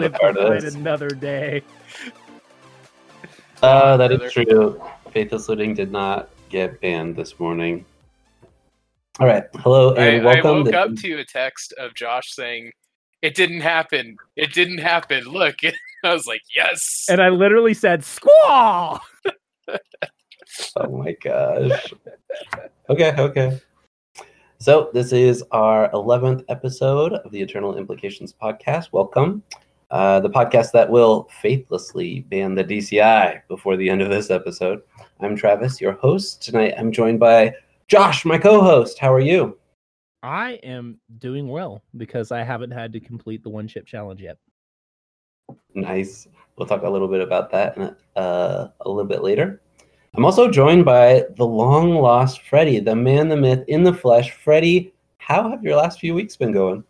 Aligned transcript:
Not 0.00 0.06
a 0.06 0.10
live 0.10 0.12
to 0.12 0.18
part 0.18 0.36
of 0.36 0.48
fight 0.48 0.60
this. 0.62 0.74
another 0.74 1.08
day. 1.10 1.62
Uh, 3.62 3.96
that 3.96 4.08
Brother. 4.08 4.24
is 4.26 4.32
true. 4.32 4.82
Faithless 5.12 5.48
Looting 5.48 5.74
did 5.74 5.92
not 5.92 6.30
get 6.48 6.80
banned 6.80 7.16
this 7.16 7.38
morning. 7.38 7.84
All 9.18 9.26
right. 9.26 9.44
Hello 9.56 9.94
I, 9.94 10.04
and 10.06 10.22
I 10.22 10.34
welcome. 10.34 10.64
woke 10.64 10.70
to- 10.72 10.80
up 10.80 10.94
to 10.96 11.14
a 11.18 11.24
text 11.24 11.74
of 11.78 11.94
Josh 11.94 12.32
saying, 12.34 12.72
"It 13.22 13.34
didn't 13.34 13.60
happen. 13.60 14.16
It 14.36 14.52
didn't 14.54 14.78
happen. 14.78 15.24
Look." 15.24 15.56
I 16.04 16.14
was 16.14 16.26
like, 16.26 16.40
"Yes." 16.56 17.04
And 17.10 17.20
I 17.20 17.28
literally 17.28 17.74
said, 17.74 18.00
Squaw! 18.02 19.00
Oh 20.76 20.96
my 20.96 21.14
gosh. 21.22 21.92
okay, 22.88 23.14
okay. 23.18 23.60
So 24.58 24.90
this 24.94 25.12
is 25.12 25.44
our 25.52 25.90
eleventh 25.92 26.42
episode 26.48 27.12
of 27.12 27.30
the 27.30 27.40
Eternal 27.42 27.76
Implications 27.76 28.32
podcast. 28.32 28.88
Welcome. 28.92 29.42
Uh, 29.90 30.20
the 30.20 30.30
podcast 30.30 30.70
that 30.70 30.88
will 30.88 31.28
faithlessly 31.40 32.20
ban 32.30 32.54
the 32.54 32.62
DCI 32.62 33.40
before 33.48 33.76
the 33.76 33.90
end 33.90 34.00
of 34.02 34.08
this 34.08 34.30
episode. 34.30 34.82
I'm 35.20 35.34
Travis, 35.34 35.80
your 35.80 35.92
host. 35.92 36.42
Tonight 36.42 36.74
I'm 36.78 36.92
joined 36.92 37.18
by 37.18 37.54
Josh, 37.88 38.24
my 38.24 38.38
co-host. 38.38 39.00
How 39.00 39.12
are 39.12 39.20
you? 39.20 39.58
I 40.22 40.60
am 40.62 41.00
doing 41.18 41.48
well 41.48 41.82
because 41.96 42.30
I 42.30 42.44
haven't 42.44 42.70
had 42.70 42.92
to 42.92 43.00
complete 43.00 43.42
the 43.42 43.50
one 43.50 43.66
chip 43.66 43.84
challenge 43.84 44.20
yet. 44.20 44.36
Nice. 45.74 46.28
We'll 46.56 46.68
talk 46.68 46.82
a 46.82 46.90
little 46.90 47.08
bit 47.08 47.20
about 47.20 47.50
that 47.50 47.76
uh, 48.14 48.68
a 48.80 48.88
little 48.88 49.08
bit 49.08 49.22
later. 49.22 49.60
I'm 50.14 50.24
also 50.24 50.50
joined 50.50 50.84
by 50.84 51.24
the 51.36 51.46
long 51.46 51.94
lost 51.94 52.42
Freddy, 52.42 52.78
the 52.80 52.94
man, 52.94 53.28
the 53.28 53.36
myth, 53.36 53.64
in 53.66 53.82
the 53.82 53.94
flesh. 53.94 54.32
Freddy, 54.32 54.92
how 55.18 55.48
have 55.50 55.64
your 55.64 55.76
last 55.76 55.98
few 55.98 56.14
weeks 56.14 56.36
been 56.36 56.52
going? 56.52 56.84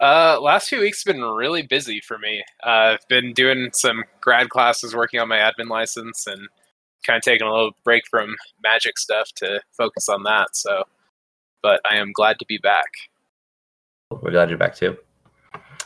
Uh, 0.00 0.38
last 0.40 0.68
few 0.68 0.80
weeks 0.80 1.04
have 1.04 1.14
been 1.14 1.22
really 1.22 1.62
busy 1.62 2.00
for 2.00 2.18
me. 2.18 2.42
Uh, 2.64 2.96
I've 2.98 3.08
been 3.08 3.32
doing 3.32 3.70
some 3.72 4.04
grad 4.20 4.48
classes, 4.50 4.94
working 4.94 5.20
on 5.20 5.28
my 5.28 5.38
admin 5.38 5.68
license, 5.68 6.26
and 6.26 6.48
kind 7.06 7.16
of 7.16 7.22
taking 7.22 7.46
a 7.46 7.50
little 7.50 7.72
break 7.84 8.02
from 8.10 8.34
magic 8.62 8.98
stuff 8.98 9.30
to 9.36 9.60
focus 9.76 10.08
on 10.08 10.24
that. 10.24 10.48
So, 10.56 10.84
but 11.62 11.80
I 11.90 11.96
am 11.96 12.12
glad 12.12 12.38
to 12.40 12.46
be 12.46 12.58
back. 12.58 12.90
We're 14.10 14.30
glad 14.32 14.48
you're 14.48 14.58
back 14.58 14.74
too. 14.74 14.96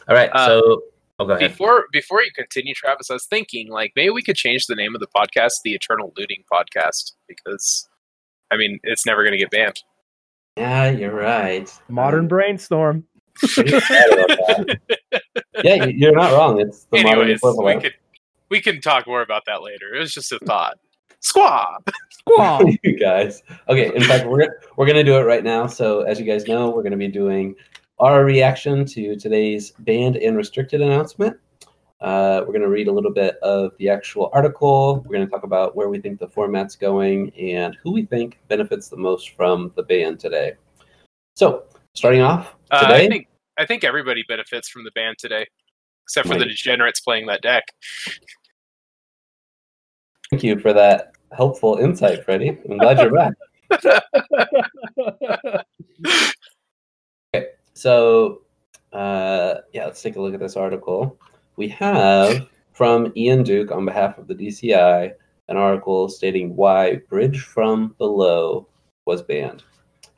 All 0.08 0.14
right, 0.14 0.30
Uh, 0.32 0.46
so 0.46 0.82
oh, 1.18 1.26
go 1.26 1.34
ahead. 1.34 1.50
Before 1.50 1.84
before 1.92 2.22
you 2.22 2.30
continue, 2.34 2.74
Travis, 2.74 3.10
I 3.10 3.14
was 3.14 3.26
thinking 3.26 3.68
like 3.68 3.92
maybe 3.94 4.10
we 4.10 4.22
could 4.22 4.36
change 4.36 4.66
the 4.66 4.74
name 4.74 4.94
of 4.94 5.00
the 5.00 5.06
podcast, 5.06 5.52
the 5.64 5.74
Eternal 5.74 6.12
Looting 6.16 6.44
Podcast, 6.50 7.12
because 7.28 7.88
I 8.50 8.56
mean 8.56 8.80
it's 8.82 9.04
never 9.04 9.22
going 9.22 9.32
to 9.32 9.38
get 9.38 9.50
banned. 9.50 9.82
Yeah, 10.56 10.90
you're 10.90 11.14
right. 11.14 11.70
Modern 11.88 12.26
brainstorm. 12.26 13.04
Pretty 13.38 13.80
sad 13.80 14.10
about 14.12 14.28
that. 14.28 14.78
yeah, 15.64 15.84
you- 15.86 15.94
you're 15.96 16.12
not 16.12 16.32
wrong. 16.32 16.60
It's 16.60 16.84
the 16.84 16.98
Anyways, 16.98 17.26
we 17.26 17.32
equivalent. 17.34 17.82
could 17.82 17.94
we 18.50 18.60
can 18.62 18.80
talk 18.80 19.06
more 19.06 19.20
about 19.22 19.42
that 19.46 19.62
later. 19.62 19.94
It 19.94 19.98
was 20.00 20.12
just 20.12 20.32
a 20.32 20.38
thought. 20.40 20.78
Squaw. 21.22 21.66
Squaw! 22.28 22.76
you 22.82 22.98
guys. 22.98 23.42
Okay, 23.68 23.94
in 23.94 24.02
fact, 24.02 24.26
we're 24.26 24.60
we're 24.76 24.86
gonna 24.86 25.04
do 25.04 25.16
it 25.16 25.22
right 25.22 25.44
now. 25.44 25.66
So, 25.66 26.02
as 26.02 26.18
you 26.20 26.24
guys 26.26 26.46
know, 26.46 26.70
we're 26.70 26.82
gonna 26.82 26.96
be 26.96 27.08
doing 27.08 27.54
our 27.98 28.24
reaction 28.24 28.84
to 28.86 29.16
today's 29.16 29.72
banned 29.80 30.16
and 30.16 30.36
restricted 30.36 30.80
announcement. 30.80 31.36
Uh, 32.00 32.42
we're 32.46 32.52
gonna 32.52 32.68
read 32.68 32.86
a 32.86 32.92
little 32.92 33.12
bit 33.12 33.36
of 33.42 33.72
the 33.78 33.88
actual 33.88 34.30
article. 34.32 35.02
We're 35.06 35.14
gonna 35.14 35.26
talk 35.28 35.42
about 35.42 35.74
where 35.74 35.88
we 35.88 35.98
think 36.00 36.20
the 36.20 36.28
format's 36.28 36.76
going 36.76 37.30
and 37.36 37.76
who 37.82 37.92
we 37.92 38.04
think 38.06 38.38
benefits 38.48 38.88
the 38.88 38.96
most 38.96 39.30
from 39.30 39.72
the 39.74 39.82
ban 39.82 40.16
today. 40.16 40.52
So, 41.34 41.64
starting 41.94 42.20
off 42.22 42.54
Uh, 42.70 42.82
today. 42.82 43.06
I 43.06 43.08
think 43.08 43.27
I 43.58 43.66
think 43.66 43.82
everybody 43.82 44.24
benefits 44.28 44.68
from 44.68 44.84
the 44.84 44.92
ban 44.92 45.14
today, 45.18 45.46
except 46.04 46.28
for 46.28 46.38
the 46.38 46.44
degenerates 46.44 47.00
playing 47.00 47.26
that 47.26 47.42
deck. 47.42 47.64
Thank 50.30 50.44
you 50.44 50.60
for 50.60 50.72
that 50.72 51.12
helpful 51.36 51.76
insight, 51.76 52.24
Freddie. 52.24 52.56
I'm 52.70 52.78
glad 52.78 52.98
you're 52.98 53.12
back. 53.12 53.34
Okay, 57.34 57.48
so, 57.74 58.40
uh, 58.94 59.56
yeah, 59.74 59.84
let's 59.84 60.00
take 60.00 60.16
a 60.16 60.20
look 60.20 60.32
at 60.32 60.40
this 60.40 60.56
article. 60.56 61.18
We 61.56 61.68
have 61.68 62.48
from 62.72 63.12
Ian 63.16 63.42
Duke 63.42 63.70
on 63.70 63.84
behalf 63.84 64.16
of 64.16 64.28
the 64.28 64.34
DCI 64.34 65.12
an 65.48 65.56
article 65.58 66.08
stating 66.08 66.56
why 66.56 66.96
Bridge 67.10 67.40
from 67.40 67.94
Below 67.98 68.66
was 69.04 69.20
banned. 69.20 69.62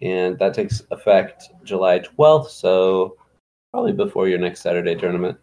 And 0.02 0.38
that 0.38 0.54
takes 0.54 0.82
effect 0.92 1.48
July 1.64 1.98
12th, 1.98 2.50
so 2.50 3.16
probably 3.72 3.92
before 3.92 4.28
your 4.28 4.38
next 4.38 4.62
Saturday 4.62 4.94
tournament. 4.94 5.38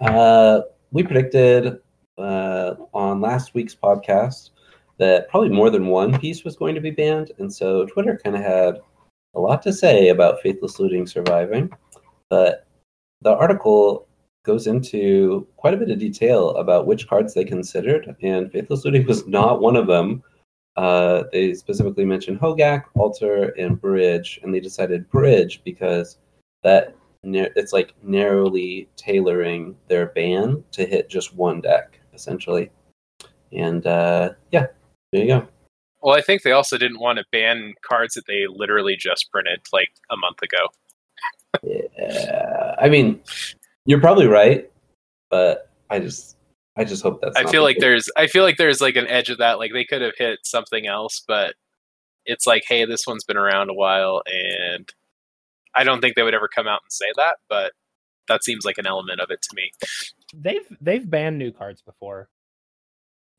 Uh, 0.00 0.62
we 0.90 1.02
predicted 1.02 1.78
uh, 2.18 2.74
on 2.92 3.20
last 3.20 3.54
week's 3.54 3.74
podcast 3.74 4.50
that 4.98 5.28
probably 5.28 5.48
more 5.48 5.70
than 5.70 5.86
one 5.86 6.18
piece 6.18 6.44
was 6.44 6.56
going 6.56 6.74
to 6.74 6.80
be 6.80 6.90
banned, 6.90 7.32
and 7.38 7.52
so 7.52 7.86
Twitter 7.86 8.20
kind 8.22 8.36
of 8.36 8.42
had 8.42 8.80
a 9.34 9.40
lot 9.40 9.62
to 9.62 9.72
say 9.72 10.08
about 10.08 10.40
Faithless 10.40 10.78
Looting 10.78 11.06
surviving, 11.06 11.70
but 12.28 12.66
the 13.22 13.30
article 13.30 14.06
goes 14.44 14.66
into 14.66 15.46
quite 15.56 15.74
a 15.74 15.76
bit 15.76 15.90
of 15.90 15.98
detail 15.98 16.50
about 16.56 16.86
which 16.86 17.08
cards 17.08 17.34
they 17.34 17.44
considered, 17.44 18.14
and 18.22 18.50
Faithless 18.50 18.84
Looting 18.84 19.06
was 19.06 19.26
not 19.26 19.60
one 19.60 19.76
of 19.76 19.86
them. 19.86 20.22
Uh, 20.76 21.24
they 21.32 21.54
specifically 21.54 22.04
mentioned 22.04 22.40
Hogak, 22.40 22.84
Altar, 22.94 23.50
and 23.58 23.80
Bridge, 23.80 24.40
and 24.42 24.52
they 24.52 24.60
decided 24.60 25.08
Bridge 25.10 25.62
because 25.64 26.18
that 26.62 26.96
it's 27.24 27.72
like 27.72 27.94
narrowly 28.02 28.88
tailoring 28.96 29.76
their 29.88 30.06
ban 30.06 30.64
to 30.72 30.84
hit 30.84 31.08
just 31.08 31.34
one 31.34 31.60
deck, 31.60 32.00
essentially. 32.14 32.70
And 33.52 33.86
uh, 33.86 34.30
yeah, 34.50 34.66
there 35.12 35.22
you 35.22 35.28
go. 35.28 35.48
Well, 36.02 36.16
I 36.16 36.20
think 36.20 36.42
they 36.42 36.52
also 36.52 36.78
didn't 36.78 36.98
want 36.98 37.18
to 37.18 37.24
ban 37.30 37.74
cards 37.82 38.14
that 38.14 38.26
they 38.26 38.46
literally 38.48 38.96
just 38.96 39.30
printed 39.30 39.60
like 39.72 39.92
a 40.10 40.16
month 40.16 40.38
ago. 40.42 40.68
Yeah, 41.62 42.74
I 42.80 42.88
mean, 42.88 43.20
you're 43.84 44.00
probably 44.00 44.26
right, 44.26 44.70
but 45.30 45.70
I 45.90 46.00
just, 46.00 46.36
I 46.76 46.84
just 46.84 47.02
hope 47.02 47.20
that's. 47.20 47.36
I 47.36 47.44
feel 47.44 47.62
like 47.62 47.76
there's 47.78 48.10
I 48.16 48.26
feel 48.26 48.42
like 48.42 48.56
there's 48.56 48.80
like 48.80 48.96
an 48.96 49.06
edge 49.06 49.28
of 49.28 49.38
that. 49.38 49.58
Like 49.58 49.72
they 49.72 49.84
could 49.84 50.02
have 50.02 50.16
hit 50.16 50.40
something 50.42 50.86
else, 50.86 51.22
but 51.28 51.54
it's 52.24 52.46
like, 52.46 52.64
hey, 52.66 52.84
this 52.84 53.06
one's 53.06 53.24
been 53.24 53.36
around 53.36 53.70
a 53.70 53.74
while, 53.74 54.22
and 54.26 54.92
I 55.74 55.84
don't 55.84 56.00
think 56.00 56.16
they 56.16 56.22
would 56.22 56.34
ever 56.34 56.48
come 56.48 56.66
out 56.68 56.80
and 56.84 56.92
say 56.92 57.06
that, 57.16 57.36
but 57.48 57.72
that 58.28 58.44
seems 58.44 58.64
like 58.64 58.78
an 58.78 58.86
element 58.86 59.20
of 59.20 59.30
it 59.30 59.40
to 59.42 59.48
me. 59.54 59.70
they've 60.34 60.76
they've 60.80 61.08
banned 61.08 61.38
new 61.38 61.50
cards 61.52 61.82
before. 61.82 62.28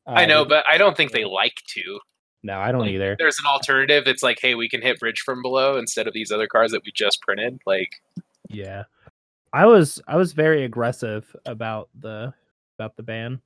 I 0.06 0.24
Uh, 0.24 0.26
know, 0.26 0.44
but 0.44 0.64
I 0.70 0.76
don't 0.78 0.96
think 0.96 1.12
they 1.12 1.24
like 1.24 1.56
to. 1.74 2.00
no, 2.42 2.58
I 2.58 2.70
don't 2.72 2.82
like, 2.82 2.90
either. 2.90 3.16
There's 3.18 3.38
an 3.38 3.46
alternative. 3.50 4.04
It's 4.06 4.22
like, 4.22 4.38
hey, 4.40 4.54
we 4.54 4.68
can 4.68 4.82
hit 4.82 4.98
bridge 5.00 5.20
from 5.24 5.40
below 5.42 5.76
instead 5.78 6.06
of 6.06 6.12
these 6.12 6.30
other 6.30 6.46
cards 6.46 6.72
that 6.72 6.82
we 6.84 6.92
just 6.94 7.22
printed. 7.22 7.58
Like, 7.66 7.90
Yeah, 8.50 8.84
I 9.52 9.64
was 9.66 10.00
I 10.06 10.16
was 10.16 10.32
very 10.32 10.64
aggressive 10.64 11.34
about 11.46 11.88
the 11.98 12.34
about 12.78 12.96
the 12.96 13.02
ban. 13.02 13.40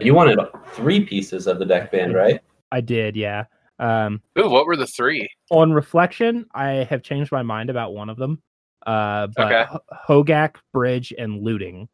you 0.00 0.14
wanted 0.14 0.38
three 0.72 1.04
pieces 1.04 1.46
of 1.46 1.58
the 1.58 1.66
deck 1.66 1.92
band, 1.92 2.14
right? 2.24 2.40
I 2.72 2.80
did, 2.80 3.14
yeah. 3.16 3.44
Um, 3.80 4.20
ooh, 4.38 4.48
what 4.50 4.66
were 4.66 4.76
the 4.76 4.86
three? 4.86 5.28
on 5.50 5.72
reflection, 5.72 6.46
I 6.54 6.86
have 6.90 7.02
changed 7.02 7.32
my 7.32 7.42
mind 7.42 7.70
about 7.70 7.94
one 7.94 8.08
of 8.10 8.16
them. 8.18 8.42
Uh, 8.86 9.26
but 9.36 9.52
Okay. 9.52 9.78
Hogak, 10.08 10.56
Bridge, 10.72 11.12
and 11.18 11.42
Looting, 11.42 11.88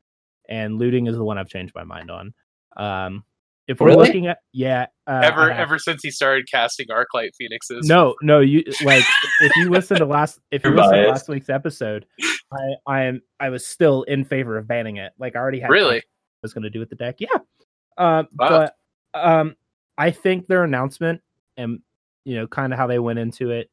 and 0.49 0.79
Looting 0.79 1.07
is 1.07 1.17
the 1.17 1.25
one 1.25 1.39
I've 1.39 1.49
changed 1.49 1.75
my 1.75 1.85
mind 1.85 2.11
on. 2.11 2.35
Um, 2.77 3.25
if 3.69 3.81
we're 3.81 3.89
Really? 3.89 4.07
looking 4.07 4.27
at 4.29 4.39
yeah, 4.53 4.87
uh, 5.09 5.23
ever 5.25 5.51
ever 5.51 5.79
since 5.79 6.01
he 6.03 6.11
started 6.13 6.47
casting 6.49 6.87
Arclight 6.89 7.31
Phoenixes. 7.37 7.89
no, 7.89 8.15
no, 8.23 8.39
you 8.41 8.63
like 8.85 9.03
if 9.41 9.57
you 9.57 9.71
listen 9.71 9.99
to 9.99 10.05
last 10.07 10.39
if 10.53 10.63
you 10.65 10.71
listen 10.71 10.93
to 11.03 11.09
last 11.09 11.29
week's 11.29 11.49
episode, 11.49 12.07
I 12.53 12.59
I 12.87 13.03
am 13.05 13.23
I 13.41 13.49
was 13.49 13.67
still 13.67 14.03
in 14.05 14.25
favor 14.25 14.57
of 14.57 14.69
banning 14.69 14.99
it. 14.99 15.13
Like 15.19 15.35
I 15.35 15.41
already 15.41 15.59
had 15.59 15.71
Really? 15.71 15.99
I 15.99 16.03
was 16.43 16.53
going 16.55 16.63
to 16.63 16.71
do 16.71 16.79
with 16.79 16.91
the 16.91 16.95
deck. 16.97 17.17
Yeah. 17.19 17.29
Um, 17.99 18.29
Wow. 18.39 18.69
but 19.15 19.21
um, 19.21 19.57
I 19.99 20.13
think 20.13 20.47
their 20.47 20.63
announcement 20.63 21.21
and 21.57 21.81
you 22.25 22.37
know 22.37 22.47
kind 22.47 22.73
of 22.73 22.79
how 22.79 22.87
they 22.87 22.99
went 22.99 23.19
into 23.19 23.51
it. 23.51 23.71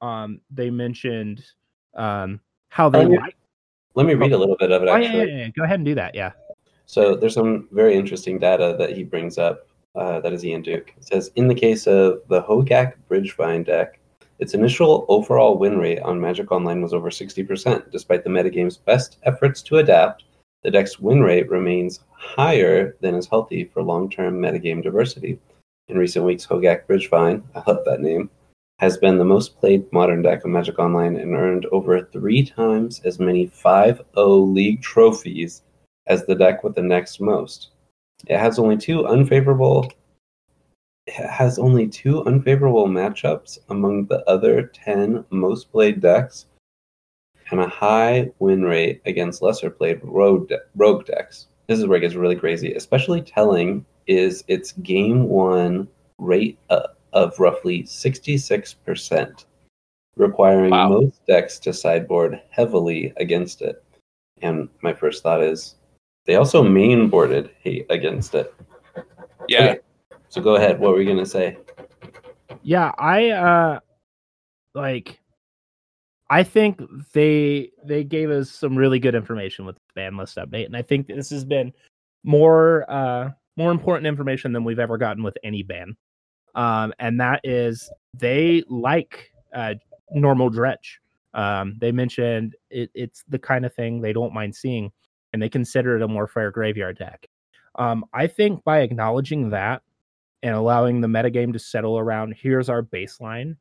Um, 0.00 0.40
they 0.50 0.70
mentioned 0.70 1.44
um 1.94 2.40
how 2.68 2.88
they 2.88 3.04
like. 3.04 3.36
Let 3.94 4.06
me 4.06 4.14
read 4.14 4.32
a 4.32 4.38
little 4.38 4.56
bit 4.56 4.72
of 4.72 4.82
it. 4.82 4.88
Oh, 4.88 4.94
Actually, 4.94 5.18
yeah, 5.18 5.24
yeah, 5.24 5.36
yeah, 5.44 5.48
Go 5.50 5.64
ahead 5.64 5.78
and 5.78 5.84
do 5.84 5.94
that. 5.94 6.14
Yeah. 6.14 6.32
So 6.86 7.14
there's 7.14 7.34
some 7.34 7.68
very 7.72 7.94
interesting 7.94 8.38
data 8.38 8.74
that 8.78 8.96
he 8.96 9.04
brings 9.04 9.38
up. 9.38 9.68
Uh, 9.94 10.20
that 10.20 10.32
is 10.32 10.44
Ian 10.44 10.62
Duke. 10.62 10.94
It 10.96 11.04
says 11.04 11.30
in 11.36 11.48
the 11.48 11.54
case 11.54 11.86
of 11.86 12.22
the 12.28 12.42
Hogak 12.42 12.94
Bridgevine 13.10 13.66
deck, 13.66 13.98
its 14.38 14.54
initial 14.54 15.04
overall 15.08 15.58
win 15.58 15.78
rate 15.78 16.00
on 16.00 16.20
Magic 16.20 16.50
Online 16.50 16.80
was 16.80 16.94
over 16.94 17.10
60%. 17.10 17.90
Despite 17.92 18.24
the 18.24 18.30
metagame's 18.30 18.76
best 18.78 19.18
efforts 19.24 19.62
to 19.62 19.76
adapt, 19.76 20.24
the 20.62 20.70
deck's 20.70 20.98
win 20.98 21.20
rate 21.20 21.48
remains 21.50 22.00
higher 22.10 22.96
than 23.00 23.14
is 23.14 23.28
healthy 23.28 23.64
for 23.64 23.82
long-term 23.82 24.40
metagame 24.40 24.82
diversity. 24.82 25.38
In 25.92 25.98
recent 25.98 26.24
weeks, 26.24 26.46
Hogak 26.46 26.86
Bridgevine, 26.86 27.42
I 27.54 27.62
love 27.70 27.84
that 27.84 28.00
name, 28.00 28.30
has 28.78 28.96
been 28.96 29.18
the 29.18 29.26
most 29.26 29.60
played 29.60 29.92
modern 29.92 30.22
deck 30.22 30.42
of 30.42 30.50
Magic 30.50 30.78
Online 30.78 31.16
and 31.16 31.34
earned 31.34 31.66
over 31.66 32.00
three 32.00 32.46
times 32.46 33.02
as 33.04 33.20
many 33.20 33.44
5 33.48 34.00
0 34.14 34.36
league 34.38 34.80
trophies 34.80 35.60
as 36.06 36.24
the 36.24 36.34
deck 36.34 36.64
with 36.64 36.76
the 36.76 36.82
next 36.82 37.20
most. 37.20 37.72
It 38.26 38.38
has 38.38 38.58
only 38.58 38.78
two 38.78 39.06
unfavorable 39.06 39.92
it 41.06 41.12
has 41.12 41.58
only 41.58 41.88
two 41.88 42.24
unfavorable 42.24 42.86
matchups 42.86 43.58
among 43.68 44.06
the 44.06 44.26
other 44.26 44.68
10 44.68 45.26
most 45.28 45.70
played 45.70 46.00
decks 46.00 46.46
and 47.50 47.60
a 47.60 47.68
high 47.68 48.30
win 48.38 48.62
rate 48.62 49.02
against 49.04 49.42
lesser 49.42 49.68
played 49.68 50.00
rogue, 50.02 50.48
de- 50.48 50.58
rogue 50.74 51.04
decks. 51.04 51.48
This 51.66 51.78
is 51.78 51.86
where 51.86 51.98
it 51.98 52.00
gets 52.00 52.14
really 52.14 52.36
crazy. 52.36 52.72
Especially 52.72 53.20
telling 53.20 53.84
is 54.06 54.44
its 54.48 54.72
game 54.72 55.28
one 55.28 55.88
rate 56.18 56.58
uh, 56.70 56.88
of 57.12 57.38
roughly 57.38 57.82
66%, 57.82 59.44
requiring 60.16 60.70
Wow. 60.70 60.88
most 60.88 61.26
decks 61.26 61.58
to 61.60 61.72
sideboard 61.72 62.40
heavily 62.50 63.12
against 63.16 63.62
it. 63.62 63.82
And 64.40 64.68
my 64.82 64.92
first 64.92 65.22
thought 65.22 65.42
is 65.42 65.76
they 66.26 66.36
also 66.36 66.62
mainboarded 66.62 67.50
hate 67.60 67.86
against 67.90 68.34
it. 68.34 68.54
Yeah. 69.48 69.70
Okay. 69.70 69.78
So 70.28 70.40
go 70.40 70.56
ahead. 70.56 70.78
What 70.78 70.92
were 70.92 71.00
you 71.00 71.08
gonna 71.08 71.26
say? 71.26 71.58
Yeah, 72.62 72.92
I 72.98 73.30
uh 73.30 73.80
like 74.74 75.20
I 76.30 76.42
think 76.42 76.80
they 77.12 77.70
they 77.84 78.04
gave 78.04 78.30
us 78.30 78.50
some 78.50 78.76
really 78.76 78.98
good 78.98 79.14
information 79.14 79.66
with 79.66 79.76
the 79.76 79.82
ban 79.94 80.16
list 80.16 80.38
update, 80.38 80.66
and 80.66 80.76
I 80.76 80.82
think 80.82 81.06
this 81.06 81.30
has 81.30 81.44
been 81.44 81.72
more 82.24 82.90
uh 82.90 83.30
more 83.56 83.70
important 83.70 84.06
information 84.06 84.52
than 84.52 84.64
we've 84.64 84.78
ever 84.78 84.98
gotten 84.98 85.22
with 85.22 85.36
any 85.44 85.62
ban. 85.62 85.96
Um, 86.54 86.92
and 86.98 87.20
that 87.20 87.40
is 87.44 87.90
they 88.14 88.62
like 88.68 89.30
uh 89.54 89.74
normal 90.12 90.50
dredge. 90.50 91.00
Um, 91.34 91.76
they 91.80 91.92
mentioned 91.92 92.56
it, 92.70 92.90
it's 92.94 93.24
the 93.28 93.38
kind 93.38 93.64
of 93.64 93.74
thing 93.74 94.00
they 94.02 94.12
don't 94.12 94.34
mind 94.34 94.54
seeing, 94.54 94.92
and 95.32 95.42
they 95.42 95.48
consider 95.48 95.96
it 95.96 96.02
a 96.02 96.08
more 96.08 96.28
fair 96.28 96.50
graveyard 96.50 96.98
deck. 96.98 97.26
Um, 97.76 98.04
I 98.12 98.26
think 98.26 98.64
by 98.64 98.80
acknowledging 98.80 99.50
that 99.50 99.82
and 100.42 100.54
allowing 100.54 101.00
the 101.00 101.08
metagame 101.08 101.52
to 101.54 101.58
settle 101.58 101.98
around 101.98 102.34
here's 102.38 102.68
our 102.68 102.82
baseline 102.82 103.56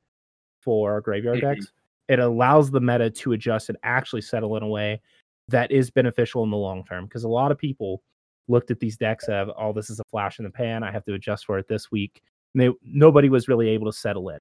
for 0.62 1.02
graveyard 1.02 1.40
Mhm. 1.40 1.42
decks, 1.42 1.72
it 2.10 2.20
allows 2.20 2.72
the 2.72 2.82
meta 2.82 3.10
to 3.10 3.34
adjust 3.34 3.70
and 3.70 3.78
actually 3.84 4.22
settle 4.22 4.58
in 4.58 4.64
a 4.64 4.68
way 4.68 5.02
that 5.50 5.72
is 5.72 5.92
beneficial 5.92 6.44
in 6.44 6.52
the 6.52 6.58
long 6.58 6.84
term. 6.86 7.06
Because 7.06 7.24
a 7.24 7.30
lot 7.30 7.52
of 7.52 7.58
people 7.58 8.04
looked 8.52 8.70
at 8.70 8.80
these 8.80 8.98
decks 8.98 9.28
of, 9.28 9.50
oh, 9.58 9.74
this 9.74 9.90
is 9.90 10.00
a 10.00 10.04
flash 10.12 10.38
in 10.38 10.46
the 10.46 10.52
pan. 10.52 10.84
I 10.84 10.92
have 10.92 11.06
to 11.06 11.14
adjust 11.14 11.46
for 11.46 11.58
it 11.58 11.68
this 11.68 11.92
week. 11.92 12.22
And 12.54 12.62
they, 12.62 12.70
nobody 12.84 13.30
was 13.30 13.48
really 13.48 13.70
able 13.70 13.92
to 13.92 13.98
settle 13.98 14.30
in. 14.30 14.40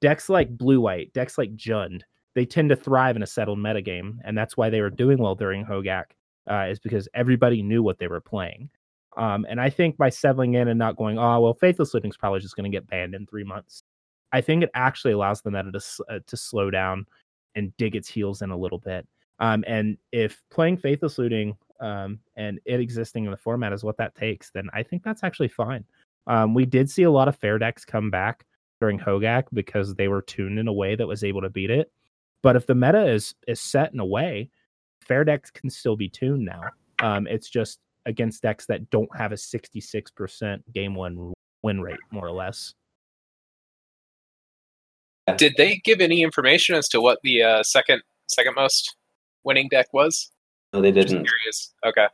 Decks 0.00 0.28
like 0.28 0.56
Blue 0.56 0.80
White, 0.80 1.12
decks 1.12 1.38
like 1.38 1.54
Jund, 1.54 2.00
they 2.34 2.46
tend 2.46 2.70
to 2.70 2.76
thrive 2.76 3.14
in 3.14 3.22
a 3.22 3.26
settled 3.26 3.58
metagame. 3.58 4.16
And 4.24 4.36
that's 4.36 4.56
why 4.56 4.70
they 4.70 4.80
were 4.80 4.90
doing 4.90 5.18
well 5.18 5.34
during 5.34 5.64
Hogak, 5.64 6.06
uh, 6.50 6.66
is 6.70 6.80
because 6.80 7.08
everybody 7.14 7.62
knew 7.62 7.82
what 7.82 7.98
they 7.98 8.08
were 8.08 8.20
playing. 8.20 8.70
Um, 9.16 9.46
and 9.48 9.60
I 9.60 9.68
think 9.68 9.98
by 9.98 10.08
settling 10.08 10.54
in 10.54 10.68
and 10.68 10.78
not 10.78 10.96
going, 10.96 11.18
oh, 11.18 11.40
well, 11.40 11.54
Faithless 11.54 11.92
Looting's 11.92 12.16
probably 12.16 12.40
just 12.40 12.56
going 12.56 12.70
to 12.70 12.74
get 12.74 12.88
banned 12.88 13.14
in 13.14 13.26
three 13.26 13.44
months. 13.44 13.82
I 14.32 14.40
think 14.40 14.62
it 14.62 14.70
actually 14.72 15.12
allows 15.12 15.42
the 15.42 15.50
meta 15.50 15.70
to, 15.70 16.04
uh, 16.08 16.18
to 16.26 16.36
slow 16.36 16.70
down 16.70 17.04
and 17.54 17.76
dig 17.76 17.94
its 17.94 18.08
heels 18.08 18.40
in 18.40 18.50
a 18.50 18.56
little 18.56 18.78
bit. 18.78 19.06
Um, 19.38 19.64
and 19.66 19.96
if 20.12 20.42
playing 20.50 20.78
Faithless 20.78 21.18
Looting 21.18 21.56
um, 21.80 22.20
and 22.36 22.60
it 22.64 22.80
existing 22.80 23.24
in 23.24 23.30
the 23.30 23.36
format 23.36 23.72
is 23.72 23.84
what 23.84 23.96
that 23.98 24.14
takes, 24.14 24.50
then 24.50 24.68
I 24.72 24.82
think 24.82 25.02
that's 25.02 25.24
actually 25.24 25.48
fine. 25.48 25.84
Um, 26.26 26.54
we 26.54 26.64
did 26.64 26.88
see 26.90 27.02
a 27.02 27.10
lot 27.10 27.28
of 27.28 27.36
fair 27.36 27.58
decks 27.58 27.84
come 27.84 28.10
back 28.10 28.44
during 28.80 28.98
Hogak 28.98 29.44
because 29.52 29.94
they 29.94 30.08
were 30.08 30.22
tuned 30.22 30.58
in 30.58 30.68
a 30.68 30.72
way 30.72 30.94
that 30.94 31.06
was 31.06 31.24
able 31.24 31.40
to 31.40 31.50
beat 31.50 31.70
it. 31.70 31.90
But 32.42 32.56
if 32.56 32.66
the 32.66 32.74
meta 32.74 33.06
is 33.08 33.34
is 33.46 33.60
set 33.60 33.92
in 33.92 34.00
a 34.00 34.06
way, 34.06 34.50
fair 35.00 35.24
decks 35.24 35.50
can 35.50 35.70
still 35.70 35.96
be 35.96 36.08
tuned 36.08 36.44
now. 36.44 36.62
Um, 37.00 37.26
it's 37.26 37.48
just 37.48 37.78
against 38.06 38.42
decks 38.42 38.66
that 38.66 38.90
don't 38.90 39.08
have 39.16 39.32
a 39.32 39.36
66% 39.36 40.62
game 40.74 40.94
one 40.94 41.32
win 41.62 41.80
rate, 41.80 41.98
more 42.10 42.26
or 42.26 42.32
less. 42.32 42.74
Did 45.36 45.54
they 45.56 45.80
give 45.84 46.00
any 46.00 46.22
information 46.22 46.74
as 46.74 46.88
to 46.88 47.00
what 47.00 47.18
the 47.22 47.42
uh, 47.42 47.62
second 47.62 48.02
second 48.28 48.54
most 48.56 48.96
winning 49.44 49.68
deck 49.68 49.92
was? 49.92 50.30
No, 50.72 50.80
they 50.80 50.92
didn't. 50.92 51.24
curious. 51.26 51.74
Okay. 51.84 52.06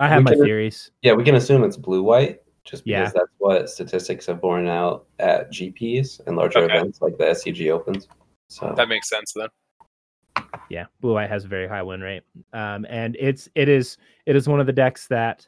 I 0.00 0.08
have 0.08 0.18
We 0.18 0.24
my 0.24 0.30
can- 0.34 0.44
theories. 0.44 0.90
Yeah, 1.02 1.12
we 1.12 1.24
can 1.24 1.34
assume 1.34 1.64
it's 1.64 1.76
blue 1.76 2.02
white 2.02 2.40
just 2.64 2.84
because 2.84 3.08
Yeah. 3.08 3.10
that's 3.14 3.32
what 3.38 3.70
statistics 3.70 4.26
have 4.26 4.40
borne 4.40 4.66
out 4.66 5.06
at 5.18 5.50
GPs 5.50 6.20
and 6.26 6.36
larger 6.36 6.60
Okay. 6.60 6.76
events 6.76 7.00
like 7.02 7.16
the 7.18 7.24
SCG 7.28 7.70
Opens. 7.70 8.08
So 8.48 8.72
That 8.76 8.88
makes 8.88 9.08
sense 9.08 9.32
then. 9.34 9.48
Yeah, 10.68 10.86
blue 11.00 11.14
white 11.14 11.28
has 11.30 11.44
a 11.44 11.48
very 11.48 11.66
high 11.68 11.82
win 11.82 12.00
rate, 12.00 12.22
um, 12.52 12.86
and 12.88 13.16
it's 13.18 13.48
it 13.54 13.68
is 13.68 13.96
it 14.26 14.36
is 14.36 14.48
one 14.48 14.60
of 14.60 14.66
the 14.66 14.72
decks 14.72 15.06
that 15.08 15.46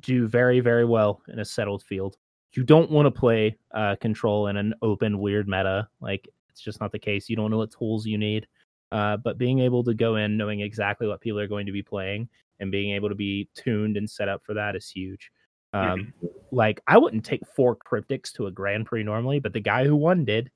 do 0.00 0.26
very 0.28 0.60
very 0.60 0.84
well 0.84 1.22
in 1.28 1.38
a 1.40 1.44
settled 1.44 1.82
field. 1.82 2.16
You 2.54 2.62
don't 2.62 2.90
want 2.90 3.06
to 3.06 3.10
play 3.10 3.56
uh, 3.72 3.96
control 3.96 4.46
in 4.48 4.56
an 4.56 4.74
open 4.82 5.18
weird 5.18 5.48
meta, 5.48 5.88
like 6.00 6.28
it's 6.50 6.60
just 6.60 6.80
not 6.80 6.92
the 6.92 6.98
case. 6.98 7.28
You 7.28 7.36
don't 7.36 7.50
know 7.50 7.58
what 7.58 7.70
tools 7.70 8.06
you 8.06 8.16
need, 8.18 8.46
uh, 8.92 9.16
but 9.18 9.38
being 9.38 9.58
able 9.60 9.84
to 9.84 9.94
go 9.94 10.16
in 10.16 10.36
knowing 10.36 10.60
exactly 10.60 11.06
what 11.06 11.20
people 11.20 11.38
are 11.38 11.46
going 11.48 11.66
to 11.66 11.72
be 11.72 11.82
playing 11.82 12.28
and 12.60 12.70
being 12.72 12.94
able 12.94 13.08
to 13.08 13.14
be 13.14 13.48
tuned 13.54 13.96
and 13.96 14.08
set 14.08 14.28
up 14.28 14.42
for 14.44 14.54
that 14.54 14.74
is 14.76 14.88
huge. 14.88 15.30
Um, 15.74 16.12
Like 16.50 16.80
I 16.86 16.96
wouldn't 16.98 17.24
take 17.24 17.42
four 17.54 17.76
cryptics 17.76 18.32
to 18.32 18.46
a 18.46 18.50
Grand 18.50 18.86
Prix 18.86 19.02
normally, 19.02 19.38
but 19.38 19.52
the 19.52 19.60
guy 19.60 19.84
who 19.84 19.94
won 19.94 20.24
did. 20.24 20.50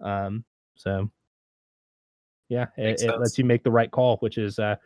Um, 0.00 0.44
so 0.76 1.10
yeah, 2.48 2.66
it, 2.76 3.00
it 3.02 3.18
lets 3.18 3.38
you 3.38 3.44
make 3.44 3.64
the 3.64 3.70
right 3.70 3.90
call, 3.90 4.18
which 4.18 4.38
is 4.38 4.58
uh 4.58 4.76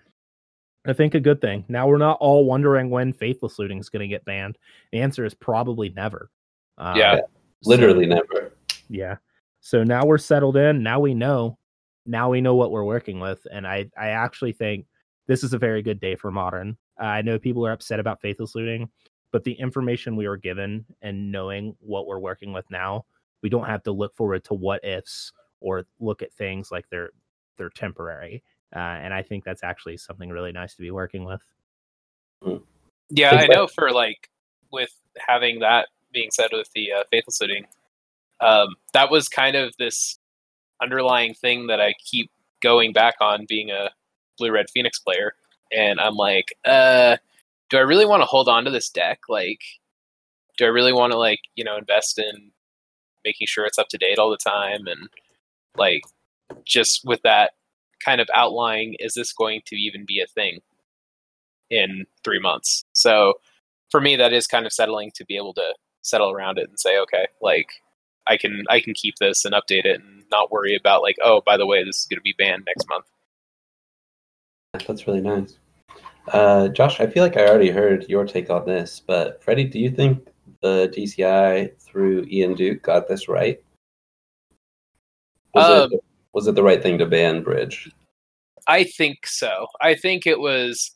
I 0.86 0.92
think 0.92 1.14
a 1.14 1.20
good 1.20 1.40
thing. 1.40 1.64
Now 1.68 1.88
we're 1.88 1.98
not 1.98 2.16
all 2.20 2.44
wondering 2.44 2.90
when 2.90 3.12
faithless 3.12 3.58
looting 3.58 3.78
is 3.78 3.88
going 3.88 4.02
to 4.02 4.08
get 4.08 4.24
banned. 4.24 4.56
The 4.92 5.00
answer 5.00 5.24
is 5.24 5.34
probably 5.34 5.88
never. 5.90 6.30
Um, 6.78 6.96
Yeah. 6.96 7.16
so- 7.16 7.70
literally 7.70 8.06
never. 8.06 8.52
yeah. 8.88 9.16
So 9.60 9.82
now 9.82 10.06
we're 10.06 10.18
settled 10.18 10.56
in. 10.56 10.82
Now 10.84 11.00
we 11.00 11.12
know. 11.12 11.58
Now 12.06 12.30
we 12.30 12.40
know 12.40 12.54
what 12.54 12.70
we're 12.70 12.84
working 12.84 13.20
with, 13.20 13.46
and 13.50 13.66
I 13.66 13.90
I 13.96 14.08
actually 14.08 14.52
think 14.52 14.86
this 15.26 15.42
is 15.42 15.52
a 15.52 15.58
very 15.58 15.82
good 15.82 16.00
day 16.00 16.16
for 16.16 16.30
modern. 16.30 16.76
Uh, 17.00 17.04
I 17.04 17.22
know 17.22 17.38
people 17.38 17.66
are 17.66 17.72
upset 17.72 18.00
about 18.00 18.20
faithless 18.20 18.54
looting, 18.54 18.88
but 19.32 19.44
the 19.44 19.52
information 19.52 20.16
we 20.16 20.28
were 20.28 20.36
given 20.36 20.84
and 21.02 21.30
knowing 21.30 21.76
what 21.80 22.06
we're 22.06 22.18
working 22.18 22.52
with 22.52 22.64
now, 22.70 23.04
we 23.42 23.48
don't 23.48 23.66
have 23.66 23.82
to 23.84 23.92
look 23.92 24.14
forward 24.14 24.44
to 24.44 24.54
what 24.54 24.84
ifs 24.84 25.32
or 25.60 25.84
look 26.00 26.22
at 26.22 26.32
things 26.32 26.70
like 26.70 26.86
they're 26.90 27.10
they're 27.58 27.70
temporary. 27.70 28.42
Uh, 28.74 28.78
and 28.78 29.14
I 29.14 29.22
think 29.22 29.44
that's 29.44 29.62
actually 29.62 29.96
something 29.96 30.30
really 30.30 30.52
nice 30.52 30.74
to 30.74 30.82
be 30.82 30.90
working 30.90 31.24
with. 31.24 31.42
Yeah, 33.10 33.30
I 33.30 33.46
know 33.46 33.66
for 33.66 33.90
like 33.90 34.28
with 34.72 34.94
having 35.18 35.60
that 35.60 35.88
being 36.12 36.30
said 36.30 36.50
with 36.52 36.70
the 36.74 36.92
uh, 36.92 37.04
faithless 37.10 37.40
looting, 37.40 37.66
um, 38.40 38.74
that 38.92 39.10
was 39.10 39.28
kind 39.28 39.56
of 39.56 39.74
this 39.78 40.18
underlying 40.82 41.34
thing 41.34 41.66
that 41.68 41.80
I 41.80 41.94
keep 42.04 42.30
going 42.62 42.92
back 42.92 43.14
on 43.20 43.46
being 43.48 43.70
a 43.70 43.90
blue 44.38 44.52
red 44.52 44.66
phoenix 44.72 44.98
player, 44.98 45.34
and 45.72 46.00
I'm 46.00 46.14
like, 46.14 46.54
uh, 46.64 47.16
do 47.70 47.78
I 47.78 47.82
really 47.82 48.06
want 48.06 48.22
to 48.22 48.26
hold 48.26 48.48
on 48.48 48.64
to 48.64 48.70
this 48.70 48.90
deck? 48.90 49.20
Like, 49.28 49.60
do 50.58 50.64
I 50.64 50.68
really 50.68 50.92
want 50.92 51.12
to 51.12 51.18
like 51.18 51.40
you 51.54 51.64
know 51.64 51.76
invest 51.76 52.18
in 52.18 52.50
making 53.24 53.46
sure 53.48 53.66
it's 53.66 53.78
up 53.78 53.88
to 53.88 53.98
date 53.98 54.18
all 54.18 54.30
the 54.30 54.36
time 54.36 54.86
and 54.86 55.08
like 55.76 56.02
just 56.64 57.04
with 57.04 57.20
that 57.22 57.52
kind 58.04 58.20
of 58.20 58.28
outlying, 58.34 58.94
is 59.00 59.14
this 59.14 59.32
going 59.32 59.60
to 59.66 59.76
even 59.76 60.04
be 60.06 60.20
a 60.20 60.26
thing? 60.26 60.60
in 61.70 62.06
three 62.24 62.40
months. 62.40 62.84
So 62.92 63.34
for 63.90 64.00
me, 64.00 64.16
that 64.16 64.32
is 64.32 64.46
kind 64.46 64.66
of 64.66 64.72
settling 64.72 65.10
to 65.14 65.24
be 65.24 65.36
able 65.36 65.54
to 65.54 65.74
settle 66.02 66.30
around 66.30 66.58
it 66.58 66.68
and 66.68 66.78
say, 66.78 66.98
okay, 66.98 67.26
like 67.40 67.68
I 68.28 68.36
can 68.36 68.64
I 68.68 68.80
can 68.80 68.94
keep 68.94 69.16
this 69.16 69.44
and 69.44 69.54
update 69.54 69.84
it 69.84 70.00
and 70.00 70.15
not 70.30 70.50
worry 70.50 70.76
about 70.76 71.02
like, 71.02 71.16
oh, 71.22 71.42
by 71.44 71.56
the 71.56 71.66
way, 71.66 71.84
this 71.84 72.00
is 72.00 72.06
going 72.06 72.18
to 72.18 72.22
be 72.22 72.34
banned 72.38 72.64
next 72.66 72.88
month. 72.88 73.06
That's 74.86 75.06
really 75.06 75.20
nice. 75.20 75.56
Uh, 76.28 76.68
Josh, 76.68 77.00
I 77.00 77.06
feel 77.06 77.22
like 77.22 77.36
I 77.36 77.46
already 77.46 77.70
heard 77.70 78.08
your 78.08 78.24
take 78.24 78.50
on 78.50 78.66
this, 78.66 79.00
but 79.04 79.42
Freddie, 79.42 79.64
do 79.64 79.78
you 79.78 79.90
think 79.90 80.28
the 80.60 80.92
DCI 80.94 81.78
through 81.80 82.26
Ian 82.30 82.54
Duke 82.54 82.82
got 82.82 83.08
this 83.08 83.28
right? 83.28 83.62
Was, 85.54 85.92
it, 85.92 86.00
was 86.32 86.46
it 86.46 86.54
the 86.54 86.62
right 86.62 86.82
thing 86.82 86.98
to 86.98 87.06
ban 87.06 87.42
Bridge? 87.42 87.90
I 88.66 88.84
think 88.84 89.26
so. 89.26 89.68
I 89.80 89.94
think 89.94 90.26
it 90.26 90.40
was, 90.40 90.90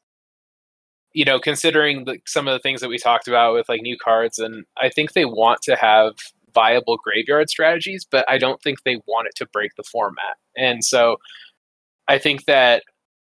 you 1.12 1.24
know, 1.24 1.38
considering 1.38 2.04
the, 2.04 2.18
some 2.26 2.48
of 2.48 2.52
the 2.52 2.58
things 2.58 2.80
that 2.80 2.88
we 2.88 2.98
talked 2.98 3.28
about 3.28 3.54
with 3.54 3.68
like 3.68 3.80
new 3.80 3.96
cards, 3.96 4.38
and 4.38 4.64
I 4.76 4.88
think 4.90 5.12
they 5.12 5.24
want 5.24 5.62
to 5.62 5.76
have 5.76 6.14
viable 6.54 6.98
graveyard 7.02 7.50
strategies, 7.50 8.06
but 8.10 8.24
I 8.28 8.38
don't 8.38 8.62
think 8.62 8.82
they 8.82 9.00
want 9.06 9.28
it 9.28 9.34
to 9.36 9.46
break 9.46 9.72
the 9.76 9.82
format. 9.82 10.36
And 10.56 10.84
so 10.84 11.16
I 12.08 12.18
think 12.18 12.44
that 12.46 12.82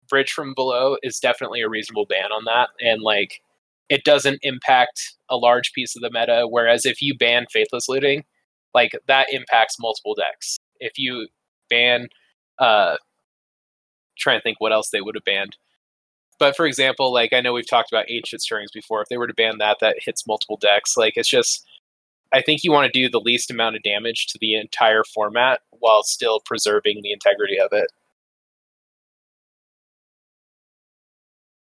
Bridge 0.10 0.32
from 0.32 0.54
Below 0.54 0.98
is 1.04 1.20
definitely 1.20 1.62
a 1.62 1.70
reasonable 1.70 2.06
ban 2.06 2.32
on 2.32 2.46
that. 2.46 2.70
And 2.80 3.02
like, 3.02 3.42
it 3.90 4.04
doesn't 4.04 4.40
impact 4.42 5.16
a 5.30 5.38
large 5.38 5.72
piece 5.74 5.96
of 5.96 6.02
the 6.02 6.12
meta. 6.12 6.46
Whereas 6.50 6.86
if 6.86 7.02
you 7.02 7.18
ban 7.18 7.46
Faithless 7.52 7.90
Looting, 7.90 8.24
like 8.74 8.92
that 9.08 9.28
impacts 9.32 9.80
multiple 9.80 10.16
decks. 10.16 10.58
If 10.80 10.94
you 10.98 11.28
ban, 11.70 12.08
uh, 12.60 12.98
trying 14.18 14.40
to 14.40 14.44
think 14.44 14.60
what 14.60 14.74
else 14.74 14.90
they 14.90 15.02
would 15.02 15.16
have 15.16 15.24
banned. 15.24 15.58
But 16.40 16.56
for 16.56 16.66
example, 16.66 17.12
like 17.12 17.34
I 17.34 17.42
know 17.42 17.54
we've 17.54 17.70
talked 17.70 17.92
about 17.92 18.10
ancient 18.10 18.42
stirrings 18.42 18.72
before. 18.72 19.02
If 19.02 19.10
they 19.10 19.18
were 19.18 19.28
to 19.28 19.34
ban 19.34 19.58
that, 19.60 19.78
that 19.82 19.98
hits 20.00 20.28
multiple 20.28 20.58
decks. 20.58 20.96
Like 20.98 21.14
it's 21.16 21.30
just, 21.30 21.66
I 22.34 22.42
think 22.42 22.64
you 22.64 22.72
want 22.72 22.92
to 22.92 23.00
do 23.00 23.10
the 23.10 23.20
least 23.20 23.52
amount 23.52 23.76
of 23.76 23.84
damage 23.84 24.28
to 24.28 24.38
the 24.40 24.56
entire 24.56 25.04
format 25.04 25.62
while 25.72 26.04
still 26.04 26.40
preserving 26.46 27.02
the 27.04 27.12
integrity 27.12 27.60
of 27.60 27.70
it. 27.72 27.90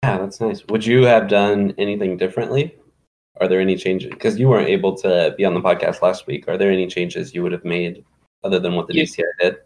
Yeah, 0.03 0.19
that's 0.19 0.41
nice. 0.41 0.65
Would 0.67 0.85
you 0.85 1.05
have 1.05 1.29
done 1.29 1.75
anything 1.79 2.17
differently? 2.17 2.75
Are 3.41 3.49
there 3.49 3.61
any 3.61 3.77
changes? 3.77 4.11
Because 4.11 4.39
you 4.39 4.49
weren't 4.49 4.69
able 4.69 4.97
to 4.99 5.35
be 5.39 5.45
on 5.45 5.55
the 5.55 5.61
podcast 5.61 6.03
last 6.03 6.27
week. 6.27 6.49
Are 6.49 6.59
there 6.59 6.71
any 6.71 6.87
changes 6.87 7.35
you 7.35 7.43
would 7.43 7.53
have 7.53 7.65
made 7.65 8.05
other 8.45 8.59
than 8.59 8.75
what 8.75 8.89
the 8.89 8.95
Yeah. 8.95 9.05
DCI 9.05 9.25
did? 9.41 9.57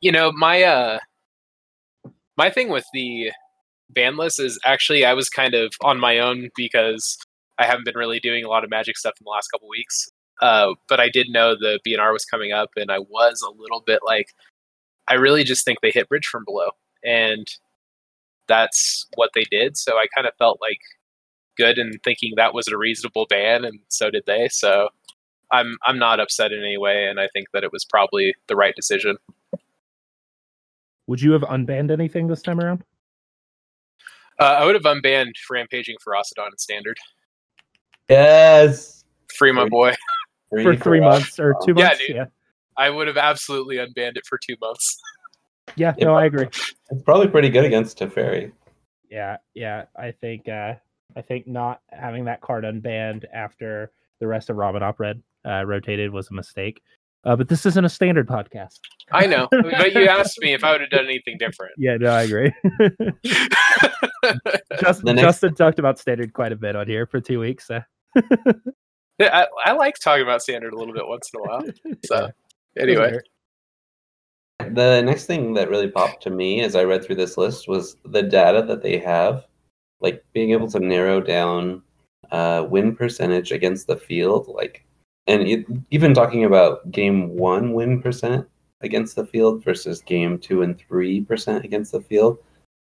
You 0.00 0.12
know, 0.12 0.32
my 0.32 0.62
uh 0.62 0.98
my 2.36 2.50
thing 2.50 2.68
with 2.68 2.84
the 2.92 3.32
ban 3.90 4.16
list 4.16 4.38
is 4.38 4.58
actually 4.64 5.04
I 5.04 5.14
was 5.14 5.28
kind 5.28 5.54
of 5.54 5.72
on 5.82 5.98
my 5.98 6.18
own 6.18 6.50
because 6.54 7.18
I 7.58 7.66
haven't 7.66 7.84
been 7.84 7.96
really 7.96 8.20
doing 8.20 8.44
a 8.44 8.48
lot 8.48 8.64
of 8.64 8.70
magic 8.70 8.96
stuff 8.96 9.14
in 9.20 9.24
the 9.24 9.30
last 9.30 9.48
couple 9.48 9.68
weeks. 9.68 10.08
Uh, 10.40 10.74
but 10.88 11.00
I 11.00 11.08
did 11.08 11.28
know 11.28 11.54
the 11.54 11.80
BNR 11.86 12.12
was 12.12 12.24
coming 12.24 12.52
up, 12.52 12.70
and 12.76 12.90
I 12.90 12.98
was 12.98 13.42
a 13.42 13.50
little 13.60 13.82
bit 13.84 14.00
like, 14.04 14.34
I 15.08 15.14
really 15.14 15.44
just 15.44 15.64
think 15.64 15.80
they 15.80 15.90
hit 15.90 16.08
bridge 16.08 16.26
from 16.26 16.44
below, 16.44 16.70
and 17.04 17.46
that's 18.46 19.06
what 19.16 19.30
they 19.34 19.44
did. 19.50 19.76
So 19.76 19.96
I 19.96 20.06
kind 20.14 20.26
of 20.26 20.34
felt 20.38 20.58
like 20.60 20.80
good 21.56 21.78
and 21.78 21.98
thinking 22.04 22.34
that 22.36 22.54
was 22.54 22.68
a 22.68 22.78
reasonable 22.78 23.26
ban, 23.28 23.64
and 23.64 23.80
so 23.88 24.10
did 24.10 24.24
they. 24.26 24.48
So 24.48 24.88
I'm 25.50 25.76
I'm 25.86 25.98
not 25.98 26.20
upset 26.20 26.52
in 26.52 26.60
any 26.60 26.78
way, 26.78 27.06
and 27.06 27.18
I 27.20 27.28
think 27.28 27.48
that 27.52 27.64
it 27.64 27.72
was 27.72 27.84
probably 27.84 28.34
the 28.46 28.56
right 28.56 28.74
decision. 28.76 29.16
Would 31.06 31.22
you 31.22 31.32
have 31.32 31.42
unbanned 31.42 31.90
anything 31.90 32.28
this 32.28 32.42
time 32.42 32.60
around? 32.60 32.84
Uh, 34.38 34.56
I 34.60 34.64
would 34.64 34.74
have 34.74 34.84
unbanned 34.84 35.32
Rampaging 35.50 35.96
Ferocidon 36.06 36.48
in 36.48 36.58
standard. 36.58 36.98
Yes. 38.08 39.04
Free 39.36 39.52
my 39.52 39.68
Free. 39.68 39.96
Boy. 40.50 40.62
For 40.62 40.76
three 40.76 41.00
months 41.00 41.38
or 41.38 41.54
two 41.64 41.74
Yeah, 41.76 41.84
months? 41.88 42.06
dude. 42.06 42.16
Yeah. 42.16 42.24
I 42.76 42.90
would 42.90 43.06
have 43.08 43.16
absolutely 43.16 43.76
unbanned 43.76 44.16
it 44.16 44.26
for 44.26 44.38
two 44.38 44.56
months. 44.60 45.00
Yeah, 45.76 45.92
Yeah, 45.98 46.06
no, 46.06 46.14
I 46.14 46.24
agree. 46.24 46.46
It's 46.46 47.02
probably 47.04 47.28
pretty 47.28 47.50
good 47.50 47.66
against 47.66 47.98
Teferi. 47.98 48.52
Yeah, 49.10 49.36
yeah. 49.54 49.84
I 49.96 50.12
think 50.12 50.48
uh 50.48 50.74
I 51.14 51.20
think 51.20 51.46
not 51.46 51.82
having 51.90 52.24
that 52.24 52.40
card 52.40 52.64
unbanned 52.64 53.24
after 53.34 53.92
the 54.18 54.26
rest 54.26 54.48
of 54.48 54.56
Ramadan 54.56 54.94
Red 54.98 55.22
uh, 55.46 55.64
rotated 55.66 56.10
was 56.10 56.30
a 56.30 56.34
mistake. 56.34 56.80
Uh, 57.24 57.36
but 57.36 57.48
this 57.48 57.66
isn't 57.66 57.84
a 57.84 57.88
standard 57.88 58.26
podcast. 58.26 58.78
I 59.12 59.26
know, 59.26 59.46
but 59.50 59.92
you 59.92 60.06
asked 60.08 60.38
me 60.40 60.54
if 60.54 60.64
I 60.64 60.72
would 60.72 60.80
have 60.80 60.90
done 60.90 61.04
anything 61.04 61.36
different. 61.38 61.72
Yeah, 61.76 61.96
no, 61.98 62.10
I 62.12 62.22
agree. 62.22 62.52
Just, 64.80 65.02
The 65.04 65.12
next- 65.12 65.20
Justin 65.22 65.54
talked 65.54 65.78
about 65.78 65.98
standard 65.98 66.32
quite 66.32 66.52
a 66.52 66.56
bit 66.56 66.76
on 66.76 66.86
here 66.86 67.06
for 67.06 67.20
two 67.20 67.40
weeks. 67.40 67.66
So. 67.66 67.80
Yeah, 69.18 69.44
I, 69.64 69.70
I 69.70 69.72
like 69.72 69.98
talking 69.98 70.22
about 70.22 70.42
standard 70.42 70.72
a 70.72 70.76
little 70.76 70.94
bit 70.94 71.06
once 71.06 71.30
in 71.32 71.40
a 71.40 71.42
while. 71.42 71.64
So 72.04 72.30
anyway, 72.78 73.18
The 74.58 75.02
next 75.02 75.26
thing 75.26 75.54
that 75.54 75.70
really 75.70 75.90
popped 75.90 76.22
to 76.24 76.30
me 76.30 76.60
as 76.60 76.76
I 76.76 76.84
read 76.84 77.04
through 77.04 77.16
this 77.16 77.36
list 77.36 77.68
was 77.68 77.96
the 78.04 78.22
data 78.22 78.62
that 78.62 78.82
they 78.82 78.98
have, 78.98 79.46
like 80.00 80.24
being 80.32 80.52
able 80.52 80.70
to 80.70 80.78
narrow 80.78 81.20
down 81.20 81.82
uh, 82.30 82.66
win 82.68 82.94
percentage 82.94 83.52
against 83.52 83.86
the 83.86 83.96
field, 83.96 84.48
like, 84.48 84.84
and 85.26 85.42
it, 85.42 85.66
even 85.90 86.14
talking 86.14 86.44
about 86.44 86.90
game 86.90 87.36
one 87.36 87.72
win 87.72 88.00
percent 88.00 88.46
against 88.80 89.16
the 89.16 89.26
field 89.26 89.64
versus 89.64 90.00
game 90.02 90.38
two 90.38 90.62
and 90.62 90.78
three 90.78 91.20
percent 91.20 91.64
against 91.64 91.92
the 91.92 92.00
field. 92.00 92.38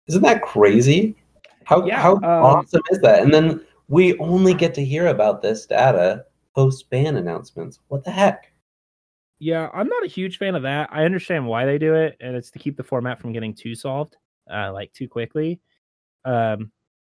Isn't 0.07 0.23
that 0.23 0.43
crazy? 0.43 1.17
How 1.65 1.85
Yeah, 1.85 2.01
how 2.01 2.17
um, 2.17 2.23
awesome 2.25 2.83
is 2.91 3.01
that? 3.01 3.23
And 3.23 3.33
then 3.33 3.61
we 3.89 4.19
only 4.19 4.55
get 4.55 4.75
to 4.75 4.85
hear 4.85 5.09
about 5.09 5.43
this 5.43 5.67
data 5.67 6.25
post 6.55 6.89
ban 6.91 7.17
announcements. 7.17 7.81
What 7.89 8.05
the 8.05 8.11
heck? 8.11 8.53
Yeah, 9.39 9.69
I'm 9.75 9.89
not 9.89 10.05
a 10.05 10.09
huge 10.09 10.39
fan 10.39 10.55
of 10.55 10.63
that. 10.63 10.89
I 10.91 11.05
understand 11.05 11.47
why 11.47 11.67
they 11.67 11.79
do 11.79 11.95
it, 11.95 12.17
and 12.21 12.35
it's 12.35 12.51
to 12.53 12.59
keep 12.59 12.77
the 12.77 12.83
format 12.83 13.21
from 13.21 13.33
getting 13.33 13.55
too 13.55 13.75
solved, 13.75 14.17
uh, 14.51 14.73
like 14.73 14.93
too 14.93 15.09
quickly. 15.09 15.61
Um, 16.25 16.73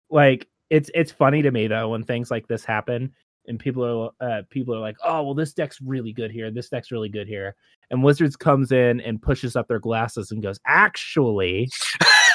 like 0.09 0.47
it's 0.69 0.91
it's 0.93 1.11
funny 1.11 1.41
to 1.41 1.51
me 1.51 1.67
though 1.67 1.89
when 1.89 2.03
things 2.03 2.29
like 2.29 2.47
this 2.47 2.63
happen, 2.63 3.11
and 3.47 3.59
people 3.59 3.83
are 3.83 4.25
uh, 4.25 4.41
people 4.49 4.75
are 4.75 4.79
like, 4.79 4.97
oh 5.03 5.23
well, 5.23 5.33
this 5.33 5.53
deck's 5.53 5.81
really 5.81 6.13
good 6.13 6.31
here, 6.31 6.51
this 6.51 6.69
deck's 6.69 6.91
really 6.91 7.09
good 7.09 7.27
here, 7.27 7.55
and 7.89 8.03
Wizards 8.03 8.35
comes 8.35 8.71
in 8.71 9.01
and 9.01 9.21
pushes 9.21 9.55
up 9.55 9.67
their 9.67 9.79
glasses 9.79 10.31
and 10.31 10.43
goes, 10.43 10.59
actually, 10.67 11.69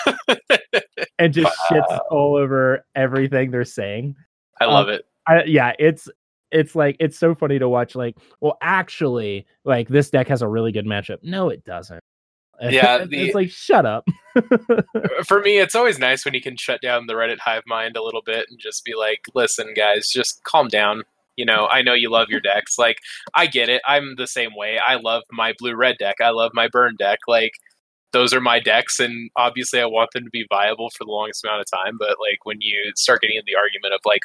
and 1.18 1.32
just 1.32 1.56
shits 1.70 2.00
all 2.10 2.36
over 2.36 2.84
everything 2.94 3.50
they're 3.50 3.64
saying. 3.64 4.16
I 4.60 4.66
love 4.66 4.88
um, 4.88 4.94
it. 4.94 5.06
I, 5.26 5.44
yeah, 5.44 5.72
it's 5.78 6.08
it's 6.50 6.74
like 6.74 6.96
it's 7.00 7.18
so 7.18 7.34
funny 7.34 7.58
to 7.58 7.68
watch. 7.68 7.94
Like, 7.94 8.16
well, 8.40 8.58
actually, 8.60 9.46
like 9.64 9.88
this 9.88 10.10
deck 10.10 10.28
has 10.28 10.42
a 10.42 10.48
really 10.48 10.72
good 10.72 10.86
matchup. 10.86 11.18
No, 11.22 11.48
it 11.48 11.64
doesn't. 11.64 12.00
Yeah, 12.58 13.04
it's, 13.10 13.34
like 13.34 13.50
shut 13.50 13.84
up. 13.84 14.06
Uh, 14.36 15.24
for 15.24 15.40
me, 15.40 15.58
it's 15.58 15.74
always 15.74 15.98
nice 15.98 16.24
when 16.24 16.34
you 16.34 16.42
can 16.42 16.56
shut 16.56 16.80
down 16.82 17.06
the 17.06 17.14
Reddit 17.14 17.38
hive 17.38 17.62
mind 17.66 17.96
a 17.96 18.02
little 18.02 18.22
bit 18.22 18.46
and 18.50 18.58
just 18.58 18.84
be 18.84 18.94
like, 18.94 19.20
"Listen, 19.34 19.72
guys, 19.74 20.10
just 20.10 20.42
calm 20.44 20.68
down." 20.68 21.04
You 21.36 21.44
know, 21.46 21.66
I 21.66 21.82
know 21.82 21.94
you 21.94 22.10
love 22.10 22.28
your 22.28 22.40
decks. 22.40 22.78
Like, 22.78 22.98
I 23.34 23.46
get 23.46 23.68
it. 23.70 23.82
I'm 23.86 24.14
the 24.16 24.26
same 24.26 24.54
way. 24.54 24.78
I 24.86 24.96
love 24.96 25.22
my 25.30 25.54
blue 25.58 25.74
red 25.74 25.96
deck. 25.98 26.16
I 26.20 26.30
love 26.30 26.50
my 26.54 26.68
burn 26.68 26.96
deck. 26.98 27.20
Like, 27.26 27.52
those 28.12 28.32
are 28.32 28.40
my 28.40 28.60
decks, 28.60 28.98
and 29.00 29.30
obviously, 29.36 29.80
I 29.80 29.86
want 29.86 30.10
them 30.12 30.24
to 30.24 30.30
be 30.30 30.46
viable 30.48 30.90
for 30.90 31.04
the 31.04 31.10
longest 31.10 31.44
amount 31.44 31.60
of 31.60 31.66
time. 31.70 31.96
But 31.98 32.16
like, 32.20 32.44
when 32.44 32.60
you 32.60 32.92
start 32.96 33.20
getting 33.20 33.36
into 33.36 33.46
the 33.46 33.56
argument 33.56 33.94
of 33.94 34.00
like, 34.04 34.22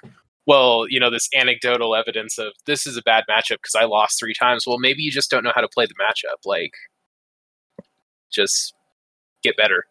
well, 0.48 0.86
you 0.90 1.00
know, 1.00 1.10
this 1.10 1.28
anecdotal 1.36 1.96
evidence 1.96 2.38
of 2.38 2.54
this 2.66 2.88
is 2.88 2.98
a 2.98 3.02
bad 3.02 3.24
matchup 3.30 3.58
because 3.62 3.76
I 3.76 3.86
lost 3.86 4.20
three 4.20 4.34
times. 4.34 4.66
Well, 4.66 4.80
maybe 4.80 5.02
you 5.02 5.12
just 5.12 5.30
don't 5.30 5.44
know 5.44 5.52
how 5.56 5.62
to 5.62 5.68
play 5.68 5.86
the 5.86 5.94
matchup. 5.96 6.38
Like, 6.46 6.72
just 8.32 8.74
get 9.44 9.58
better. 9.58 9.86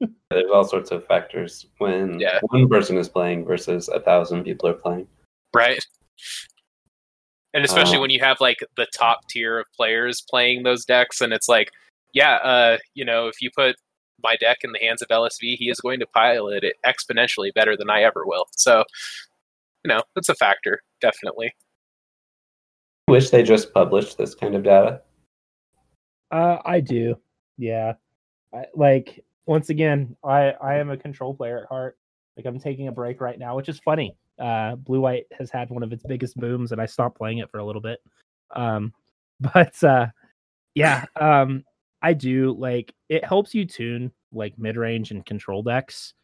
There's 0.30 0.50
all 0.52 0.64
sorts 0.64 0.90
of 0.90 1.06
factors 1.06 1.66
when 1.78 2.20
Yeah. 2.20 2.38
one 2.50 2.68
person 2.68 2.96
is 2.98 3.08
playing 3.08 3.44
versus 3.46 3.88
a 3.88 4.00
thousand 4.00 4.44
people 4.44 4.68
are 4.68 4.74
playing. 4.74 5.08
right 5.54 5.82
and 7.54 7.64
especially 7.64 7.96
Uh, 7.96 8.00
when 8.02 8.10
you 8.10 8.20
have 8.20 8.38
like 8.40 8.58
the 8.76 8.86
top 8.94 9.26
tier 9.30 9.58
of 9.58 9.66
players 9.74 10.22
playing 10.28 10.62
those 10.62 10.84
decks 10.84 11.20
and 11.22 11.32
it's 11.32 11.48
like 11.48 11.70
yeah 12.12 12.36
uh 12.36 12.78
you 12.94 13.04
know 13.04 13.26
if 13.26 13.40
you 13.40 13.50
put 13.54 13.76
my 14.22 14.36
deck 14.36 14.58
in 14.62 14.72
the 14.72 14.78
hands 14.78 15.02
of 15.02 15.08
lsv 15.08 15.40
he 15.40 15.70
is 15.70 15.80
going 15.80 16.00
to 16.00 16.06
pilot 16.06 16.64
it 16.64 16.76
exponentially 16.86 17.52
better 17.54 17.76
than 17.76 17.90
i 17.90 18.02
ever 18.02 18.24
will 18.24 18.46
so 18.52 18.84
you 19.84 19.88
know 19.88 20.02
that's 20.14 20.28
a 20.28 20.34
factor 20.34 20.80
definitely 21.00 21.52
I 23.08 23.10
wish 23.10 23.30
they 23.30 23.42
just 23.42 23.72
published 23.72 24.18
this 24.18 24.34
kind 24.34 24.54
of 24.54 24.62
data. 24.62 25.00
Uh, 26.30 26.58
I 26.62 26.80
do. 26.80 27.16
Yeah. 27.56 27.94
I, 28.54 28.66
like 28.74 29.24
once 29.46 29.70
again, 29.70 30.14
I 30.22 30.50
I 30.60 30.74
am 30.76 30.90
a 30.90 30.96
control 30.96 31.34
player 31.34 31.60
at 31.62 31.68
heart. 31.68 31.96
Like 32.36 32.44
I'm 32.44 32.60
taking 32.60 32.88
a 32.88 32.92
break 32.92 33.22
right 33.22 33.38
now, 33.38 33.56
which 33.56 33.70
is 33.70 33.78
funny. 33.78 34.14
Uh, 34.38 34.76
Blue 34.76 35.00
White 35.00 35.24
has 35.38 35.50
had 35.50 35.70
one 35.70 35.82
of 35.82 35.90
its 35.90 36.04
biggest 36.06 36.36
booms, 36.36 36.70
and 36.70 36.82
I 36.82 36.86
stopped 36.86 37.16
playing 37.16 37.38
it 37.38 37.50
for 37.50 37.58
a 37.58 37.64
little 37.64 37.80
bit. 37.80 37.98
Um, 38.54 38.92
but 39.40 39.82
uh, 39.82 40.08
yeah, 40.74 41.06
um, 41.18 41.64
I 42.02 42.12
do 42.12 42.54
like 42.58 42.94
it 43.08 43.24
helps 43.24 43.54
you 43.54 43.64
tune 43.64 44.12
like 44.32 44.58
mid 44.58 44.76
range 44.76 45.10
and 45.10 45.24
control 45.24 45.62
decks, 45.62 46.14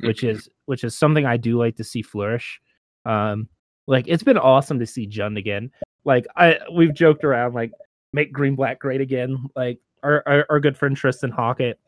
which 0.00 0.24
is 0.24 0.48
which 0.66 0.84
is 0.84 0.96
something 0.96 1.26
I 1.26 1.36
do 1.36 1.58
like 1.58 1.76
to 1.76 1.84
see 1.84 2.02
flourish. 2.02 2.60
Um, 3.04 3.48
like 3.86 4.06
it's 4.08 4.22
been 4.22 4.38
awesome 4.38 4.78
to 4.78 4.86
see 4.86 5.06
Jund 5.06 5.38
again. 5.38 5.70
Like 6.04 6.26
I 6.36 6.58
we've 6.72 6.94
joked 6.94 7.24
around 7.24 7.54
like 7.54 7.72
make 8.12 8.32
green 8.32 8.56
black 8.56 8.80
great 8.80 9.00
again. 9.00 9.36
Like 9.54 9.78
our 10.02 10.22
our, 10.26 10.46
our 10.50 10.60
good 10.60 10.76
friend 10.76 10.96
Tristan 10.96 11.30
Hawkett 11.30 11.78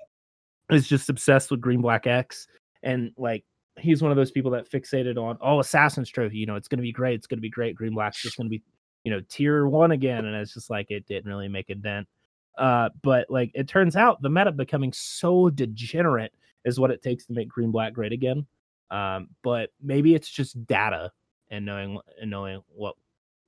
is 0.71 0.87
just 0.87 1.09
obsessed 1.09 1.51
with 1.51 1.61
green 1.61 1.81
black 1.81 2.07
X, 2.07 2.47
and 2.83 3.13
like 3.17 3.45
he's 3.79 4.03
one 4.03 4.11
of 4.11 4.17
those 4.17 4.31
people 4.31 4.51
that 4.53 4.71
fixated 4.71 5.17
on 5.17 5.39
oh 5.41 5.61
Assassin's 5.61 6.09
Trophy. 6.09 6.39
You 6.39 6.47
know 6.47 6.57
it's 6.57 6.69
gonna 6.69 6.83
be 6.83 6.93
great. 6.93 7.15
It's 7.15 7.27
gonna 7.27 7.41
be 7.41 7.51
great. 7.51 7.75
Green 7.75 7.95
black's 7.95 8.23
just 8.23 8.37
gonna 8.37 8.49
be 8.49 8.63
you 9.05 9.11
know 9.11 9.21
tier 9.29 9.67
one 9.67 9.93
again, 9.93 10.25
and 10.25 10.37
it's 10.37 10.55
just 10.55 10.71
like 10.71 10.91
it 10.91 11.07
didn't 11.07 11.29
really 11.29 11.49
make 11.49 11.71
a 11.71 11.75
dent. 11.75 12.07
Uh, 12.59 12.90
but 13.02 13.30
like 13.30 13.50
it 13.54 13.68
turns 13.68 13.97
out 13.97 14.21
the 14.23 14.30
meta 14.30 14.52
becoming 14.52 14.92
so 14.92 15.50
degenerate 15.50 16.32
is 16.64 16.78
what 16.78 16.90
it 16.90 17.02
takes 17.02 17.26
to 17.26 17.32
make 17.32 17.49
green 17.49 17.71
black 17.71 17.92
great 17.92 18.12
again. 18.12 18.47
Um, 18.90 19.28
but 19.42 19.71
maybe 19.82 20.14
it's 20.14 20.28
just 20.28 20.66
data 20.66 21.11
and 21.50 21.64
knowing 21.64 21.99
and 22.21 22.30
knowing 22.30 22.61
what 22.68 22.94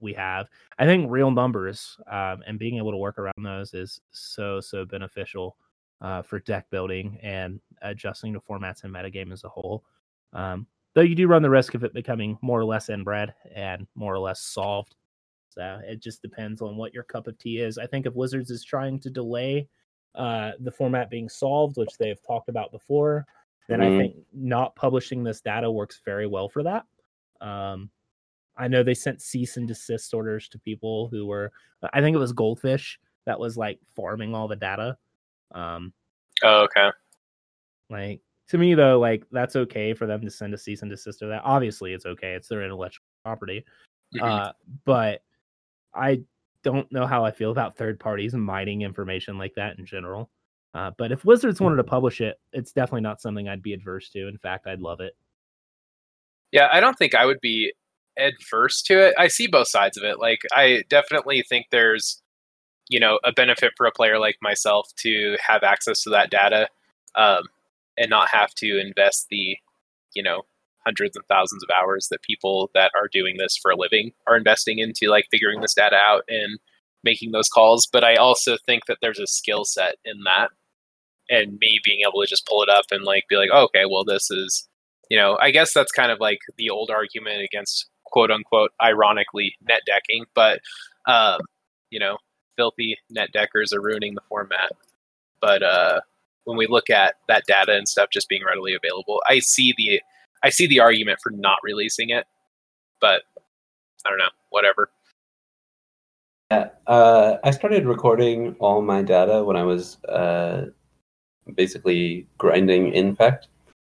we 0.00 0.12
have. 0.14 0.48
I 0.78 0.86
think 0.86 1.10
real 1.10 1.30
numbers 1.30 1.96
um, 2.10 2.42
and 2.46 2.58
being 2.58 2.76
able 2.78 2.92
to 2.92 2.96
work 2.96 3.18
around 3.18 3.42
those 3.42 3.74
is 3.74 4.00
so 4.10 4.60
so 4.60 4.84
beneficial 4.84 5.56
uh, 6.00 6.22
for 6.22 6.38
deck 6.40 6.68
building 6.70 7.18
and 7.22 7.60
adjusting 7.82 8.32
to 8.32 8.40
formats 8.40 8.84
and 8.84 8.94
metagame 8.94 9.32
as 9.32 9.44
a 9.44 9.48
whole. 9.48 9.84
Um, 10.32 10.66
though 10.94 11.02
you 11.02 11.14
do 11.14 11.26
run 11.26 11.42
the 11.42 11.50
risk 11.50 11.74
of 11.74 11.84
it 11.84 11.94
becoming 11.94 12.38
more 12.42 12.60
or 12.60 12.64
less 12.64 12.88
inbred 12.88 13.34
and 13.54 13.86
more 13.94 14.14
or 14.14 14.18
less 14.18 14.40
solved. 14.40 14.96
So 15.54 15.80
it 15.84 16.00
just 16.02 16.20
depends 16.20 16.60
on 16.62 16.76
what 16.76 16.92
your 16.92 17.04
cup 17.04 17.26
of 17.26 17.38
tea 17.38 17.60
is. 17.60 17.78
I 17.78 17.86
think 17.86 18.06
if 18.06 18.14
Wizards 18.14 18.50
is 18.50 18.64
trying 18.64 18.98
to 19.00 19.10
delay 19.10 19.68
uh, 20.14 20.52
the 20.60 20.70
format 20.70 21.10
being 21.10 21.28
solved, 21.28 21.76
which 21.76 21.96
they've 21.98 22.20
talked 22.26 22.48
about 22.48 22.70
before, 22.72 23.26
then 23.68 23.80
Mhm. 23.80 23.94
I 23.94 23.98
think 23.98 24.16
not 24.32 24.76
publishing 24.76 25.24
this 25.24 25.40
data 25.40 25.70
works 25.70 26.00
very 26.04 26.26
well 26.26 26.48
for 26.48 26.62
that. 26.62 26.86
Um, 27.40 27.90
I 28.56 28.68
know 28.68 28.82
they 28.82 28.94
sent 28.94 29.20
cease 29.22 29.56
and 29.56 29.66
desist 29.66 30.14
orders 30.14 30.48
to 30.50 30.58
people 30.58 31.08
who 31.08 31.26
were, 31.26 31.52
I 31.92 32.00
think 32.00 32.14
it 32.14 32.20
was 32.20 32.32
Goldfish 32.32 33.00
that 33.24 33.38
was 33.38 33.56
like 33.56 33.80
farming 33.96 34.34
all 34.34 34.46
the 34.48 34.56
data. 34.56 34.96
Um, 35.52 35.92
Oh, 36.42 36.62
okay. 36.64 36.90
like 37.90 38.20
to 38.48 38.58
me 38.58 38.74
though, 38.74 38.98
like 38.98 39.24
that's 39.30 39.56
okay 39.56 39.94
for 39.94 40.06
them 40.06 40.20
to 40.22 40.30
send 40.30 40.52
a 40.54 40.58
cease 40.58 40.82
and 40.82 40.90
desist 40.90 41.20
to 41.20 41.26
that. 41.26 41.42
Obviously, 41.44 41.92
it's 41.92 42.06
okay; 42.06 42.34
it's 42.34 42.48
their 42.48 42.62
intellectual 42.62 43.04
property. 43.24 43.64
Mhm. 44.14 44.22
Uh, 44.22 44.52
but 44.84 45.22
I 45.94 46.22
don't 46.62 46.90
know 46.90 47.06
how 47.06 47.24
I 47.24 47.30
feel 47.30 47.50
about 47.50 47.76
third 47.76 48.00
parties 48.00 48.34
mining 48.34 48.82
information 48.82 49.38
like 49.38 49.54
that 49.54 49.78
in 49.78 49.86
general. 49.86 50.30
Uh, 50.74 50.90
but 50.98 51.12
if 51.12 51.24
Wizards 51.24 51.60
wanted 51.60 51.76
to 51.76 51.84
publish 51.84 52.20
it, 52.20 52.36
it's 52.52 52.72
definitely 52.72 53.02
not 53.02 53.20
something 53.20 53.48
I'd 53.48 53.62
be 53.62 53.74
adverse 53.74 54.08
to. 54.10 54.26
In 54.26 54.38
fact, 54.38 54.66
I'd 54.66 54.80
love 54.80 55.00
it. 55.00 55.16
Yeah, 56.50 56.68
I 56.72 56.80
don't 56.80 56.98
think 56.98 57.14
I 57.14 57.26
would 57.26 57.40
be 57.40 57.72
adverse 58.18 58.82
to 58.82 58.98
it. 58.98 59.14
I 59.18 59.28
see 59.28 59.46
both 59.46 59.68
sides 59.68 59.96
of 59.96 60.04
it. 60.04 60.18
Like, 60.18 60.40
I 60.52 60.82
definitely 60.88 61.44
think 61.48 61.66
there's, 61.70 62.22
you 62.88 62.98
know, 62.98 63.20
a 63.24 63.32
benefit 63.32 63.72
for 63.76 63.86
a 63.86 63.92
player 63.92 64.18
like 64.18 64.36
myself 64.42 64.88
to 64.98 65.36
have 65.46 65.62
access 65.62 66.02
to 66.02 66.10
that 66.10 66.30
data 66.30 66.68
um, 67.14 67.42
and 67.96 68.10
not 68.10 68.28
have 68.30 68.52
to 68.54 68.80
invest 68.80 69.26
the, 69.30 69.56
you 70.14 70.22
know, 70.22 70.42
hundreds 70.86 71.16
and 71.16 71.24
thousands 71.26 71.62
of 71.62 71.70
hours 71.70 72.08
that 72.10 72.22
people 72.22 72.70
that 72.74 72.90
are 72.94 73.08
doing 73.10 73.36
this 73.38 73.56
for 73.60 73.70
a 73.70 73.76
living 73.76 74.12
are 74.26 74.36
investing 74.36 74.78
into 74.78 75.08
like 75.08 75.26
figuring 75.30 75.60
this 75.60 75.74
data 75.74 75.96
out 75.96 76.22
and 76.28 76.58
making 77.02 77.32
those 77.32 77.48
calls. 77.48 77.88
But 77.90 78.04
I 78.04 78.16
also 78.16 78.56
think 78.66 78.86
that 78.86 78.98
there's 79.00 79.18
a 79.18 79.26
skill 79.26 79.64
set 79.64 79.96
in 80.04 80.22
that. 80.24 80.48
And 81.30 81.56
me 81.58 81.80
being 81.82 82.00
able 82.06 82.20
to 82.20 82.28
just 82.28 82.46
pull 82.46 82.62
it 82.62 82.68
up 82.68 82.84
and 82.90 83.02
like 83.02 83.24
be 83.30 83.36
like, 83.36 83.48
oh, 83.50 83.64
okay, 83.64 83.84
well, 83.90 84.04
this 84.04 84.30
is 84.30 84.68
you 85.10 85.18
know, 85.18 85.38
I 85.40 85.50
guess 85.50 85.72
that's 85.72 85.92
kind 85.92 86.10
of 86.10 86.20
like 86.20 86.38
the 86.56 86.70
old 86.70 86.90
argument 86.90 87.42
against 87.42 87.88
quote 88.04 88.30
unquote 88.30 88.70
ironically 88.82 89.54
net 89.68 89.82
decking, 89.86 90.24
but 90.34 90.60
um, 91.06 91.40
you 91.90 91.98
know, 91.98 92.18
filthy 92.56 92.96
net 93.10 93.30
deckers 93.32 93.72
are 93.72 93.80
ruining 93.80 94.14
the 94.14 94.22
format. 94.28 94.72
But 95.40 95.62
uh, 95.62 96.00
when 96.44 96.56
we 96.56 96.66
look 96.66 96.90
at 96.90 97.14
that 97.28 97.44
data 97.46 97.72
and 97.72 97.88
stuff 97.88 98.08
just 98.12 98.28
being 98.28 98.44
readily 98.44 98.74
available, 98.74 99.20
I 99.28 99.40
see 99.40 99.74
the 99.76 100.00
I 100.44 100.50
see 100.50 100.68
the 100.68 100.78
argument 100.78 101.18
for 101.22 101.30
not 101.30 101.58
releasing 101.64 102.10
it. 102.10 102.26
But 103.00 103.22
I 104.06 104.10
don't 104.10 104.18
know, 104.18 104.28
whatever. 104.50 104.90
Yeah, 106.50 106.68
uh, 106.86 107.38
I 107.42 107.50
started 107.50 107.86
recording 107.86 108.54
all 108.60 108.82
my 108.82 109.02
data 109.02 109.42
when 109.42 109.56
I 109.56 109.62
was 109.62 110.02
uh, 110.04 110.66
basically 111.54 112.26
grinding 112.38 112.92
Infect, 112.92 113.48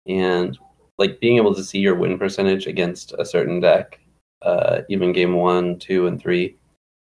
and 0.07 0.57
like 0.97 1.19
being 1.19 1.37
able 1.37 1.53
to 1.55 1.63
see 1.63 1.79
your 1.79 1.95
win 1.95 2.17
percentage 2.17 2.67
against 2.67 3.13
a 3.19 3.25
certain 3.25 3.59
deck, 3.59 3.99
uh, 4.43 4.81
even 4.89 5.11
game 5.11 5.33
one, 5.35 5.77
two, 5.79 6.07
and 6.07 6.21
three, 6.21 6.55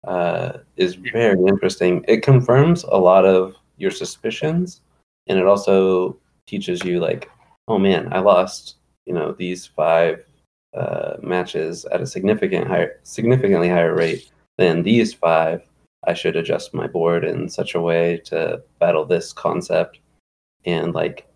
uh, 0.08 0.58
is 0.76 0.94
very 0.94 1.38
interesting. 1.46 2.04
It 2.08 2.22
confirms 2.22 2.84
a 2.84 2.96
lot 2.96 3.24
of 3.24 3.54
your 3.76 3.90
suspicions, 3.90 4.80
and 5.28 5.38
it 5.38 5.46
also 5.46 6.16
teaches 6.46 6.82
you 6.82 6.98
like, 6.98 7.30
oh 7.68 7.78
man, 7.78 8.12
I 8.12 8.20
lost, 8.20 8.76
you 9.06 9.14
know, 9.14 9.32
these 9.32 9.66
five 9.66 10.24
uh, 10.74 11.16
matches 11.22 11.84
at 11.86 12.00
a 12.02 12.06
significant 12.06 12.66
higher, 12.66 13.00
significantly 13.02 13.68
higher 13.68 13.94
rate 13.94 14.30
than 14.58 14.82
these 14.82 15.14
five. 15.14 15.62
I 16.06 16.12
should 16.14 16.36
adjust 16.36 16.74
my 16.74 16.86
board 16.86 17.24
in 17.24 17.48
such 17.48 17.74
a 17.74 17.80
way 17.80 18.18
to 18.26 18.62
battle 18.78 19.04
this 19.06 19.32
concept, 19.32 20.00
and 20.64 20.94
like, 20.94 21.26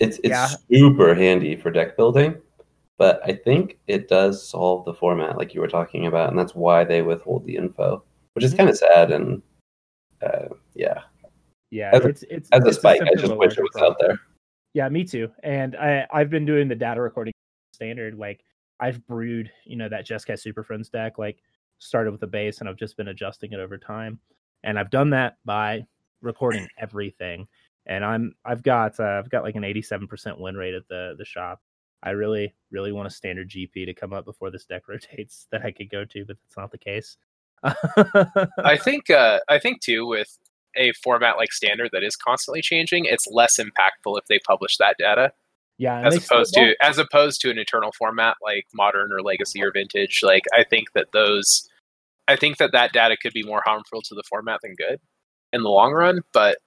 it's 0.00 0.18
it's 0.18 0.30
Yeah. 0.30 0.46
super 0.72 1.14
handy 1.14 1.56
for 1.56 1.70
deck 1.70 1.96
building. 1.96 2.40
But 2.98 3.20
I 3.24 3.32
think 3.34 3.78
it 3.86 4.08
does 4.08 4.46
solve 4.48 4.84
the 4.84 4.94
format, 4.94 5.36
like 5.38 5.54
you 5.54 5.60
were 5.60 5.68
talking 5.68 6.06
about, 6.06 6.30
and 6.30 6.38
that's 6.38 6.54
why 6.54 6.82
they 6.84 7.02
withhold 7.02 7.44
the 7.44 7.54
info, 7.56 8.02
which 8.34 8.44
is 8.44 8.52
Mhm. 8.54 8.56
kind 8.56 8.70
of 8.70 8.76
sad. 8.78 9.10
And 9.12 9.42
uh, 10.22 10.48
yeah, 10.74 11.02
Yeah, 11.70 11.90
As 11.92 12.04
a- 12.04 12.08
it's 12.08 12.22
it's 12.30 12.48
as 12.50 12.64
a 12.64 12.68
it's 12.68 12.78
spike, 12.78 13.02
I 13.02 13.14
just 13.14 13.36
wish 13.36 13.58
it 13.58 13.62
was 13.62 13.70
problem. 13.72 13.92
out 13.92 13.98
there. 14.00 14.20
Yeah, 14.78 14.88
me 14.90 15.02
too. 15.02 15.28
And 15.42 15.74
I 15.74 16.06
I've 16.12 16.30
been 16.30 16.44
doing 16.46 16.68
the 16.68 16.76
data 16.76 17.00
recording 17.00 17.34
standard. 17.72 18.16
Like 18.16 18.44
I've 18.78 19.04
brewed, 19.08 19.50
you 19.64 19.74
know, 19.74 19.88
that 19.88 20.06
Jeskai 20.06 20.38
Super 20.38 20.62
Friends 20.62 20.88
deck. 20.88 21.18
Like 21.18 21.38
started 21.78 22.12
with 22.12 22.20
the 22.20 22.28
base, 22.28 22.60
and 22.60 22.68
I've 22.68 22.76
just 22.76 22.96
been 22.96 23.08
adjusting 23.08 23.52
it 23.52 23.58
over 23.58 23.76
time. 23.76 24.20
And 24.62 24.78
I've 24.78 24.90
done 24.90 25.10
that 25.10 25.38
by 25.44 25.84
recording 26.22 26.68
everything. 26.78 27.48
And 27.86 28.04
I'm 28.04 28.36
I've 28.44 28.62
got 28.62 29.00
uh, 29.00 29.18
I've 29.18 29.30
got 29.30 29.42
like 29.42 29.56
an 29.56 29.64
87% 29.64 30.38
win 30.38 30.54
rate 30.54 30.74
at 30.74 30.86
the 30.86 31.16
the 31.18 31.24
shop. 31.24 31.60
I 32.04 32.10
really 32.10 32.54
really 32.70 32.92
want 32.92 33.08
a 33.08 33.10
standard 33.10 33.50
GP 33.50 33.84
to 33.84 33.94
come 33.94 34.12
up 34.12 34.26
before 34.26 34.52
this 34.52 34.64
deck 34.64 34.84
rotates 34.88 35.48
that 35.50 35.64
I 35.64 35.72
could 35.72 35.90
go 35.90 36.04
to, 36.04 36.24
but 36.24 36.36
that's 36.40 36.56
not 36.56 36.70
the 36.70 36.78
case. 36.78 37.16
I 37.64 38.78
think 38.80 39.10
uh, 39.10 39.40
I 39.48 39.58
think 39.58 39.80
too 39.80 40.06
with 40.06 40.38
a 40.76 40.92
format 41.04 41.36
like 41.36 41.52
standard 41.52 41.90
that 41.92 42.02
is 42.02 42.16
constantly 42.16 42.62
changing, 42.62 43.04
it's 43.04 43.26
less 43.30 43.58
impactful 43.58 44.18
if 44.18 44.26
they 44.28 44.38
publish 44.46 44.76
that 44.78 44.96
data. 44.98 45.32
yeah, 45.78 46.00
as 46.00 46.16
opposed 46.16 46.54
to 46.54 46.74
as 46.82 46.98
opposed 46.98 47.40
to 47.40 47.50
an 47.50 47.58
eternal 47.58 47.92
format 47.96 48.34
like 48.42 48.66
modern 48.74 49.12
or 49.12 49.22
legacy 49.22 49.62
or 49.62 49.70
vintage 49.72 50.20
like 50.24 50.42
i 50.52 50.64
think 50.64 50.92
that 50.94 51.06
those 51.12 51.68
i 52.26 52.34
think 52.34 52.56
that 52.56 52.72
that 52.72 52.92
data 52.92 53.16
could 53.16 53.32
be 53.32 53.44
more 53.44 53.62
harmful 53.64 54.02
to 54.02 54.14
the 54.14 54.24
format 54.28 54.58
than 54.62 54.74
good 54.74 54.98
in 55.52 55.62
the 55.62 55.68
long 55.68 55.92
run 55.92 56.20
but 56.32 56.58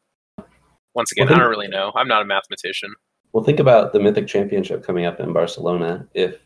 once 0.95 1.11
again 1.11 1.27
Well, 1.27 1.35
i 1.35 1.39
don't 1.39 1.49
really 1.49 1.67
know 1.67 1.91
i'm 1.95 2.07
not 2.07 2.21
a 2.21 2.25
mathematician 2.25 2.93
Well, 3.33 3.43
think 3.43 3.59
about 3.59 3.93
the 3.93 3.99
Mythic 3.99 4.27
Championship 4.27 4.83
coming 4.83 5.05
up 5.05 5.19
in 5.19 5.31
Barcelona. 5.33 6.05
If 6.13 6.37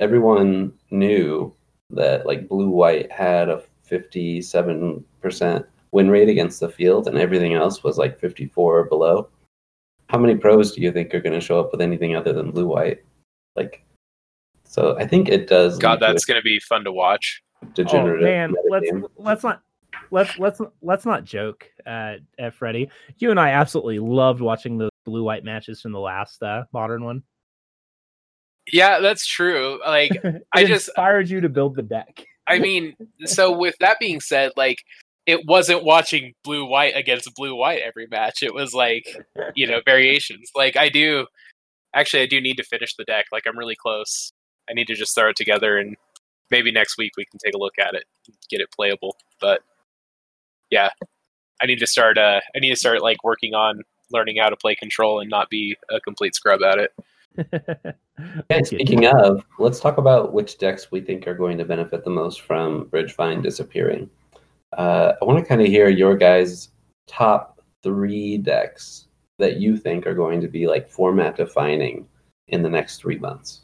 everyone 0.00 0.72
knew 0.90 1.54
that 1.90 2.26
like 2.26 2.48
blue 2.48 2.70
white 2.70 3.10
had 3.10 3.48
a 3.48 3.62
57% 3.88 5.64
win 5.92 6.10
rate 6.10 6.28
against 6.28 6.60
the 6.60 6.68
field 6.68 7.08
and 7.08 7.18
everything 7.18 7.54
else 7.54 7.82
was 7.82 7.98
like 7.98 8.18
54 8.18 8.78
or 8.78 8.84
below, 8.84 9.28
how 10.08 10.18
many 10.18 10.36
pros 10.36 10.72
do 10.72 10.80
you 10.80 10.92
think 10.92 11.14
are 11.14 11.20
going 11.20 11.34
to 11.34 11.40
show 11.40 11.60
up 11.60 11.70
with 11.72 11.80
anything 11.80 12.16
other 12.16 12.32
than 12.32 12.50
blue 12.50 12.66
white? 12.66 13.04
Like, 13.56 13.84
so 14.64 14.96
I 14.98 15.06
think 15.06 15.28
it 15.28 15.48
does. 15.48 15.78
god 15.78 15.98
that's 16.00 16.24
going 16.24 16.38
to 16.38 16.42
be 16.44 16.60
fun 16.60 16.84
to 16.84 16.92
watch 16.92 17.42
degenerative 17.74 18.26
oh, 18.26 18.30
man, 18.30 18.54
let's 18.70 18.90
metagame. 18.90 19.08
let's 19.16 19.42
not 19.42 19.62
let's 20.10 20.38
let's 20.38 20.60
let's 20.82 21.06
not 21.06 21.24
joke 21.24 21.66
uh, 21.86 22.14
at 22.38 22.54
Freddie. 22.54 22.90
You 23.18 23.30
and 23.30 23.40
I 23.40 23.50
absolutely 23.50 23.98
loved 23.98 24.40
watching 24.40 24.78
the 24.78 24.90
blue 25.04 25.24
white 25.24 25.44
matches 25.44 25.80
from 25.80 25.92
the 25.92 26.00
last 26.00 26.42
uh, 26.42 26.64
modern 26.72 27.02
one. 27.02 27.22
yeah 28.70 29.00
that's 29.00 29.26
true 29.26 29.80
like 29.86 30.10
it 30.24 30.46
I 30.52 30.64
just- 30.64 30.88
inspired 30.88 31.28
you 31.30 31.40
to 31.40 31.48
build 31.48 31.74
the 31.74 31.82
deck. 31.82 32.24
i 32.46 32.58
mean 32.58 32.94
so 33.24 33.56
with 33.56 33.74
that 33.80 33.98
being 33.98 34.20
said 34.20 34.52
like 34.56 34.78
it 35.28 35.44
wasn't 35.46 35.84
watching 35.84 36.32
blue 36.42 36.64
white 36.64 36.96
against 36.96 37.32
blue 37.34 37.54
white 37.54 37.82
every 37.82 38.06
match. 38.06 38.42
It 38.42 38.54
was 38.54 38.72
like 38.72 39.06
you 39.54 39.66
know 39.66 39.80
variations. 39.84 40.50
Like 40.56 40.76
i 40.76 40.88
do 40.88 41.26
actually 41.94 42.22
i 42.22 42.26
do 42.26 42.40
need 42.40 42.56
to 42.56 42.64
finish 42.64 42.96
the 42.96 43.04
deck. 43.04 43.26
Like 43.30 43.44
i'm 43.46 43.58
really 43.58 43.76
close. 43.76 44.32
I 44.70 44.72
need 44.72 44.86
to 44.86 44.94
just 44.94 45.14
throw 45.14 45.28
it 45.28 45.36
together 45.36 45.76
and 45.76 45.96
maybe 46.50 46.72
next 46.72 46.96
week 46.96 47.12
we 47.18 47.26
can 47.26 47.38
take 47.44 47.54
a 47.54 47.58
look 47.58 47.78
at 47.78 47.94
it 47.94 48.04
get 48.48 48.60
it 48.60 48.72
playable. 48.72 49.16
But 49.40 49.60
yeah 50.70 50.90
i 51.62 51.66
need 51.66 51.78
to 51.78 51.86
start 51.86 52.18
uh 52.18 52.40
i 52.54 52.58
need 52.58 52.68
to 52.68 52.76
start 52.76 53.02
like 53.02 53.24
working 53.24 53.54
on 53.54 53.82
learning 54.10 54.36
how 54.36 54.50
to 54.50 54.56
play 54.56 54.74
control 54.74 55.18
and 55.18 55.30
not 55.30 55.48
be 55.48 55.76
a 55.90 55.98
complete 56.00 56.34
scrub 56.34 56.62
at 56.62 56.78
it. 56.78 57.96
Okay, 58.50 58.64
speaking 58.64 59.06
of, 59.06 59.44
let's 59.60 59.78
talk 59.78 59.96
about 59.98 60.32
which 60.32 60.58
decks 60.58 60.90
we 60.90 61.00
think 61.00 61.28
are 61.28 61.36
going 61.36 61.56
to 61.56 61.64
benefit 61.64 62.02
the 62.02 62.10
most 62.10 62.40
from 62.40 62.86
Bridgevine 62.86 63.44
disappearing. 63.44 64.10
Uh, 64.78 65.14
I 65.20 65.24
want 65.24 65.40
to 65.40 65.44
kind 65.44 65.60
of 65.60 65.66
hear 65.66 65.88
your 65.88 66.16
guys' 66.16 66.70
top 67.08 67.60
three 67.82 68.38
decks 68.38 69.08
that 69.38 69.56
you 69.56 69.76
think 69.76 70.06
are 70.06 70.14
going 70.14 70.40
to 70.40 70.48
be 70.48 70.68
like 70.68 70.88
format 70.88 71.36
defining 71.36 72.06
in 72.46 72.62
the 72.62 72.70
next 72.70 72.98
three 72.98 73.18
months. 73.18 73.62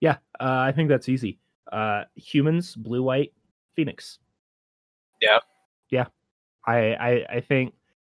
yeah, 0.00 0.16
uh, 0.40 0.58
I 0.66 0.72
think 0.72 0.88
that's 0.88 1.08
easy. 1.08 1.38
Uh, 1.70 2.02
humans, 2.16 2.74
blue 2.74 3.02
white, 3.02 3.32
Phoenix. 3.74 4.18
Yeah. 5.20 5.38
yeah. 5.90 6.06
I 6.66 6.94
I, 6.94 7.26
I 7.36 7.40
think 7.40 7.74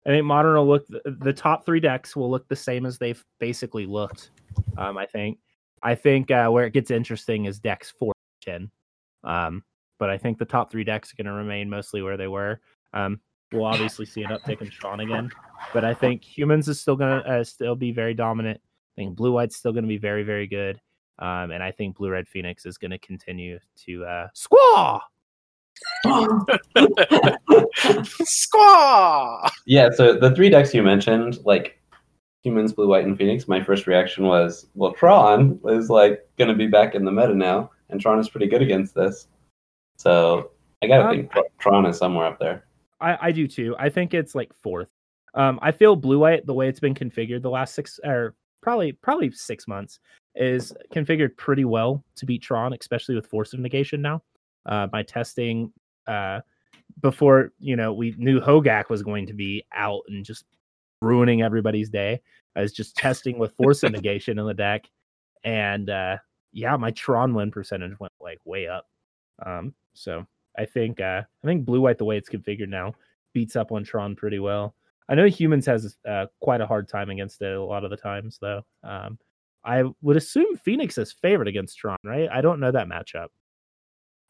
I 0.06 0.10
think 0.10 0.26
modern 0.26 0.56
will 0.56 0.68
look 0.68 0.88
the, 0.88 1.02
the 1.20 1.34
top 1.34 1.66
three 1.66 1.82
decks 1.82 2.16
will 2.16 2.32
look 2.32 2.48
the 2.48 2.56
same 2.56 2.86
as 2.86 2.98
they've 2.98 3.24
basically 3.39 3.86
looked. 3.86 4.32
Um, 4.78 4.98
I 4.98 5.06
think 5.06 5.38
I 5.84 5.96
think 5.96 6.32
uh, 6.32 6.48
where 6.48 6.66
it 6.66 6.74
gets 6.74 6.92
interesting 6.92 7.46
is 7.46 7.60
decks 7.60 7.94
four 8.00 8.13
ten. 8.42 8.72
Um, 9.26 9.63
but 9.99 10.10
I 10.10 10.17
think 10.17 10.38
the 10.38 10.45
top 10.45 10.71
three 10.71 10.84
decks 10.84 11.12
are 11.12 11.15
going 11.21 11.32
to 11.34 11.38
remain 11.38 11.69
mostly 11.69 12.01
where 12.01 12.17
they 12.17 12.27
were. 12.27 12.60
Um, 12.93 13.19
we'll 13.51 13.65
obviously 13.65 14.06
see 14.06 14.23
an 14.23 14.32
uptick 14.32 14.62
in 14.62 14.69
Tron 14.69 14.99
again, 14.99 15.29
but 15.73 15.86
I 15.86 15.93
think 15.93 16.23
humans 16.23 16.67
is 16.67 16.79
still 16.79 16.95
going 16.95 17.21
to 17.21 17.29
uh, 17.29 17.43
still 17.43 17.75
be 17.75 17.91
very 17.91 18.13
dominant. 18.13 18.60
I 18.97 19.01
think 19.01 19.15
blue 19.15 19.32
white's 19.32 19.56
still 19.56 19.71
going 19.71 19.84
to 19.84 19.89
be 19.89 19.97
very 19.97 20.23
very 20.23 20.47
good, 20.47 20.79
Um, 21.19 21.51
and 21.51 21.63
I 21.63 21.71
think 21.71 21.97
Blue 21.97 22.10
Red 22.10 22.27
Phoenix 22.27 22.65
is 22.65 22.77
going 22.77 22.91
to 22.91 22.99
continue 22.99 23.60
to 23.86 24.06
uh, 24.06 24.27
squaw. 24.36 24.99
Squaw! 28.23 29.49
yeah, 29.65 29.89
so 29.91 30.13
the 30.17 30.34
three 30.36 30.49
decks 30.49 30.73
you 30.73 30.84
mentioned, 30.84 31.39
like 31.45 31.79
humans, 32.43 32.73
blue, 32.73 32.88
white, 32.88 33.06
and 33.06 33.17
Phoenix, 33.17 33.47
my 33.47 33.63
first 33.63 33.88
reaction 33.88 34.25
was, 34.25 34.67
well, 34.75 34.91
Tron 34.93 35.60
is 35.65 35.89
like 35.89 36.27
going 36.38 36.49
to 36.49 36.56
be 36.56 36.67
back 36.67 36.93
in 36.93 37.06
the 37.06 37.12
meta 37.12 37.34
now, 37.34 37.71
and 37.89 37.99
Tron 37.99 38.19
is 38.19 38.29
pretty 38.29 38.47
good 38.47 38.62
against 38.62 38.93
this. 38.93 39.27
So 39.97 40.51
I 40.82 40.88
gotta 40.88 41.10
Um, 41.10 41.29
think 41.29 41.32
Tron 41.60 41.86
is 41.86 41.97
somewhere 41.97 42.25
up 42.25 42.39
there. 42.39 42.65
I, 42.99 43.27
I 43.27 43.32
do 43.32 43.47
too. 43.47 43.75
I 43.77 43.89
think 43.89 44.13
it's 44.13 44.36
like 44.36 44.53
fourth. 44.53 44.89
Um, 45.36 45.60
I 45.62 45.71
feel 45.71 45.95
blue 45.95 46.19
white 46.19 46.45
the 46.45 46.53
way 46.53 46.67
it's 46.67 46.79
been 46.79 46.93
configured 46.93 47.41
the 47.41 47.49
last 47.49 47.73
six 47.73 47.99
or 48.03 48.36
probably 48.62 48.91
probably 48.93 49.32
six 49.32 49.67
months 49.67 49.99
is 50.36 50.73
configured 50.93 51.36
pretty 51.38 51.65
well 51.65 52.03
to 52.15 52.25
beat 52.25 52.41
Tron, 52.41 52.73
especially 52.79 53.15
with 53.15 53.27
force 53.27 53.53
of 53.53 53.60
negation 53.60 54.01
now. 54.01 54.21
Uh, 54.65 54.88
by 54.88 55.03
testing 55.03 55.73
uh, 56.08 56.39
before 57.01 57.51
you 57.60 57.75
know 57.75 57.91
we 57.93 58.15
knew 58.17 58.39
Hogak 58.39 58.89
was 58.89 59.03
going 59.03 59.27
to 59.27 59.34
be 59.34 59.63
out 59.73 60.01
and 60.08 60.23
just 60.23 60.45
ruining 61.01 61.41
everybody's 61.41 61.89
day. 61.89 62.21
I 62.56 62.62
was 62.62 62.71
just 62.71 62.95
testing 62.97 63.38
with 63.38 63.56
force 63.56 63.84
of 63.84 63.91
negation 63.91 64.39
in 64.39 64.45
the 64.45 64.53
deck, 64.53 64.89
and 65.43 65.89
uh, 65.89 66.17
yeah, 66.53 66.77
my 66.77 66.91
Tron 66.91 67.34
win 67.34 67.51
percentage 67.51 67.99
went 67.99 68.13
like 68.21 68.39
way 68.45 68.67
up. 68.67 68.88
Um, 69.45 69.73
so 69.93 70.25
I 70.58 70.65
think 70.65 70.99
uh, 70.99 71.21
I 71.43 71.47
think 71.47 71.65
blue 71.65 71.82
white 71.82 71.97
the 71.97 72.06
way 72.06 72.17
it's 72.17 72.29
configured 72.29 72.69
now 72.69 72.93
beats 73.34 73.56
up 73.56 73.71
on 73.71 73.84
Tron 73.84 74.15
pretty 74.15 74.39
well. 74.39 74.75
I 75.10 75.15
know 75.15 75.25
humans 75.25 75.65
has 75.65 75.97
uh, 76.08 76.27
quite 76.41 76.62
a 76.62 76.67
hard 76.67 76.88
time 76.88 77.10
against 77.10 77.41
it 77.41 77.56
a 77.56 77.63
lot 77.63 77.84
of 77.84 77.89
the 77.89 77.97
times 77.97 78.38
though. 78.41 78.62
Um, 78.84 79.17
I 79.65 79.84
would 80.01 80.17
assume 80.17 80.56
Phoenix 80.58 80.97
is 80.97 81.12
favored 81.12 81.47
against 81.47 81.77
Tron, 81.77 81.97
right? 82.03 82.29
I 82.32 82.41
don't 82.41 82.60
know 82.60 82.71
that 82.71 82.88
matchup. 82.88 83.27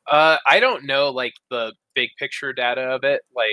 Uh, 0.09 0.37
I 0.47 0.59
don't 0.59 0.85
know 0.85 1.09
like 1.09 1.33
the 1.49 1.73
big 1.95 2.09
picture 2.17 2.53
data 2.53 2.81
of 2.81 3.03
it. 3.03 3.21
Like, 3.35 3.47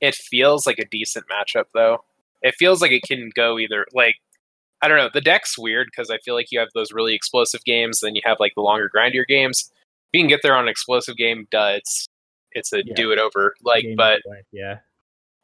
it 0.00 0.14
feels 0.14 0.66
like 0.66 0.78
a 0.78 0.86
decent 0.86 1.26
matchup 1.30 1.66
though. 1.74 1.98
It 2.42 2.54
feels 2.58 2.80
like 2.80 2.92
it 2.92 3.02
can 3.02 3.30
go 3.34 3.58
either. 3.58 3.86
Like, 3.92 4.16
I 4.80 4.88
don't 4.88 4.96
know. 4.96 5.10
The 5.12 5.20
deck's 5.20 5.58
weird 5.58 5.88
because 5.90 6.10
I 6.10 6.18
feel 6.18 6.34
like 6.34 6.50
you 6.50 6.58
have 6.58 6.70
those 6.74 6.92
really 6.92 7.14
explosive 7.14 7.64
games, 7.64 8.00
then 8.00 8.14
you 8.14 8.22
have 8.24 8.40
like 8.40 8.52
the 8.54 8.62
longer 8.62 8.90
grindier 8.94 9.26
games. 9.26 9.70
If 10.12 10.18
you 10.18 10.22
can 10.22 10.28
get 10.28 10.40
there 10.42 10.54
on 10.54 10.64
an 10.64 10.68
explosive 10.68 11.16
game, 11.16 11.46
duh, 11.50 11.74
it's 11.76 12.06
it's 12.52 12.72
a 12.72 12.78
Yeah. 12.84 12.94
do 12.94 13.12
it 13.12 13.18
over. 13.18 13.54
Like, 13.62 13.84
Game 13.84 13.94
but 13.96 14.20
white, 14.24 14.44
yeah, 14.52 14.78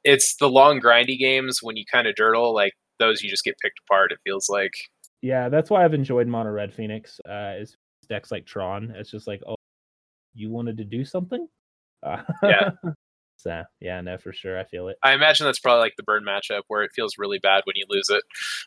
it's 0.04 0.36
the 0.36 0.48
long 0.48 0.80
grindy 0.80 1.18
games 1.18 1.60
when 1.62 1.76
you 1.76 1.84
kind 1.90 2.06
of 2.08 2.14
dirtle. 2.16 2.52
Like 2.52 2.72
those, 2.98 3.22
you 3.22 3.30
just 3.30 3.44
get 3.44 3.56
picked 3.62 3.78
apart. 3.88 4.10
It 4.12 4.18
feels 4.24 4.48
like. 4.48 4.72
yeah, 5.22 5.48
that's 5.48 5.70
why 5.70 5.84
I've 5.84 5.94
enjoyed 5.94 6.26
Mono 6.26 6.50
Red 6.50 6.74
Phoenix. 6.74 7.20
Uh, 7.28 7.54
is 7.58 7.76
decks 8.08 8.30
like 8.32 8.44
Tron. 8.46 8.92
It's 8.96 9.10
just 9.10 9.26
like, 9.26 9.40
oh, 9.46 9.56
you 10.34 10.50
wanted 10.50 10.76
to 10.78 10.84
do 10.84 11.04
something. 11.04 11.46
Uh, 12.02 12.22
Yeah. 12.42 12.70
so 13.36 13.62
yeah, 13.80 14.00
no, 14.00 14.18
for 14.18 14.32
sure, 14.32 14.58
I 14.58 14.64
feel 14.64 14.88
it. 14.88 14.96
I 15.04 15.12
imagine 15.14 15.46
that's 15.46 15.60
probably 15.60 15.80
like 15.82 15.94
the 15.96 16.02
burn 16.02 16.24
matchup 16.24 16.62
where 16.68 16.82
it 16.82 16.90
feels 16.94 17.14
really 17.18 17.38
bad 17.38 17.62
when 17.66 17.76
you 17.76 17.84
lose 17.88 18.08
it. 18.10 18.22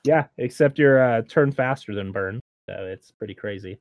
Yeah, 0.05 0.27
except 0.37 0.79
you're 0.79 1.01
uh, 1.03 1.21
turn 1.27 1.51
faster 1.51 1.93
than 1.95 2.11
Burn, 2.13 2.39
so 2.69 2.85
it's 2.85 3.11
pretty 3.11 3.33
crazy. 3.33 3.79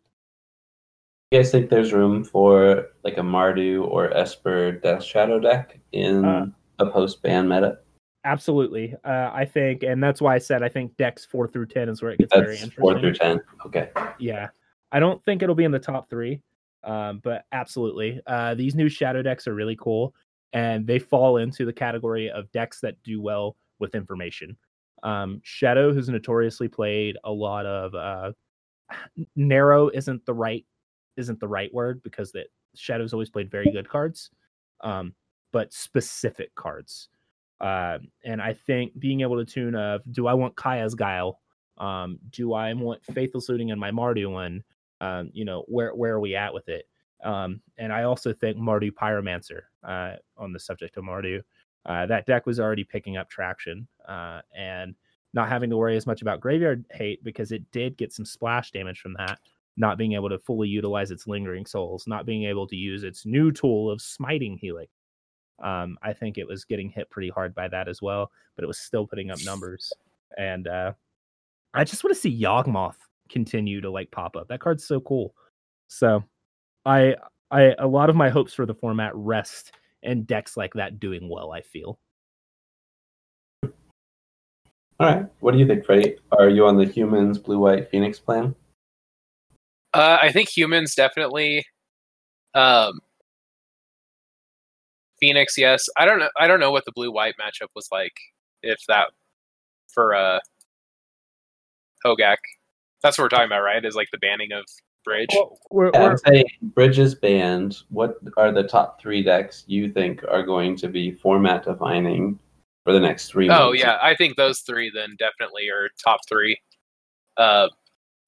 You 1.31 1.41
guys 1.41 1.51
think 1.51 1.69
there's 1.69 1.93
room 1.93 2.25
for 2.25 2.87
like 3.05 3.19
a 3.19 3.23
Mardu 3.23 3.87
or 3.87 4.11
Esper 4.17 4.73
Death 4.73 5.05
Shadow 5.05 5.39
deck 5.39 5.79
in 5.93 6.25
Uh, 6.25 6.47
a 6.79 6.87
post 6.87 7.23
ban 7.23 7.47
meta? 7.47 7.81
Absolutely, 8.25 8.95
uh, 9.05 9.31
I 9.33 9.45
think, 9.45 9.83
and 9.83 10.03
that's 10.03 10.23
why 10.23 10.35
I 10.35 10.39
said 10.39 10.63
I 10.63 10.71
think 10.71 10.97
decks 10.97 11.27
four 11.27 11.47
through 11.47 11.67
ten 11.67 11.91
is 11.91 12.01
where 12.01 12.13
it 12.13 12.19
gets 12.19 12.35
very 12.35 12.53
interesting. 12.53 12.81
four 12.81 12.99
through 12.99 13.13
ten. 13.13 13.41
Okay. 13.67 13.91
Yeah, 14.19 14.49
I 14.91 15.01
don't 15.01 15.23
think 15.25 15.43
it'll 15.43 15.55
be 15.55 15.65
in 15.65 15.71
the 15.71 15.79
top 15.79 16.09
three, 16.09 16.41
um, 16.83 17.21
but 17.23 17.45
absolutely, 17.53 18.23
uh, 18.27 18.55
these 18.55 18.75
new 18.75 18.89
shadow 18.89 19.21
decks 19.21 19.47
are 19.47 19.55
really 19.55 19.77
cool, 19.77 20.15
and 20.55 20.87
they 20.87 20.99
fall 20.99 21.37
into 21.37 21.67
the 21.67 21.75
category 21.75 22.31
of 22.31 22.51
decks 22.53 22.81
that 22.81 23.03
do 23.03 23.21
well 23.21 23.55
with 23.81 23.95
information. 23.95 24.57
Um, 25.03 25.43
shadow, 25.45 25.93
who's 25.93 26.09
notoriously 26.09 26.69
played 26.69 27.19
a 27.25 27.31
lot 27.31 27.67
of 27.67 27.95
uh, 27.95 28.33
narrow, 29.37 29.91
isn't 29.91 30.25
the 30.25 30.35
right 30.35 30.65
isn't 31.19 31.41
the 31.41 31.49
right 31.49 31.73
word 31.75 32.03
because 32.03 32.33
that 32.33 32.47
Shadow's 32.77 33.13
always 33.13 33.29
played 33.29 33.51
very 33.51 33.71
good 33.71 33.89
cards, 33.89 34.31
um, 34.83 35.15
but 35.53 35.73
specific 35.73 36.55
cards. 36.55 37.09
Uh, 37.61 37.99
and 38.25 38.41
I 38.41 38.53
think 38.53 38.99
being 38.99 39.21
able 39.23 39.37
to 39.37 39.45
tune 39.45 39.75
of 39.75 40.01
do 40.13 40.27
I 40.27 40.35
want 40.35 40.57
Kaya's 40.57 40.95
Guile? 40.95 41.41
Um, 41.77 42.19
do 42.31 42.55
I 42.55 42.73
want 42.73 43.05
Faithless 43.05 43.49
Looting 43.49 43.71
in 43.71 43.79
my 43.79 43.91
Mardu 43.91 44.31
one? 44.31 44.63
Um, 45.01 45.31
you 45.33 45.45
know, 45.45 45.65
where 45.69 45.95
where 45.95 46.15
are 46.15 46.21
we 46.21 46.37
at 46.37 46.55
with 46.55 46.69
it? 46.69 46.89
Um, 47.25 47.61
and 47.77 47.93
I 47.93 48.05
also 48.05 48.33
think 48.33 48.57
Mardu 48.57 48.93
Pyromancer 48.93 49.63
uh, 49.83 50.15
on 50.37 50.53
the 50.53 50.61
subject 50.61 50.97
of 50.97 51.05
Mardu. 51.05 51.43
Uh, 51.85 52.07
that 52.07 52.27
deck 52.27 52.47
was 52.47 52.61
already 52.61 52.85
picking 52.85 53.17
up 53.17 53.29
traction 53.29 53.89
uh, 54.07 54.41
and 54.57 54.95
not 55.35 55.49
having 55.49 55.71
to 55.71 55.77
worry 55.77 55.97
as 55.97 56.07
much 56.07 56.23
about 56.23 56.41
graveyard 56.41 56.85
hate 56.93 57.23
because 57.25 57.53
it 57.53 57.63
did 57.71 57.97
get 57.97 58.13
some 58.13 58.25
splash 58.25 58.71
damage 58.71 59.01
from 59.01 59.15
that 59.15 59.39
not 59.79 59.97
being 59.97 60.13
able 60.13 60.29
to 60.29 60.39
fully 60.39 60.69
utilize 60.69 61.11
its 61.11 61.27
lingering 61.27 61.65
souls, 61.65 62.07
not 62.07 62.27
being 62.27 62.45
able 62.45 62.67
to 62.67 62.77
use 62.77 63.05
its 63.05 63.25
new 63.25 63.53
tool 63.53 63.91
of 63.91 64.03
Smiting 64.03 64.59
Helix. 64.59 64.91
Um, 65.63 65.97
I 66.03 66.13
think 66.13 66.37
it 66.37 66.47
was 66.47 66.65
getting 66.65 66.91
hit 66.91 67.11
pretty 67.11 67.31
hard 67.31 67.55
by 67.55 67.69
that 67.69 67.89
as 67.89 68.03
well, 68.03 68.31
but 68.57 68.65
it 68.65 68.67
was 68.67 68.79
still 68.79 69.07
putting 69.07 69.31
up 69.31 69.39
numbers. 69.45 69.93
And 70.37 70.69
uh, 70.69 70.93
I 71.75 71.85
just 71.85 72.05
want 72.05 72.15
to 72.15 72.21
see 72.21 72.43
Yawgmoth 72.43 72.97
continue 73.29 73.81
to 73.81 73.91
like 73.91 74.11
pop 74.11 74.37
up. 74.37 74.49
That 74.49 74.61
card's 74.61 74.85
so 74.85 75.01
cool. 75.01 75.35
So 75.89 76.23
I 76.85 77.17
I 77.51 77.75
a 77.79 77.87
lot 77.87 78.11
of 78.11 78.17
my 78.17 78.29
hopes 78.29 78.55
for 78.55 78.67
the 78.67 78.75
format 78.75 79.13
rest 79.15 79.73
in 80.03 80.25
decks 80.25 80.57
like 80.57 80.75
that 80.75 81.01
doing 81.01 81.29
well, 81.29 81.53
I 81.53 81.63
feel. 81.63 81.99
All 85.01 85.07
right. 85.07 85.27
What 85.41 85.53
do 85.53 85.59
you 85.59 85.67
think, 85.67 85.85
Freddie? 85.85 86.17
Are 86.33 86.49
you 86.49 86.67
on 86.67 86.77
the 86.77 86.85
humans 86.85 87.39
blue 87.39 87.59
white 87.59 87.89
Phoenix 87.89 88.19
plan? 88.19 88.55
Uh, 89.95 90.19
I 90.21 90.33
think 90.33 90.49
humans 90.49 90.95
definitely. 90.95 91.65
Um, 92.55 93.01
Phoenix, 95.21 95.57
yes. 95.59 95.85
I 95.97 96.05
don't 96.05 96.19
know. 96.19 96.29
I 96.39 96.47
don't 96.47 96.61
know 96.61 96.71
what 96.71 96.85
the 96.85 96.93
blue 96.93 97.13
white 97.13 97.35
matchup 97.41 97.69
was 97.75 97.89
like. 97.91 98.13
If 98.63 98.79
that 98.89 99.09
for 99.93 100.15
uh 100.15 100.41
Hogak, 102.05 102.37
that's 103.03 103.19
what 103.19 103.25
we're 103.25 103.29
talking 103.29 103.47
about, 103.47 103.63
right? 103.63 103.85
Is 103.85 103.95
like 103.95 104.09
the 104.13 104.19
banning 104.19 104.53
of 104.53 104.65
Bridge. 105.05 105.31
Well, 105.33 105.59
we're, 105.71 105.91
we're- 105.93 106.07
I'd 106.13 106.21
say 106.21 106.45
Bridges 106.63 107.15
banned. 107.15 107.79
What 107.89 108.17
are 108.37 108.53
the 108.53 108.63
top 108.65 109.01
three 109.01 109.23
decks 109.23 109.65
you 109.67 109.93
think 109.93 110.23
are 110.29 110.43
going 110.43 110.77
to 110.77 110.89
be 110.89 111.13
format 111.13 111.65
defining 111.65 112.39
for 112.85 112.93
the 112.93 113.01
next 113.01 113.29
three 113.29 113.49
oh 113.49 113.69
months? 113.69 113.83
yeah, 113.83 113.99
I 114.03 114.15
think 114.15 114.37
those 114.37 114.61
three 114.61 114.91
then 114.95 115.17
definitely 115.19 115.69
are 115.69 115.89
top 116.03 116.21
three. 116.29 116.57
Uh, 117.37 117.69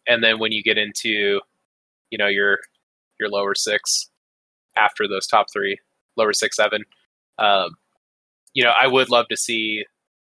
and 0.08 0.22
then 0.24 0.38
when 0.38 0.52
you 0.52 0.62
get 0.62 0.78
into, 0.78 1.40
you 2.10 2.18
know, 2.18 2.28
your 2.28 2.58
your 3.18 3.28
lower 3.28 3.54
six 3.54 4.10
after 4.76 5.06
those 5.06 5.26
top 5.26 5.46
three, 5.52 5.78
lower 6.16 6.32
six, 6.32 6.56
seven, 6.56 6.84
um, 7.38 7.70
you 8.54 8.64
know, 8.64 8.72
I 8.80 8.86
would 8.86 9.10
love 9.10 9.28
to 9.28 9.36
see 9.36 9.84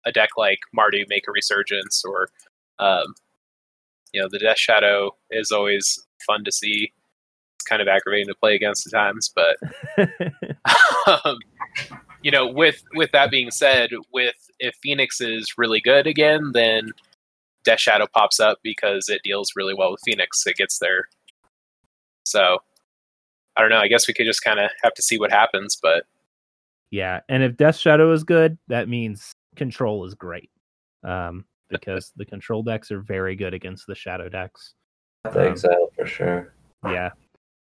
a 0.05 0.11
deck 0.11 0.29
like 0.37 0.59
Mardu 0.77 1.03
make 1.07 1.25
a 1.27 1.31
resurgence, 1.31 2.03
or 2.05 2.29
um, 2.79 3.13
you 4.13 4.21
know, 4.21 4.27
the 4.29 4.39
Death 4.39 4.57
Shadow 4.57 5.11
is 5.29 5.51
always 5.51 6.05
fun 6.25 6.43
to 6.45 6.51
see. 6.51 6.91
It's 7.55 7.65
kind 7.65 7.81
of 7.81 7.87
aggravating 7.87 8.27
to 8.27 8.35
play 8.35 8.55
against 8.55 8.87
at 8.87 8.93
times, 8.93 9.33
but 9.35 9.57
um, 11.25 11.37
you 12.21 12.31
know, 12.31 12.47
with 12.47 12.83
with 12.95 13.11
that 13.11 13.31
being 13.31 13.51
said, 13.51 13.91
with 14.13 14.35
if 14.59 14.75
Phoenix 14.81 15.21
is 15.21 15.53
really 15.57 15.79
good 15.79 16.07
again, 16.07 16.51
then 16.53 16.91
Death 17.63 17.79
Shadow 17.79 18.07
pops 18.13 18.39
up 18.39 18.59
because 18.63 19.09
it 19.09 19.21
deals 19.23 19.53
really 19.55 19.73
well 19.73 19.91
with 19.91 20.01
Phoenix. 20.05 20.45
It 20.45 20.57
gets 20.57 20.79
there. 20.79 21.07
So 22.29 22.59
I 23.55 23.61
don't 23.61 23.71
know. 23.71 23.79
I 23.79 23.87
guess 23.87 24.07
we 24.07 24.13
could 24.13 24.25
just 24.25 24.43
kind 24.43 24.59
of 24.59 24.69
have 24.83 24.93
to 24.93 25.01
see 25.01 25.17
what 25.17 25.31
happens, 25.31 25.77
but 25.81 26.05
Yeah, 26.91 27.21
and 27.27 27.43
if 27.43 27.57
Death 27.57 27.77
Shadow 27.77 28.11
is 28.13 28.23
good, 28.23 28.57
that 28.67 28.87
means 28.87 29.31
Control 29.55 30.05
is 30.05 30.13
great. 30.13 30.51
Um, 31.03 31.45
because 31.69 32.11
the 32.15 32.25
control 32.25 32.63
decks 32.63 32.91
are 32.91 32.99
very 32.99 33.35
good 33.35 33.53
against 33.53 33.85
the 33.85 33.93
shadow 33.93 34.27
decks. 34.27 34.73
The 35.23 35.49
Exile 35.49 35.91
for 35.95 36.07
sure. 36.07 36.53
Yeah. 36.83 37.11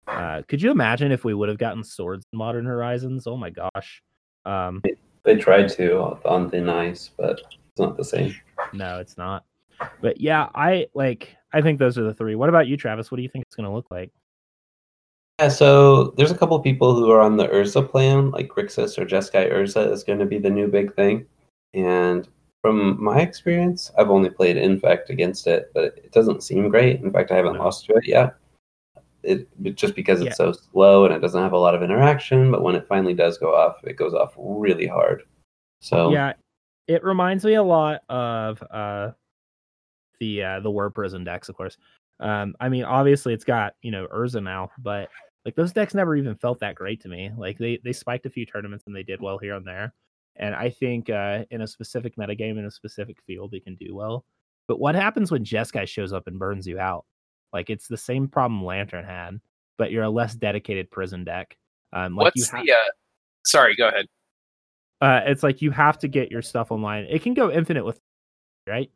Uh, 0.08 0.42
could 0.48 0.60
you 0.60 0.72
imagine 0.72 1.12
if 1.12 1.24
we 1.24 1.34
would 1.34 1.48
have 1.48 1.58
gotten 1.58 1.84
swords 1.84 2.24
in 2.32 2.38
Modern 2.38 2.64
Horizons? 2.64 3.28
Oh 3.28 3.36
my 3.36 3.50
gosh. 3.50 4.02
Um, 4.44 4.82
They 5.22 5.36
tried 5.36 5.68
to 5.70 6.18
on 6.24 6.48
the 6.48 6.60
nice, 6.60 7.10
but 7.16 7.40
it's 7.40 7.78
not 7.78 7.96
the 7.96 8.04
same. 8.04 8.34
no, 8.72 8.98
it's 8.98 9.16
not. 9.16 9.44
But 10.00 10.20
yeah, 10.20 10.48
I 10.54 10.88
like. 10.94 11.36
I 11.52 11.60
think 11.60 11.78
those 11.78 11.96
are 11.96 12.02
the 12.02 12.14
three. 12.14 12.34
What 12.34 12.48
about 12.48 12.66
you, 12.66 12.76
Travis? 12.76 13.10
What 13.10 13.16
do 13.16 13.22
you 13.22 13.28
think 13.28 13.44
it's 13.46 13.54
going 13.54 13.68
to 13.68 13.74
look 13.74 13.86
like? 13.90 14.10
Yeah, 15.38 15.48
so 15.48 16.10
there's 16.16 16.30
a 16.30 16.36
couple 16.36 16.58
people 16.60 16.94
who 16.94 17.10
are 17.10 17.20
on 17.20 17.36
the 17.36 17.48
Urza 17.48 17.88
plan, 17.88 18.30
like 18.30 18.48
Grixis 18.48 18.98
or 18.98 19.06
Jeskai 19.06 19.50
Urza 19.52 19.90
is 19.90 20.04
going 20.04 20.18
to 20.18 20.26
be 20.26 20.38
the 20.38 20.50
new 20.50 20.68
big 20.68 20.94
thing. 20.94 21.26
And 21.74 22.28
from 22.60 23.02
my 23.02 23.20
experience, 23.20 23.90
I've 23.98 24.10
only 24.10 24.30
played 24.30 24.56
Infect 24.56 25.10
against 25.10 25.46
it, 25.46 25.70
but 25.74 25.84
it 25.96 26.12
doesn't 26.12 26.42
seem 26.42 26.68
great. 26.68 27.00
In 27.00 27.10
fact, 27.12 27.32
I 27.32 27.36
haven't 27.36 27.54
No. 27.54 27.64
lost 27.64 27.86
to 27.86 27.94
it 27.94 28.06
yet. 28.06 28.34
It 29.24 29.48
just 29.74 29.94
because 29.94 30.20
it's 30.20 30.38
Yeah. 30.38 30.52
so 30.52 30.52
slow 30.52 31.04
and 31.04 31.14
it 31.14 31.20
doesn't 31.20 31.42
have 31.42 31.52
a 31.52 31.58
lot 31.58 31.74
of 31.74 31.82
interaction. 31.82 32.50
But 32.50 32.62
when 32.62 32.74
it 32.76 32.86
finally 32.86 33.14
does 33.14 33.38
go 33.38 33.54
off, 33.54 33.82
it 33.84 33.96
goes 33.96 34.14
off 34.14 34.34
really 34.36 34.86
hard. 34.86 35.22
So 35.80 36.12
Yeah, 36.12 36.34
it 36.88 37.02
reminds 37.02 37.44
me 37.44 37.54
a 37.54 37.62
lot 37.62 38.02
of 38.08 38.62
uh 38.70 39.12
the 40.20 40.42
uh 40.42 40.60
the 40.60 40.70
Whir 40.70 40.90
Prison 40.90 41.24
decks, 41.24 41.48
of 41.48 41.56
course. 41.56 41.78
Um, 42.22 42.54
I 42.60 42.68
mean, 42.68 42.84
obviously 42.84 43.34
it's 43.34 43.44
got 43.44 43.74
you 43.82 43.90
know 43.90 44.06
Urza 44.14 44.42
now, 44.42 44.70
but 44.78 45.08
like 45.44 45.56
those 45.56 45.72
decks 45.72 45.92
never 45.92 46.16
even 46.16 46.36
felt 46.36 46.60
that 46.60 46.76
great 46.76 47.02
to 47.02 47.08
me. 47.08 47.30
Like 47.36 47.58
they 47.58 47.80
they 47.84 47.92
spiked 47.92 48.26
a 48.26 48.30
few 48.30 48.46
tournaments 48.46 48.84
and 48.86 48.94
they 48.94 49.02
did 49.02 49.20
well 49.20 49.38
here 49.38 49.56
and 49.56 49.66
there. 49.66 49.92
And 50.36 50.54
I 50.54 50.70
think 50.70 51.10
uh 51.10 51.44
in 51.50 51.62
a 51.62 51.66
specific 51.66 52.16
metagame 52.16 52.58
in 52.58 52.64
a 52.64 52.70
specific 52.70 53.18
field 53.26 53.50
they 53.50 53.60
can 53.60 53.74
do 53.74 53.94
well. 53.94 54.24
But 54.68 54.78
what 54.78 54.94
happens 54.94 55.32
when 55.32 55.44
Jeskai 55.44 55.86
shows 55.88 56.12
up 56.12 56.28
and 56.28 56.38
burns 56.38 56.66
you 56.66 56.78
out? 56.78 57.04
Like 57.52 57.70
it's 57.70 57.88
the 57.88 57.96
same 57.96 58.28
problem 58.28 58.64
Lantern 58.64 59.04
had, 59.04 59.40
but 59.76 59.90
you're 59.90 60.04
a 60.04 60.10
less 60.10 60.34
dedicated 60.34 60.90
prison 60.90 61.24
deck. 61.24 61.56
Um, 61.92 62.14
like 62.14 62.32
you 62.36 62.42
What's 62.42 62.50
ha- 62.50 62.62
the? 62.62 62.72
Uh, 62.72 62.90
sorry, 63.44 63.74
go 63.74 63.88
ahead. 63.88 64.06
uh, 65.00 65.20
it's 65.26 65.42
like 65.42 65.60
you 65.60 65.72
have 65.72 65.98
to 65.98 66.08
get 66.08 66.30
your 66.30 66.40
stuff 66.40 66.70
online. 66.70 67.06
It 67.10 67.22
can 67.22 67.34
go 67.34 67.50
infinite 67.50 67.84
with, 67.84 67.98
right? 68.68 68.90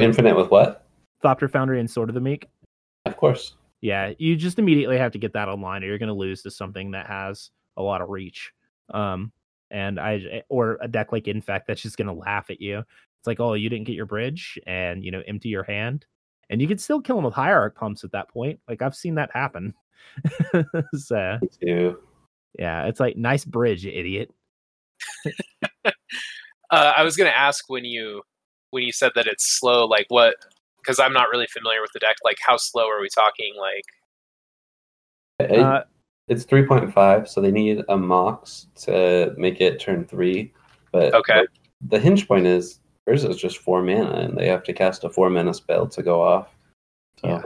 infinite 0.00 0.36
with 0.36 0.50
what? 0.50 0.81
Thopter 1.22 1.50
Foundry 1.50 1.80
and 1.80 1.90
Sword 1.90 2.08
of 2.08 2.14
the 2.14 2.20
Meek. 2.20 2.48
Of 3.06 3.16
course. 3.16 3.56
Yeah, 3.80 4.12
you 4.18 4.36
just 4.36 4.58
immediately 4.58 4.98
have 4.98 5.12
to 5.12 5.18
get 5.18 5.32
that 5.32 5.48
online, 5.48 5.82
or 5.82 5.86
you're 5.86 5.98
going 5.98 6.08
to 6.08 6.14
lose 6.14 6.42
to 6.42 6.50
something 6.50 6.92
that 6.92 7.06
has 7.06 7.50
a 7.76 7.82
lot 7.82 8.00
of 8.00 8.10
reach. 8.10 8.52
Um, 8.92 9.32
and 9.70 9.98
I 9.98 10.42
or 10.48 10.78
a 10.80 10.88
deck 10.88 11.12
like 11.12 11.26
Infect 11.26 11.66
that's 11.66 11.82
just 11.82 11.96
going 11.96 12.06
to 12.06 12.12
laugh 12.12 12.50
at 12.50 12.60
you. 12.60 12.78
It's 12.78 13.26
like, 13.26 13.40
oh, 13.40 13.54
you 13.54 13.68
didn't 13.68 13.86
get 13.86 13.96
your 13.96 14.06
bridge, 14.06 14.58
and 14.66 15.04
you 15.04 15.10
know, 15.10 15.22
empty 15.26 15.48
your 15.48 15.64
hand, 15.64 16.06
and 16.50 16.60
you 16.60 16.68
can 16.68 16.78
still 16.78 17.00
kill 17.00 17.16
them 17.16 17.24
with 17.24 17.34
hierarch 17.34 17.74
pumps 17.74 18.04
at 18.04 18.12
that 18.12 18.28
point. 18.28 18.60
Like 18.68 18.82
I've 18.82 18.94
seen 18.94 19.16
that 19.16 19.30
happen. 19.32 19.74
so 20.94 21.38
Me 21.40 21.48
too. 21.60 21.98
yeah, 22.58 22.84
it's 22.86 23.00
like 23.00 23.16
nice 23.16 23.44
bridge, 23.44 23.84
you 23.84 23.92
idiot. 23.92 24.30
Uh, 26.72 26.94
I 26.96 27.02
was 27.02 27.16
going 27.16 27.30
to 27.30 27.36
ask 27.36 27.68
when 27.68 27.84
you 27.84 28.22
when 28.70 28.82
you 28.82 28.92
said 28.92 29.12
that 29.14 29.26
it's 29.26 29.58
slow, 29.58 29.84
like 29.84 30.06
what? 30.08 30.36
Because 30.82 30.98
I'm 30.98 31.12
not 31.12 31.28
really 31.30 31.46
familiar 31.46 31.80
with 31.80 31.92
the 31.92 32.00
deck. 32.00 32.16
Like, 32.24 32.38
how 32.44 32.56
slow 32.56 32.88
are 32.88 33.00
we 33.00 33.08
talking? 33.08 33.54
Like, 33.56 33.84
It- 35.38 35.58
Uh, 35.58 35.84
it's 36.28 36.44
three 36.44 36.64
point 36.66 36.92
five, 36.92 37.28
so 37.28 37.40
they 37.40 37.50
need 37.50 37.82
a 37.88 37.96
mox 37.96 38.68
to 38.82 39.34
make 39.36 39.60
it 39.60 39.80
turn 39.80 40.04
three. 40.04 40.52
But 40.92 41.14
Okay. 41.14 41.34
the, 41.80 41.96
the 41.96 41.98
hinge 41.98 42.28
point 42.28 42.46
is 42.46 42.80
Urza 43.08 43.30
is 43.30 43.36
just 43.38 43.58
four 43.58 43.82
mana, 43.82 44.12
and 44.12 44.38
they 44.38 44.46
have 44.46 44.62
to 44.64 44.72
cast 44.72 45.02
a 45.04 45.10
four 45.10 45.30
mana 45.30 45.52
spell 45.52 45.88
to 45.88 46.02
go 46.02 46.22
off. 46.22 46.54
So 47.18 47.28
Yeah. 47.28 47.42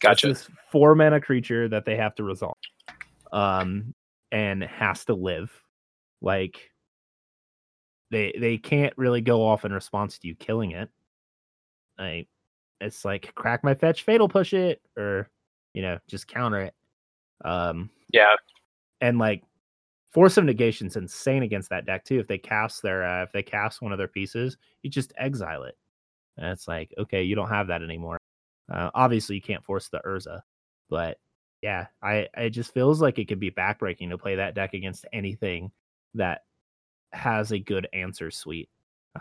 gotcha. 0.00 0.30
It's 0.30 0.46
this 0.46 0.56
four 0.70 0.94
mana 0.94 1.20
creature 1.20 1.68
that 1.68 1.84
they 1.84 1.96
have 1.96 2.14
to 2.14 2.24
resolve. 2.24 2.56
Um 3.32 3.94
and 4.32 4.62
has 4.62 5.04
to 5.06 5.14
live. 5.14 5.52
Like 6.22 6.70
they 8.10 8.32
they 8.38 8.56
can't 8.56 8.96
really 8.96 9.20
go 9.20 9.46
off 9.46 9.64
in 9.64 9.72
response 9.72 10.18
to 10.18 10.28
you 10.28 10.34
killing 10.34 10.70
it. 10.70 10.88
Like 11.98 12.28
it's 12.80 13.04
like 13.04 13.34
crack 13.34 13.64
my 13.64 13.74
fetch, 13.74 14.02
fatal 14.04 14.28
push 14.28 14.52
it, 14.54 14.80
or 14.96 15.28
you 15.74 15.82
know, 15.82 15.98
just 16.08 16.26
counter 16.26 16.62
it. 16.62 16.74
Um 17.44 17.90
Yeah. 18.12 18.34
and 19.00 19.18
like 19.18 19.42
force 20.10 20.36
of 20.36 20.44
negation's 20.44 20.96
insane 20.96 21.42
against 21.42 21.70
that 21.70 21.86
deck 21.86 22.04
too. 22.04 22.18
If 22.20 22.26
they 22.26 22.38
cast 22.38 22.82
their 22.82 23.04
uh, 23.04 23.22
if 23.22 23.32
they 23.32 23.42
cast 23.42 23.82
one 23.82 23.92
of 23.92 23.98
their 23.98 24.08
pieces, 24.08 24.56
you 24.82 24.90
just 24.90 25.12
exile 25.16 25.64
it. 25.64 25.76
And 26.36 26.46
it's 26.52 26.68
like, 26.68 26.92
okay, 26.98 27.22
you 27.22 27.34
don't 27.34 27.48
have 27.48 27.68
that 27.68 27.82
anymore. 27.82 28.18
Uh, 28.72 28.90
obviously, 28.94 29.36
you 29.36 29.42
can't 29.42 29.64
force 29.64 29.88
the 29.88 30.00
Urza, 30.06 30.40
but 30.88 31.18
yeah, 31.62 31.86
I 32.02 32.28
it 32.36 32.50
just 32.50 32.72
feels 32.72 33.00
like 33.00 33.18
it 33.18 33.28
could 33.28 33.40
be 33.40 33.50
backbreaking 33.50 34.10
to 34.10 34.18
play 34.18 34.36
that 34.36 34.54
deck 34.54 34.74
against 34.74 35.06
anything 35.12 35.70
that 36.14 36.42
has 37.12 37.52
a 37.52 37.58
good 37.58 37.88
answer 37.92 38.30
suite, 38.30 38.70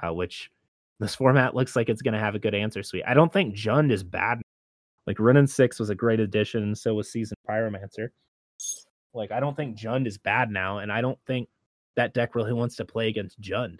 uh, 0.01 0.13
which 0.13 0.51
this 0.99 1.15
format 1.15 1.55
looks 1.55 1.75
like 1.75 1.89
it's 1.89 2.01
going 2.01 2.13
to 2.13 2.19
have 2.19 2.35
a 2.35 2.39
good 2.39 2.55
answer 2.55 2.83
suite. 2.83 3.03
I 3.07 3.13
don't 3.13 3.31
think 3.31 3.55
Jund 3.55 3.91
is 3.91 4.03
bad. 4.03 4.41
Like 5.07 5.19
Wrenn 5.19 5.37
and 5.37 5.49
Six 5.49 5.79
was 5.79 5.89
a 5.89 5.95
great 5.95 6.19
addition, 6.19 6.61
and 6.61 6.77
so 6.77 6.93
was 6.93 7.11
Seasoned 7.11 7.37
Pyromancer. 7.49 8.09
Like 9.13 9.31
I 9.31 9.39
don't 9.39 9.55
think 9.55 9.77
Jund 9.77 10.07
is 10.07 10.17
bad 10.17 10.51
now, 10.51 10.79
and 10.79 10.91
I 10.91 11.01
don't 11.01 11.19
think 11.25 11.49
that 11.95 12.13
deck 12.13 12.35
really 12.35 12.53
wants 12.53 12.75
to 12.75 12.85
play 12.85 13.07
against 13.07 13.41
Jund. 13.41 13.77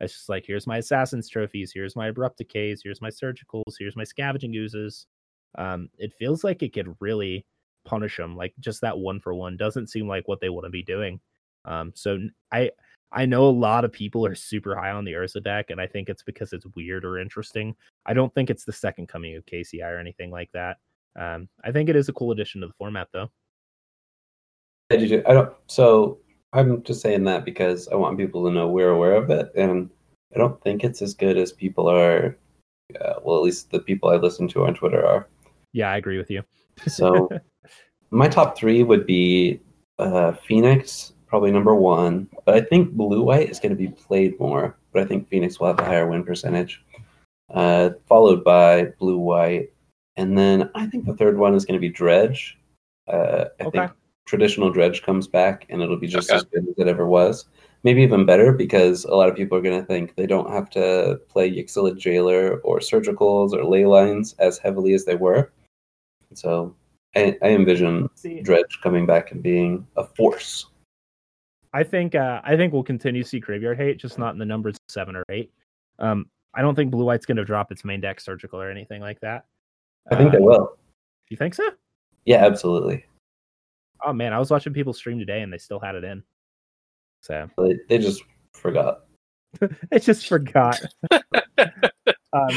It's 0.00 0.12
just 0.12 0.28
like 0.28 0.44
here's 0.46 0.66
my 0.66 0.78
assassins 0.78 1.28
trophies, 1.28 1.72
here's 1.74 1.96
my 1.96 2.08
abrupt 2.08 2.38
decays, 2.38 2.82
here's 2.84 3.02
my 3.02 3.10
surgicals, 3.10 3.74
here's 3.78 3.96
my 3.96 4.04
scavenging 4.04 4.54
oozes. 4.54 5.06
Um, 5.56 5.88
it 5.98 6.12
feels 6.18 6.44
like 6.44 6.62
it 6.62 6.72
could 6.72 6.94
really 7.00 7.44
punish 7.84 8.16
them. 8.16 8.36
Like 8.36 8.54
just 8.60 8.80
that 8.82 8.98
one 8.98 9.18
for 9.18 9.34
one 9.34 9.56
doesn't 9.56 9.88
seem 9.88 10.06
like 10.06 10.28
what 10.28 10.40
they 10.40 10.50
want 10.50 10.66
to 10.66 10.70
be 10.70 10.82
doing. 10.82 11.20
Um, 11.64 11.92
so 11.94 12.18
I 12.52 12.70
I 13.12 13.24
know 13.26 13.48
a 13.48 13.50
lot 13.50 13.84
of 13.84 13.92
people 13.92 14.26
are 14.26 14.34
super 14.34 14.76
high 14.76 14.90
on 14.90 15.04
the 15.04 15.12
Urza 15.12 15.42
deck, 15.42 15.70
and 15.70 15.80
I 15.80 15.86
think 15.86 16.08
it's 16.08 16.22
because 16.22 16.52
it's 16.52 16.66
weird 16.76 17.04
or 17.04 17.18
interesting. 17.18 17.74
I 18.06 18.12
don't 18.12 18.32
think 18.34 18.50
it's 18.50 18.64
the 18.64 18.72
second 18.72 19.08
coming 19.08 19.36
of 19.36 19.46
KCI 19.46 19.90
or 19.90 19.98
anything 19.98 20.30
like 20.30 20.50
that. 20.52 20.76
Um, 21.18 21.48
I 21.64 21.72
think 21.72 21.88
it 21.88 21.96
is 21.96 22.08
a 22.08 22.12
cool 22.12 22.32
addition 22.32 22.60
to 22.60 22.66
the 22.66 22.74
format, 22.74 23.08
though. 23.12 23.30
I 24.90 24.96
do. 24.96 25.08
too. 25.08 25.22
I 25.26 25.32
don't. 25.32 25.52
So 25.66 26.18
I'm 26.52 26.82
just 26.82 27.00
saying 27.00 27.24
that 27.24 27.44
because 27.44 27.88
I 27.88 27.94
want 27.94 28.18
people 28.18 28.44
to 28.44 28.52
know 28.52 28.68
we're 28.68 28.90
aware 28.90 29.14
of 29.14 29.30
it, 29.30 29.50
and 29.54 29.90
I 30.34 30.38
don't 30.38 30.60
think 30.62 30.84
it's 30.84 31.02
as 31.02 31.14
good 31.14 31.38
as 31.38 31.52
people 31.52 31.88
are. 31.88 32.36
Uh, 33.00 33.14
well, 33.22 33.36
at 33.36 33.42
least 33.42 33.70
the 33.70 33.80
people 33.80 34.08
I 34.08 34.16
listen 34.16 34.48
to 34.48 34.64
on 34.64 34.74
Twitter 34.74 35.04
are. 35.04 35.28
Yeah, 35.72 35.90
I 35.90 35.96
agree 35.98 36.16
with 36.16 36.30
you. 36.30 36.42
So 36.86 37.28
my 38.10 38.28
top 38.28 38.56
three 38.56 38.82
would 38.82 39.06
be 39.06 39.60
uh, 39.98 40.32
Phoenix, 40.32 41.12
probably 41.28 41.50
number 41.50 41.74
one. 41.74 42.28
But 42.44 42.54
I 42.54 42.60
think 42.62 42.92
Blue 42.92 43.22
White 43.22 43.50
is 43.50 43.60
going 43.60 43.70
to 43.70 43.76
be 43.76 43.88
played 43.88 44.38
more. 44.40 44.76
But 44.92 45.02
I 45.02 45.06
think 45.06 45.28
Phoenix 45.28 45.60
will 45.60 45.68
have 45.68 45.78
a 45.78 45.84
higher 45.84 46.08
win 46.08 46.24
percentage. 46.24 46.82
Uh, 47.50 47.90
followed 48.06 48.44
by 48.44 48.86
Blue 48.98 49.18
White, 49.18 49.72
and 50.16 50.36
then 50.36 50.70
I 50.74 50.86
think 50.86 51.06
the 51.06 51.16
third 51.16 51.38
one 51.38 51.54
is 51.54 51.64
going 51.64 51.78
to 51.78 51.80
be 51.80 51.88
Dredge. 51.88 52.58
Uh, 53.06 53.46
I 53.58 53.64
Okay. 53.64 53.78
think 53.78 53.92
traditional 54.26 54.70
Dredge 54.70 55.02
comes 55.02 55.26
back, 55.26 55.64
and 55.70 55.80
it'll 55.80 55.96
be 55.96 56.06
just 56.08 56.28
Okay. 56.28 56.36
as 56.36 56.44
good 56.44 56.68
as 56.68 56.74
it 56.78 56.88
ever 56.88 57.06
was. 57.06 57.46
Maybe 57.84 58.02
even 58.02 58.26
better 58.26 58.52
because 58.52 59.04
a 59.04 59.14
lot 59.14 59.30
of 59.30 59.36
people 59.36 59.56
are 59.56 59.62
going 59.62 59.80
to 59.80 59.86
think 59.86 60.14
they 60.14 60.26
don't 60.26 60.50
have 60.50 60.68
to 60.70 61.20
play 61.28 61.50
Yixlid 61.50 61.96
Jailer 61.96 62.58
or 62.64 62.80
Surgicals 62.80 63.52
or 63.52 63.62
Leylines 63.62 64.34
as 64.40 64.58
heavily 64.58 64.92
as 64.92 65.04
they 65.06 65.14
were. 65.14 65.52
So 66.34 66.74
I, 67.16 67.38
I 67.40 67.48
envision 67.50 68.10
See, 68.14 68.42
Dredge 68.42 68.80
coming 68.82 69.06
back 69.06 69.32
and 69.32 69.42
being 69.42 69.86
a 69.96 70.04
force. 70.04 70.66
I 71.72 71.82
think 71.82 72.14
uh, 72.14 72.40
I 72.44 72.56
think 72.56 72.72
we'll 72.72 72.82
continue 72.82 73.22
to 73.22 73.28
see 73.28 73.40
graveyard 73.40 73.78
hate, 73.78 73.98
just 73.98 74.18
not 74.18 74.32
in 74.32 74.38
the 74.38 74.44
numbers 74.44 74.76
seven 74.88 75.16
or 75.16 75.24
eight. 75.30 75.52
Um, 75.98 76.26
I 76.54 76.62
don't 76.62 76.74
think 76.74 76.90
Blue 76.90 77.04
White's 77.04 77.26
going 77.26 77.36
to 77.36 77.44
drop 77.44 77.70
its 77.70 77.84
main 77.84 78.00
deck 78.00 78.20
surgical 78.20 78.60
or 78.60 78.70
anything 78.70 79.00
like 79.00 79.20
that. 79.20 79.46
I 80.10 80.16
think 80.16 80.32
they 80.32 80.38
Uh, 80.38 80.42
will. 80.42 80.78
You 81.28 81.36
think 81.36 81.54
so? 81.54 81.68
Yeah, 82.24 82.44
absolutely. 82.44 83.04
Oh 84.04 84.12
man, 84.12 84.32
I 84.32 84.38
was 84.38 84.50
watching 84.50 84.72
people 84.72 84.92
stream 84.92 85.18
today 85.18 85.42
and 85.42 85.52
they 85.52 85.58
still 85.58 85.78
had 85.78 85.94
it 85.94 86.04
in. 86.04 86.22
So 87.22 87.48
They, 87.58 87.78
they 87.88 87.98
just 87.98 88.22
forgot. 88.54 89.00
I 89.92 89.98
just 89.98 90.26
forgot. 90.26 90.80
um, 91.10 92.48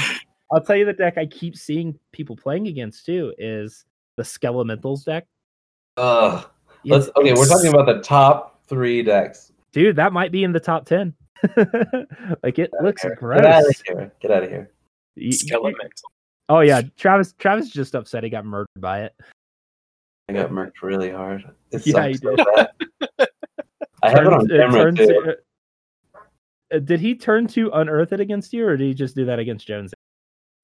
I'll 0.52 0.62
tell 0.62 0.76
you 0.76 0.86
the 0.86 0.94
deck 0.94 1.18
I 1.18 1.26
keep 1.26 1.58
seeing 1.58 1.98
people 2.12 2.36
playing 2.36 2.68
against 2.68 3.06
too 3.06 3.34
is 3.38 3.86
the 4.18 4.24
Skelementals 4.24 5.04
deck. 5.04 5.26
Let's 6.86 7.10
okay. 7.16 7.34
We're 7.34 7.48
talking 7.48 7.70
about 7.74 7.86
the 7.86 8.02
top 8.02 8.61
three 8.72 9.04
decks. 9.04 9.52
dude. 9.74 9.96
That 9.98 10.14
might 10.14 10.32
be 10.32 10.44
in 10.44 10.52
the 10.52 10.60
top 10.60 10.86
ten. 10.86 11.14
like 12.44 12.58
it 12.60 12.72
looks 12.82 13.04
Get 13.04 13.18
gross. 13.18 13.44
out 13.44 13.64
of 13.68 13.82
here. 13.86 14.12
Get 14.22 14.32
out 14.32 14.44
of 14.44 14.50
here. 14.50 14.72
You- 15.16 15.28
you- 15.28 15.32
Skelemental. 15.32 15.90
Oh 16.50 16.60
yeah, 16.62 16.82
Travis. 16.98 17.34
Travis 17.38 17.70
just 17.70 17.96
upset 17.96 18.24
he 18.24 18.30
got 18.30 18.46
murdered 18.46 18.68
by 18.78 19.04
it. 19.04 19.14
I 20.30 20.34
got 20.34 20.50
murked 20.52 20.82
really 20.82 21.10
hard. 21.12 21.44
It 21.72 21.86
Yeah, 21.86 21.94
sucks 21.94 22.22
you 22.24 22.36
so 22.38 22.46
bad. 22.56 22.70
I 24.04 24.10
have 24.10 24.26
it 24.26 24.34
on 24.34 24.48
Turned- 24.48 24.50
camera 24.50 24.84
turned 24.84 24.98
too. 24.98 25.06
to- 25.08 25.38
uh, 26.74 26.80
did 26.80 27.00
he 27.02 27.16
turn 27.16 27.48
to 27.48 27.70
unearth 27.74 28.14
it 28.14 28.20
against 28.22 28.54
you, 28.54 28.66
or 28.66 28.78
did 28.78 28.86
he 28.86 28.94
just 28.94 29.16
do 29.16 29.26
that 29.26 29.40
against 29.40 29.68
Jones? 29.68 29.94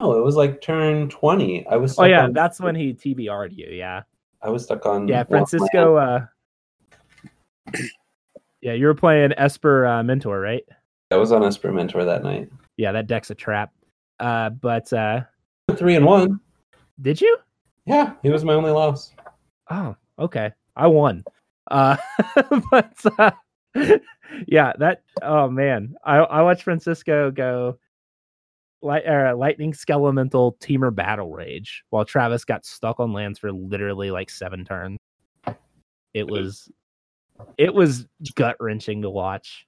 No, 0.00 0.16
it 0.18 0.24
was 0.24 0.36
like 0.36 0.60
turn 0.62 1.08
twenty. 1.10 1.66
I 1.66 1.76
was. 1.76 1.98
Oh 1.98 2.04
yeah, 2.04 2.24
on- 2.24 2.32
that's 2.32 2.60
when 2.60 2.74
he 2.74 2.94
TBR'd 2.94 3.52
you. 3.52 3.66
Yeah, 3.70 4.02
I 4.42 4.48
was 4.50 4.64
stuck 4.64 4.86
on. 4.86 5.08
yeah. 5.08 5.24
Francisco. 5.24 5.96
Uh, 5.96 6.26
yeah, 8.60 8.72
you 8.72 8.86
were 8.86 8.94
playing 8.94 9.32
Esper 9.36 9.86
uh, 9.86 10.02
Mentor, 10.02 10.40
right? 10.40 10.64
I 11.10 11.16
was 11.16 11.32
on 11.32 11.44
Esper 11.44 11.72
Mentor 11.72 12.04
that 12.04 12.22
night. 12.22 12.50
Yeah, 12.76 12.92
that 12.92 13.06
deck's 13.06 13.30
a 13.30 13.34
trap. 13.34 13.72
Uh, 14.20 14.50
but 14.50 14.92
uh, 14.92 15.22
Three 15.76 15.96
and 15.96 16.04
one. 16.04 16.40
did 17.00 17.20
you? 17.20 17.36
Yeah, 17.86 18.12
he 18.22 18.30
was 18.30 18.44
my 18.44 18.54
only 18.54 18.70
loss. 18.70 19.12
Oh, 19.70 19.96
okay. 20.18 20.52
I 20.76 20.86
won. 20.86 21.24
Uh, 21.70 21.96
but 22.70 22.94
uh, 23.18 23.30
yeah, 24.46 24.72
that. 24.78 25.02
Oh 25.22 25.48
man, 25.48 25.94
I 26.04 26.18
I 26.18 26.42
watched 26.42 26.62
Francisco 26.62 27.30
go. 27.30 27.78
Light, 28.80 29.08
uh, 29.08 29.34
lightning 29.36 29.72
skelemental 29.72 30.56
Temur 30.60 30.94
Battle 30.94 31.32
Rage 31.32 31.82
while 31.90 32.04
Travis 32.04 32.44
got 32.44 32.64
stuck 32.64 33.00
on 33.00 33.12
lands 33.12 33.36
for 33.36 33.50
literally 33.50 34.12
like 34.12 34.30
seven 34.30 34.64
turns. 34.64 34.98
It 36.14 36.28
was, 36.28 36.70
it 37.56 37.72
was 37.72 38.06
gut 38.34 38.56
wrenching 38.60 39.02
to 39.02 39.10
watch, 39.10 39.66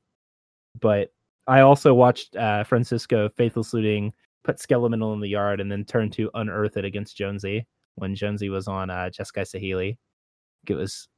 but 0.80 1.12
I 1.46 1.60
also 1.60 1.94
watched 1.94 2.36
uh, 2.36 2.64
Francisco 2.64 3.28
faithless 3.36 3.74
looting 3.74 4.12
put 4.44 4.58
skelemental 4.58 5.12
in 5.14 5.20
the 5.20 5.28
yard 5.28 5.60
and 5.60 5.70
then 5.70 5.84
turn 5.84 6.10
to 6.10 6.30
unearth 6.34 6.76
it 6.76 6.84
against 6.84 7.16
Jonesy 7.16 7.66
when 7.96 8.14
Jonesy 8.14 8.48
was 8.48 8.68
on 8.68 8.90
uh, 8.90 9.10
Jeskai 9.12 9.42
Saheeli. 9.42 9.98
It 10.66 10.74
was, 10.74 11.08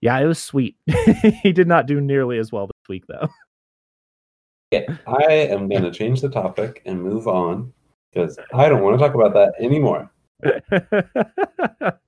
yeah, 0.00 0.18
it 0.18 0.26
was 0.26 0.42
sweet. 0.42 0.76
he 1.42 1.52
did 1.52 1.68
not 1.68 1.86
do 1.86 2.00
nearly 2.00 2.38
as 2.38 2.52
well 2.52 2.66
this 2.66 2.88
week 2.88 3.04
though. 3.06 3.28
Okay, 4.74 4.86
I 5.06 5.32
am 5.32 5.68
going 5.68 5.84
to 5.84 5.92
change 5.92 6.20
the 6.20 6.28
topic 6.28 6.82
and 6.84 7.00
move 7.00 7.28
on 7.28 7.72
because 8.12 8.38
I 8.52 8.68
don't 8.68 8.82
want 8.82 8.98
to 8.98 9.04
talk 9.04 9.14
about 9.14 9.32
that 9.34 9.52
anymore. 9.60 10.10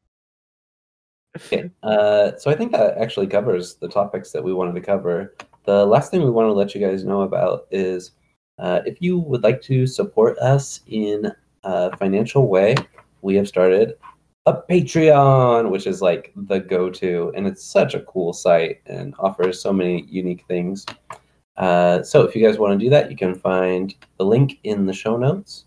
Okay, 1.46 1.70
uh, 1.83 2.33
so 2.37 2.51
I 2.51 2.55
think 2.55 2.72
that 2.72 2.98
actually 2.98 3.27
covers 3.27 3.77
the 3.77 3.88
topics 3.88 4.33
that 4.33 4.42
we 4.42 4.53
wanted 4.53 4.74
to 4.74 4.81
cover. 4.81 5.35
The 5.64 5.85
last 5.85 6.11
thing 6.11 6.22
we 6.22 6.31
want 6.31 6.48
to 6.48 6.53
let 6.53 6.74
you 6.74 6.81
guys 6.81 7.05
know 7.05 7.22
about 7.22 7.66
is 7.70 8.12
uh, 8.59 8.81
if 8.87 9.01
you 9.01 9.18
would 9.18 9.42
like 9.42 9.62
to 9.62 9.87
support 9.87 10.38
us 10.38 10.81
in 10.87 11.31
a 11.64 11.96
financial 11.96 12.48
way, 12.48 12.74
we 13.22 13.37
have 13.37 13.48
started 13.48 13.94
a 14.46 14.55
Patreon, 14.55 15.70
which 15.70 15.87
is 15.87 16.01
like 16.01 16.33
the 16.35 16.59
go 16.59 16.90
to, 16.90 17.33
and 17.37 17.46
it's 17.46 17.62
such 17.62 17.94
a 17.94 18.01
cool 18.01 18.33
site 18.33 18.81
and 18.87 19.14
offers 19.18 19.61
so 19.61 19.72
many 19.72 20.07
unique 20.09 20.44
things. 20.48 20.87
Uh, 21.57 22.03
so 22.03 22.22
if 22.22 22.35
you 22.35 22.44
guys 22.44 22.59
want 22.59 22.79
to 22.79 22.85
do 22.85 22.90
that, 22.90 23.11
you 23.11 23.16
can 23.16 23.35
find 23.35 23.94
the 24.16 24.24
link 24.24 24.59
in 24.64 24.87
the 24.87 24.92
show 24.92 25.16
notes. 25.16 25.66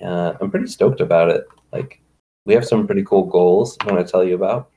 Uh, 0.00 0.34
I'm 0.40 0.50
pretty 0.50 0.66
stoked 0.66 1.00
about 1.00 1.28
it. 1.30 1.46
Like, 1.72 2.00
we 2.46 2.54
have 2.54 2.66
some 2.66 2.86
pretty 2.86 3.02
cool 3.04 3.24
goals 3.24 3.76
I 3.80 3.92
want 3.92 4.06
to 4.06 4.10
tell 4.10 4.24
you 4.24 4.34
about. 4.34 4.70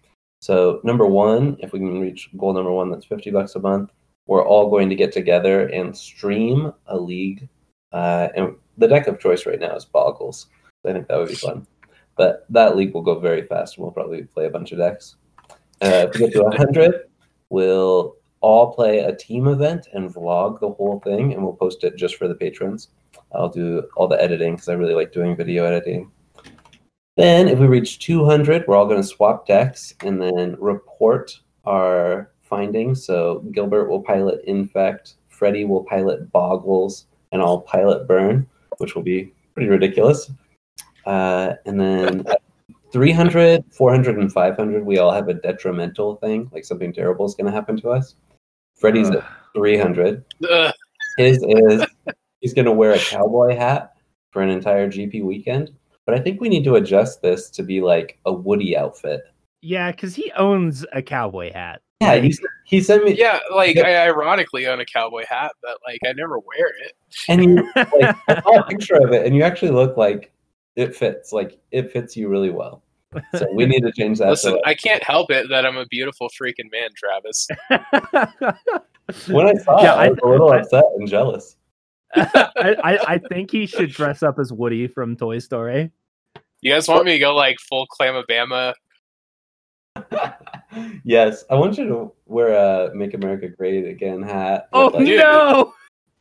So, 0.44 0.82
number 0.84 1.06
one, 1.06 1.56
if 1.62 1.72
we 1.72 1.80
can 1.80 2.02
reach 2.02 2.30
goal 2.36 2.52
number 2.52 2.74
one, 2.74 2.92
that's 2.92 3.06
50 3.06 3.32
bucks 3.32 3.56
a 3.56 3.60
month, 3.60 3.92
we're 4.28 4.46
all 4.46 4.70
going 4.70 4.90
to 4.90 4.96
get 4.96 5.14
together 5.14 5.68
and 5.68 5.96
stream 5.96 6.74
a 6.88 6.98
league. 6.98 7.48
Uh, 7.94 8.28
and 8.36 8.56
the 8.78 8.90
deck 8.90 9.08
of 9.08 9.22
choice 9.22 9.46
right 9.46 9.58
now 9.58 9.74
is 9.74 9.86
Boggles. 9.86 10.48
I 10.84 10.92
think 10.92 11.08
that 11.08 11.18
would 11.18 11.30
be 11.30 11.36
fun. 11.36 11.66
But 12.18 12.46
that 12.50 12.76
league 12.76 12.94
will 12.94 13.04
go 13.04 13.20
very 13.20 13.48
fast, 13.48 13.78
and 13.78 13.84
we'll 13.86 13.94
probably 13.94 14.24
play 14.24 14.46
a 14.46 14.50
bunch 14.50 14.74
of 14.74 14.80
decks. 14.80 15.16
Uh, 15.80 16.08
we 16.14 16.20
get 16.20 16.34
to 16.34 16.44
100, 16.44 16.94
we'll 17.50 18.18
all 18.42 18.74
play 18.74 19.00
a 19.00 19.16
team 19.16 19.48
event 19.48 19.88
and 19.94 20.14
vlog 20.14 20.60
the 20.60 20.72
whole 20.72 21.00
thing, 21.06 21.32
and 21.32 21.42
we'll 21.42 21.54
post 21.54 21.86
it 21.86 21.96
just 21.96 22.18
for 22.18 22.28
the 22.28 22.36
patrons. 22.36 22.90
I'll 23.34 23.48
do 23.48 23.88
all 23.96 24.10
the 24.10 24.22
editing 24.22 24.56
because 24.56 24.68
I 24.68 24.74
really 24.74 24.94
like 24.94 25.14
doing 25.14 25.38
video 25.38 25.64
editing. 25.64 26.12
Then, 27.16 27.48
if 27.48 27.60
we 27.60 27.68
reach 27.68 28.00
200, 28.00 28.66
we're 28.68 28.76
all 28.76 28.88
going 28.88 29.02
to 29.02 29.08
swap 29.08 29.46
decks 29.46 29.94
and 30.04 30.22
then 30.22 30.56
report 30.60 31.40
our 31.66 32.32
findings. 32.42 33.06
So, 33.06 33.44
Gilbert 33.52 33.88
will 33.88 34.02
pilot 34.02 34.44
Infect, 34.46 35.16
Freddie 35.30 35.66
will 35.66 35.84
pilot 35.84 36.32
Boggles, 36.32 37.06
and 37.32 37.42
I'll 37.42 37.62
pilot 37.62 38.08
Burn, 38.08 38.48
which 38.78 38.96
will 38.96 39.04
be 39.04 39.32
pretty 39.54 39.70
ridiculous. 39.70 40.32
Uh, 41.06 41.54
and 41.66 41.80
then 41.80 42.26
300, 42.92 43.64
400, 43.72 44.18
and 44.18 44.32
500, 44.32 44.86
we 44.86 44.98
all 44.98 45.12
have 45.12 45.28
a 45.28 45.34
detrimental 45.34 46.16
thing, 46.18 46.50
like 46.54 46.66
something 46.66 46.94
terrible 46.94 47.26
is 47.26 47.36
going 47.36 47.48
to 47.48 47.52
happen 47.52 47.76
to 47.82 47.90
us. 47.90 48.16
Freddie's 48.76 49.10
at 49.10 49.24
300. 49.56 50.24
Ugh. 50.50 50.74
His 51.18 51.44
is 51.48 51.86
he's 52.42 52.54
going 52.54 52.66
to 52.66 52.72
wear 52.72 52.94
a 52.94 53.00
cowboy 53.00 53.56
hat 53.56 53.94
for 54.32 54.42
an 54.42 54.50
entire 54.50 54.90
GP 54.90 55.24
weekend. 55.24 55.72
But 56.06 56.16
I 56.16 56.20
think 56.20 56.42
we 56.42 56.50
need 56.50 56.64
to 56.66 56.76
adjust 56.76 57.22
this 57.22 57.50
to 57.52 57.64
be 57.64 57.82
like 57.82 58.20
a 58.26 58.34
Woody 58.34 58.76
outfit. 58.78 59.22
yeah, 59.62 59.92
because 59.92 60.14
he 60.16 60.32
owns 60.34 60.86
a 60.92 61.02
cowboy 61.02 61.52
hat. 61.54 61.82
Yeah, 62.02 62.18
he, 62.18 62.36
he 62.66 62.82
sent 62.82 63.06
me. 63.06 63.14
Yeah, 63.18 63.40
like 63.56 63.78
I 63.78 63.96
ironically 64.08 64.68
own 64.68 64.82
a 64.82 64.86
cowboy 64.86 65.24
hat, 65.30 65.54
but 65.62 65.78
like 65.88 66.00
I 66.06 66.12
never 66.12 66.38
wear 66.40 66.68
it. 66.86 66.94
And 67.30 67.44
you 67.44 67.72
like 67.76 68.16
I 68.28 68.42
saw 68.42 68.60
a 68.60 68.66
picture 68.68 68.96
of 68.96 69.14
it, 69.14 69.26
and 69.26 69.34
you 69.36 69.44
actually 69.44 69.72
look 69.72 69.96
like 69.96 70.34
it 70.76 70.94
fits. 70.96 71.32
Like 71.32 71.58
it 71.72 71.92
fits 71.94 72.18
you 72.18 72.28
really 72.28 72.50
well. 72.50 72.84
So 73.38 73.46
we 73.54 73.66
need 73.68 73.82
to 73.82 73.92
change 73.94 74.18
that. 74.20 74.32
Listen, 74.32 74.60
I 74.66 74.74
can't 74.74 75.04
help 75.04 75.30
it 75.32 75.48
that 75.50 75.66
I'm 75.68 75.78
a 75.78 75.86
beautiful 75.86 76.28
freaking 76.30 76.70
man, 76.72 76.90
Travis. 76.98 77.48
when 79.28 79.48
I 79.48 79.54
saw 79.54 79.82
Yeah, 79.82 79.94
it, 79.94 79.98
I 79.98 80.06
I- 80.06 80.10
was 80.10 80.20
a 80.24 80.28
little 80.28 80.52
upset 80.52 80.84
and 80.98 81.08
jealous. 81.08 81.56
I, 82.16 82.76
I, 82.84 82.98
I 83.14 83.18
think 83.18 83.52
he 83.52 83.66
should 83.66 83.92
dress 83.92 84.24
up 84.24 84.40
as 84.40 84.52
Woody 84.52 84.88
from 84.88 85.16
Toy 85.16 85.40
Story. 85.40 85.92
You 86.62 86.72
guys 86.72 86.88
want 86.88 87.06
me 87.06 87.14
to 87.14 87.20
go 87.20 87.36
like 87.36 87.58
full 87.60 87.88
Clamabama? 87.88 88.74
yes, 91.04 91.44
I 91.50 91.56
want 91.56 91.78
you 91.78 91.88
to 91.88 92.12
wear 92.26 92.54
a 92.54 92.96
"Make 92.96 93.14
America 93.14 93.50
Great 93.50 93.86
Again" 93.86 94.24
hat. 94.24 94.70
Oh 94.74 94.86
with, 94.86 94.96
like, 94.96 95.06
no! 95.06 95.74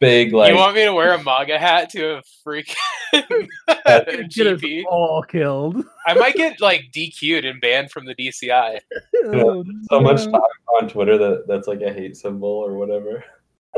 big 0.02 0.32
like 0.32 0.50
you 0.50 0.56
want 0.58 0.74
me 0.74 0.84
to 0.84 0.92
wear 0.92 1.14
a 1.14 1.22
MAGA 1.22 1.58
hat 1.58 1.88
to 1.90 2.16
a 2.16 2.22
freaking 2.44 2.74
Get 3.12 4.48
us 4.48 4.60
GP? 4.60 4.82
all 4.90 5.22
killed. 5.22 5.84
I 6.06 6.14
might 6.14 6.34
get 6.34 6.60
like 6.60 6.90
DQ'd 6.94 7.44
and 7.44 7.60
banned 7.60 7.90
from 7.90 8.04
the 8.04 8.14
DCI. 8.14 8.80
Oh, 9.24 9.64
so 9.88 10.00
much 10.00 10.24
no. 10.26 10.32
talk 10.32 10.50
on 10.80 10.88
Twitter 10.88 11.16
that 11.16 11.46
that's 11.46 11.68
like 11.68 11.80
a 11.80 11.92
hate 11.92 12.16
symbol 12.16 12.48
or 12.48 12.76
whatever. 12.76 13.24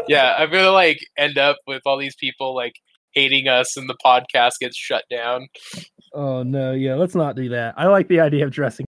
Yeah, 0.09 0.35
I'm 0.39 0.51
gonna 0.51 0.71
like 0.71 0.99
end 1.17 1.39
up 1.39 1.57
with 1.67 1.83
all 1.87 1.99
these 1.99 2.17
people 2.17 2.55
like 2.55 2.75
hating 3.13 3.49
us, 3.49 3.77
and 3.77 3.89
the 3.89 3.97
podcast 4.05 4.59
gets 4.61 4.77
shut 4.77 5.05
down. 5.11 5.49
Oh 6.13 6.43
no, 6.43 6.73
yeah, 6.73 6.95
let's 6.95 7.15
not 7.15 7.37
do 7.37 7.49
that. 7.51 7.75
I 7.77 7.87
like 7.87 8.09
the 8.09 8.21
idea 8.21 8.45
of 8.45 8.51
dressing. 8.51 8.87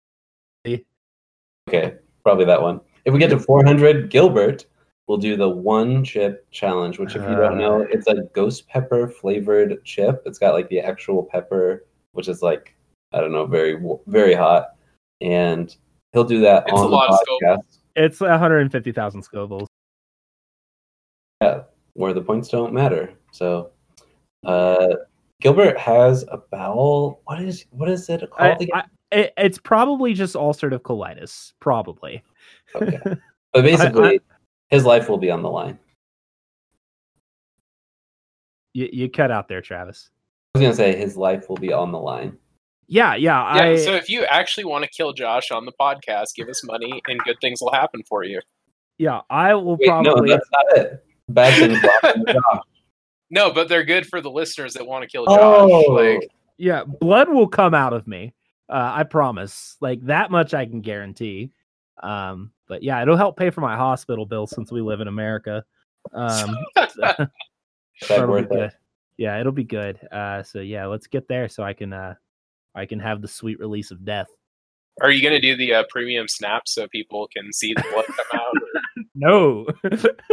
Okay, 1.69 1.95
probably 2.23 2.45
that 2.45 2.63
one. 2.63 2.81
If 3.05 3.13
we 3.13 3.19
get 3.19 3.31
to 3.31 3.41
400, 3.41 4.11
Gilbert 4.11 4.67
will 5.09 5.17
do 5.17 5.37
the 5.37 5.49
one 5.49 6.05
chip 6.05 6.49
challenge, 6.51 6.99
which, 6.99 7.17
if 7.17 7.23
you 7.23 7.37
don't 7.37 7.59
know, 7.59 7.83
ah. 7.83 7.87
it's 7.91 8.07
a 8.07 8.23
ghost 8.35 8.69
pepper 8.69 9.09
flavored 9.09 9.83
chip. 9.85 10.23
It's 10.27 10.39
got 10.39 10.55
like 10.55 10.69
the 10.69 10.81
actual 10.81 11.25
pepper, 11.25 11.87
which 12.13 12.29
is 12.29 12.43
like 12.43 12.75
I 13.13 13.21
don't 13.21 13.33
know, 13.33 13.47
very 13.47 13.81
very 14.07 14.35
hot, 14.35 14.77
and 15.21 15.75
he'll 16.13 16.25
do 16.25 16.41
that 16.41 16.65
It's 16.65 16.73
a 16.73 16.77
on 16.77 16.91
the 16.91 16.97
lot 16.97 17.11
of 17.11 17.19
Scoville. 17.21 17.59
podcast 17.59 17.79
It's 17.95 18.21
150,000 18.21 19.23
Scovilles. 19.23 19.67
Where 21.95 22.13
the 22.13 22.23
points 22.23 22.49
don't 22.49 22.73
matter. 22.73 23.15
So, 23.33 23.71
uh, 24.45 24.89
Gilbert 25.41 25.79
has 25.79 26.25
a 26.31 26.39
bowel. 26.51 27.21
What 27.25 27.41
is 27.43 27.67
what 27.71 27.89
is 27.91 28.09
it 28.09 28.29
called 28.31 28.61
again? 28.61 28.83
I, 29.13 29.31
it's 29.37 29.59
probably 29.59 30.15
just 30.15 30.35
ulcerative 30.35 30.81
colitis. 30.81 31.53
Probably. 31.61 32.23
Okay. 32.75 32.99
But 33.53 33.63
basically, 33.63 34.21
his 34.69 34.85
life 34.85 35.09
will 35.09 35.17
be 35.17 35.31
on 35.31 35.41
the 35.41 35.49
line. 35.49 35.79
You, 38.75 38.91
you 38.93 39.09
cut 39.09 39.31
out 39.31 39.49
there, 39.49 39.63
Travis. 39.63 40.11
I 40.55 40.59
was 40.59 40.63
gonna 40.63 40.75
say 40.75 40.95
his 40.95 41.17
life 41.17 41.49
will 41.49 41.57
be 41.57 41.73
on 41.73 41.91
the 41.91 41.99
line. 41.99 42.37
Yeah, 42.87 43.15
yeah. 43.15 43.57
Yeah, 43.57 43.63
I, 43.63 43.77
so 43.77 43.95
if 43.95 44.11
you 44.11 44.27
actually 44.27 44.65
want 44.65 44.85
to 44.85 44.91
kill 44.91 45.15
Josh 45.15 45.51
on 45.51 45.65
the 45.65 45.73
podcast, 45.81 46.35
give 46.35 46.49
us 46.51 46.63
money 46.65 47.01
and 47.09 47.19
good 47.21 47.39
things 47.41 47.63
will 47.63 47.73
happen 47.73 48.03
for 48.07 48.25
you. 48.25 48.43
yeah, 48.99 49.23
I 49.31 49.55
will 49.55 49.79
Wait, 49.79 49.87
no, 49.87 50.03
probably. 50.03 50.33
that's 50.33 50.51
not 50.53 50.79
it. 50.79 51.06
Bad 51.29 51.59
things 51.59 51.83
will 51.83 51.91
happen 52.03 52.27
to 52.27 52.33
Josh. 52.33 52.63
No, 53.31 53.53
but 53.53 53.69
they're 53.69 53.85
good 53.85 54.07
for 54.07 54.21
the 54.21 54.31
listeners 54.31 54.75
that 54.75 54.87
want 54.87 55.03
to 55.03 55.09
kill 55.09 55.27
Josh. 55.27 55.39
Oh, 55.41 55.93
Like, 55.93 56.31
yeah, 56.59 56.85
blood 56.85 57.29
will 57.29 57.49
come 57.49 57.75
out 57.75 57.93
of 57.93 58.07
me. 58.07 58.35
Uh, 58.69 58.93
I 58.95 59.03
promise. 59.05 59.77
Like 59.81 60.01
that 60.07 60.31
much 60.31 60.55
I 60.55 60.67
can 60.67 60.81
guarantee. 60.81 61.53
Um, 62.03 62.53
but 62.69 62.83
yeah, 62.83 63.01
it'll 63.03 63.17
help 63.17 63.37
pay 63.37 63.51
for 63.51 63.61
my 63.61 63.77
hospital 63.77 64.27
bill 64.27 64.47
since 64.47 64.71
we 64.71 64.81
live 64.81 65.01
in 65.01 65.09
America. 65.09 65.65
Um, 66.13 66.57
That 68.09 68.29
worth 68.29 68.53
it. 68.53 68.75
Yeah, 69.17 69.41
it'll 69.41 69.53
be 69.53 69.65
good. 69.65 69.99
Uh, 70.13 70.43
so 70.43 70.61
yeah, 70.61 70.87
let's 70.87 71.07
get 71.07 71.29
there 71.29 71.49
so 71.49 71.63
I 71.63 71.73
can 71.73 71.93
uh, 71.93 72.15
I 72.75 72.85
can 72.85 73.01
have 73.01 73.23
the 73.23 73.29
sweet 73.29 73.59
release 73.59 73.91
of 73.91 74.05
death. 74.05 74.29
are 75.01 75.11
you 75.11 75.23
gonna 75.23 75.41
do 75.41 75.57
the 75.57 75.73
uh, 75.75 75.85
premium 75.89 76.29
snap 76.29 76.69
so 76.69 76.87
people 76.89 77.29
can 77.35 77.53
see 77.53 77.73
the 77.75 77.85
blood 77.91 78.05
come 78.07 78.41
out? 78.41 78.55
No, 79.17 79.67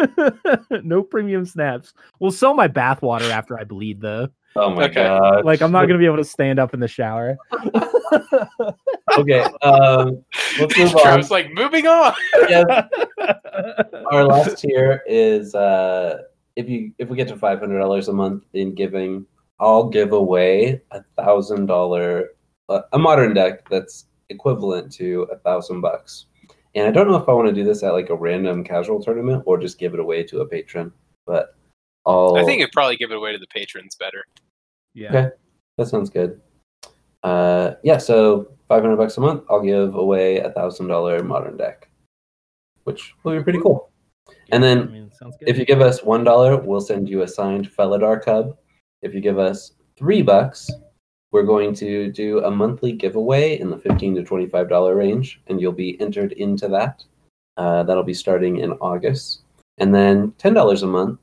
no 0.84 1.02
premium 1.04 1.46
snaps. 1.46 1.94
We'll 2.20 2.32
sell 2.32 2.54
my 2.54 2.68
bathwater 2.68 3.30
after 3.32 3.58
I 3.58 3.64
bleed 3.64 4.02
though. 4.02 4.28
Oh 4.56 4.70
my 4.70 4.84
Okay. 4.84 4.96
god. 4.96 5.46
Like 5.46 5.62
I'm 5.62 5.72
not 5.72 5.86
gonna 5.88 6.00
be 6.00 6.06
able 6.06 6.18
to 6.18 6.24
stand 6.26 6.60
up 6.60 6.74
in 6.74 6.80
the 6.80 6.88
shower. 6.88 7.38
Okay. 9.18 9.44
Um, 9.62 10.24
let's 10.60 10.78
move 10.78 10.96
on. 10.96 11.02
Travis 11.02 11.30
like 11.32 11.52
moving 11.54 11.86
on. 11.88 12.14
Yeah, 12.48 12.88
our 14.12 14.26
last 14.26 14.58
tier 14.58 15.04
is 15.06 15.54
uh, 15.54 16.24
if 16.56 16.68
you 16.68 16.94
if 16.98 17.10
we 17.10 17.18
get 17.18 17.28
to 17.28 17.36
five 17.36 17.60
hundred 17.60 17.80
dollars 17.80 18.08
a 18.08 18.14
month 18.14 18.46
in 18.54 18.74
giving, 18.74 19.26
I'll 19.60 19.88
give 19.88 20.14
away 20.14 20.82
a 20.92 21.04
thousand 21.16 21.68
dollar 21.68 22.30
uh, 22.70 22.82
a 22.94 22.98
modern 23.00 23.34
deck 23.34 23.68
that's 23.70 24.06
equivalent 24.30 24.92
to 24.94 25.28
a 25.32 25.38
thousand 25.38 25.82
bucks, 25.82 26.26
And 26.76 26.88
I 26.88 26.92
don't 26.92 27.08
know 27.08 27.18
if 27.18 27.30
I 27.30 27.34
want 27.34 27.48
to 27.48 27.54
do 27.54 27.64
this 27.64 27.84
at 27.84 27.94
like 27.94 28.10
a 28.10 28.16
random 28.16 28.64
casual 28.64 29.02
tournament 29.02 29.44
or 29.46 29.60
just 29.60 29.78
give 29.78 29.94
it 29.94 30.00
away 30.00 30.24
to 30.24 30.42
a 30.42 30.48
patron. 30.48 30.92
But 31.26 31.56
I'll. 32.06 32.36
I 32.36 32.44
think 32.44 32.62
it'd 32.62 32.74
probably 32.74 32.98
give 32.98 33.12
it 33.12 33.18
away 33.18 33.32
to 33.32 33.38
the 33.38 33.48
patrons 33.48 33.96
better. 33.96 34.24
Yeah. 34.94 35.10
Okay. 35.10 35.30
that 35.78 35.88
sounds 35.88 36.10
good. 36.10 36.42
Uh, 37.24 37.76
yeah, 37.84 37.98
so 37.98 38.52
500 38.68 38.98
bucks 38.98 39.18
a 39.18 39.22
month, 39.22 39.44
I'll 39.50 39.62
give 39.62 39.96
away 39.96 40.40
a 40.40 40.52
thousand 40.52 40.88
dollar 40.88 41.24
modern 41.24 41.58
deck, 41.58 41.90
which 42.84 43.14
will 43.24 43.38
be 43.38 43.44
pretty 43.44 43.60
cool. 43.60 43.92
And 44.52 44.64
then 44.64 44.82
I 44.82 44.86
mean, 44.86 45.12
sounds 45.12 45.38
good. 45.38 45.48
If 45.48 45.58
you 45.58 45.66
give 45.66 45.82
us 45.82 46.04
one 46.04 46.24
dollar, 46.24 46.58
we'll 46.58 46.82
send 46.82 47.10
you 47.10 47.22
a 47.22 47.28
signed 47.28 47.70
Felidar 47.72 48.24
cub. 48.24 48.58
If 49.02 49.14
you 49.14 49.22
give 49.22 49.40
us 49.40 49.74
three 49.98 50.22
bucks, 50.22 50.70
we're 51.34 51.44
going 51.44 51.74
to 51.76 52.12
do 52.12 52.44
a 52.44 52.52
monthly 52.52 52.92
giveaway 52.94 53.60
in 53.60 53.70
the 53.70 53.78
fifteen 53.78 54.16
to 54.16 54.24
twenty-five 54.24 54.70
dollar 54.70 54.96
range, 54.96 55.42
and 55.48 55.60
you'll 55.60 55.72
be 55.74 56.00
entered 56.00 56.32
into 56.34 56.68
that. 56.70 57.04
Uh, 57.58 57.84
that'll 57.84 58.04
be 58.04 58.14
starting 58.14 58.58
in 58.60 58.72
August, 58.74 59.42
and 59.80 59.94
then 59.94 60.32
ten 60.38 60.54
dollars 60.54 60.84
a 60.84 60.88
month. 60.88 61.20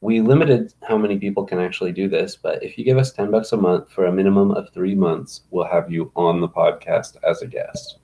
We 0.00 0.20
limited 0.20 0.74
how 0.86 0.96
many 0.96 1.18
people 1.18 1.44
can 1.44 1.58
actually 1.58 1.90
do 1.90 2.08
this, 2.08 2.36
but 2.36 2.62
if 2.62 2.78
you 2.78 2.84
give 2.84 2.98
us 2.98 3.12
ten 3.12 3.30
bucks 3.30 3.50
a 3.52 3.56
month 3.56 3.90
for 3.90 4.06
a 4.06 4.12
minimum 4.12 4.52
of 4.52 4.72
three 4.72 4.94
months, 4.94 5.42
we'll 5.50 5.66
have 5.66 5.90
you 5.90 6.12
on 6.14 6.40
the 6.40 6.48
podcast 6.48 7.16
as 7.28 7.42
a 7.42 7.46
guest. 7.46 7.98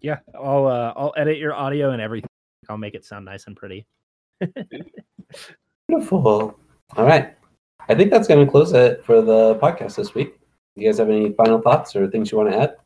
yeah, 0.00 0.18
I'll 0.34 0.66
uh, 0.66 0.92
I'll 0.96 1.12
edit 1.16 1.38
your 1.38 1.54
audio 1.54 1.90
and 1.90 2.00
everything. 2.00 2.28
I'll 2.68 2.78
make 2.78 2.94
it 2.94 3.04
sound 3.04 3.24
nice 3.24 3.46
and 3.46 3.56
pretty. 3.56 3.86
Beautiful. 5.88 6.58
All 6.96 7.04
right. 7.04 7.34
I 7.88 7.94
think 7.94 8.10
that's 8.10 8.28
going 8.28 8.44
to 8.44 8.50
close 8.50 8.72
it 8.72 9.04
for 9.04 9.20
the 9.22 9.56
podcast 9.56 9.96
this 9.96 10.14
week. 10.14 10.38
You 10.76 10.86
guys 10.86 10.98
have 10.98 11.08
any 11.08 11.32
final 11.32 11.60
thoughts 11.60 11.96
or 11.96 12.08
things 12.08 12.30
you 12.30 12.38
want 12.38 12.50
to 12.50 12.58
add? 12.58 12.76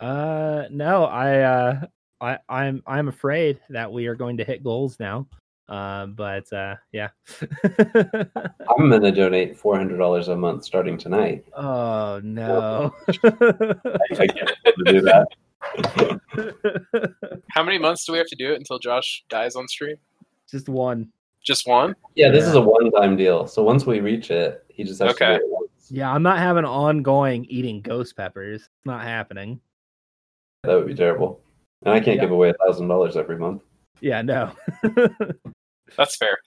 Uh, 0.00 0.64
no, 0.70 1.04
I 1.04 1.40
uh, 1.40 1.80
I 2.20 2.38
I'm 2.48 2.82
I'm 2.86 3.08
afraid 3.08 3.60
that 3.70 3.92
we 3.92 4.06
are 4.06 4.16
going 4.16 4.36
to 4.38 4.44
hit 4.44 4.64
goals 4.64 4.98
now. 4.98 5.26
Uh, 5.68 6.06
but 6.06 6.52
uh, 6.52 6.74
yeah. 6.92 7.08
I'm 7.64 8.90
going 8.90 9.00
to 9.00 9.12
donate 9.12 9.58
$400 9.58 10.28
a 10.28 10.36
month 10.36 10.64
starting 10.64 10.98
tonight. 10.98 11.46
oh 11.56 12.20
no. 12.22 12.92
I 13.08 14.26
can't 14.26 14.50
do 14.84 15.00
that. 15.02 15.26
How 17.50 17.62
many 17.62 17.78
months 17.78 18.04
do 18.04 18.12
we 18.12 18.18
have 18.18 18.26
to 18.26 18.36
do 18.36 18.52
it 18.52 18.56
until 18.56 18.78
Josh 18.78 19.24
dies 19.30 19.56
on 19.56 19.66
stream? 19.68 19.96
Just 20.50 20.68
one. 20.68 21.10
Just 21.42 21.66
one? 21.66 21.94
Yeah, 22.14 22.30
this 22.30 22.44
Yeah. 22.44 22.50
is 22.50 22.54
a 22.54 22.60
one-time 22.60 23.16
deal. 23.16 23.46
So 23.46 23.62
once 23.62 23.84
we 23.84 24.00
reach 24.00 24.30
it, 24.30 24.64
he 24.68 24.84
just 24.84 25.00
has 25.02 25.10
Okay. 25.14 25.34
to 25.34 25.38
do 25.38 25.44
it 25.44 25.50
once. 25.50 25.90
Yeah, 25.90 26.10
I'm 26.12 26.22
not 26.22 26.38
having 26.38 26.64
ongoing 26.64 27.44
eating 27.46 27.80
ghost 27.80 28.16
peppers. 28.16 28.62
It's 28.62 28.70
not 28.86 29.02
happening. 29.02 29.60
That 30.62 30.76
would 30.76 30.86
be 30.86 30.94
terrible. 30.94 31.42
And 31.84 31.92
I 31.92 31.98
can't 32.00 32.16
Yeah. 32.16 32.22
give 32.22 32.30
away 32.30 32.50
a 32.50 32.54
thousand 32.54 32.86
dollars 32.88 33.16
every 33.16 33.36
month. 33.36 33.62
Yeah, 34.00 34.22
no. 34.22 34.52
That's 35.96 36.16
fair. 36.16 36.38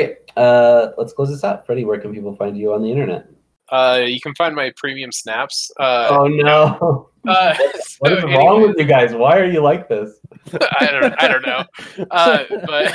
Okay, 0.00 0.16
uh, 0.36 0.88
let's 0.96 1.12
close 1.12 1.28
this 1.28 1.44
out. 1.44 1.66
Freddie, 1.66 1.84
where 1.84 2.00
can 2.00 2.12
people 2.12 2.34
find 2.34 2.56
you 2.56 2.72
on 2.72 2.82
the 2.82 2.90
internet? 2.90 3.28
Uh, 3.70 4.02
you 4.06 4.20
can 4.20 4.34
find 4.34 4.54
my 4.54 4.72
premium 4.76 5.10
snaps. 5.10 5.70
Uh, 5.78 6.08
oh 6.10 6.26
no! 6.26 7.08
uh, 7.28 7.54
what 8.00 8.10
so 8.10 8.16
is 8.18 8.24
wrong 8.24 8.56
anyway- 8.56 8.66
with 8.68 8.78
you 8.78 8.84
guys? 8.84 9.14
Why 9.14 9.38
are 9.38 9.46
you 9.50 9.60
like 9.60 9.88
this? 9.88 10.18
I 10.80 10.86
don't 10.90 11.14
I 11.22 11.28
don't 11.28 11.46
know. 11.46 11.64
Uh, 12.10 12.44
but 12.66 12.94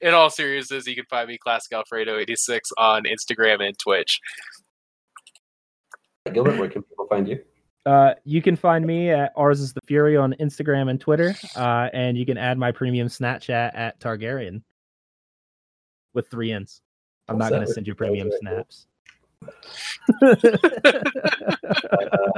in 0.00 0.12
all 0.12 0.28
seriousness, 0.28 0.86
you 0.86 0.94
can 0.94 1.06
find 1.06 1.28
me 1.28 1.38
Classic 1.38 1.72
Alfredo 1.72 2.18
eighty 2.18 2.36
six 2.36 2.70
on 2.76 3.04
Instagram 3.04 3.66
and 3.66 3.78
Twitch. 3.78 4.20
Gilbert, 6.32 6.58
where 6.58 6.68
can 6.68 6.82
people 6.82 7.06
find 7.06 7.26
you? 7.26 7.40
Uh, 7.84 8.14
you 8.24 8.40
can 8.40 8.54
find 8.54 8.86
me 8.86 9.10
at 9.10 9.32
ours 9.36 9.60
is 9.60 9.72
the 9.72 9.80
Fury 9.86 10.16
on 10.16 10.34
Instagram 10.38 10.88
and 10.88 11.00
Twitter. 11.00 11.34
Uh, 11.56 11.88
and 11.92 12.16
you 12.16 12.24
can 12.24 12.38
add 12.38 12.56
my 12.56 12.70
premium 12.70 13.08
Snapchat 13.08 13.72
at 13.74 13.98
Targaryen 13.98 14.62
with 16.14 16.28
three 16.30 16.52
N's. 16.52 16.80
I'm 17.28 17.38
not 17.38 17.50
going 17.50 17.66
to 17.66 17.72
send 17.72 17.86
you 17.86 17.94
premium 17.94 18.28
That's 18.28 18.40
snaps. 18.40 18.86
Uh, 20.22 20.34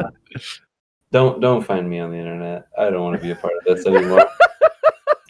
don't 1.12 1.40
don't 1.40 1.62
find 1.64 1.88
me 1.88 1.98
on 1.98 2.10
the 2.10 2.18
internet. 2.18 2.66
I 2.78 2.90
don't 2.90 3.02
want 3.02 3.16
to 3.16 3.22
be 3.22 3.30
a 3.30 3.36
part 3.36 3.54
of 3.56 3.76
this 3.76 3.86
anymore. 3.86 4.26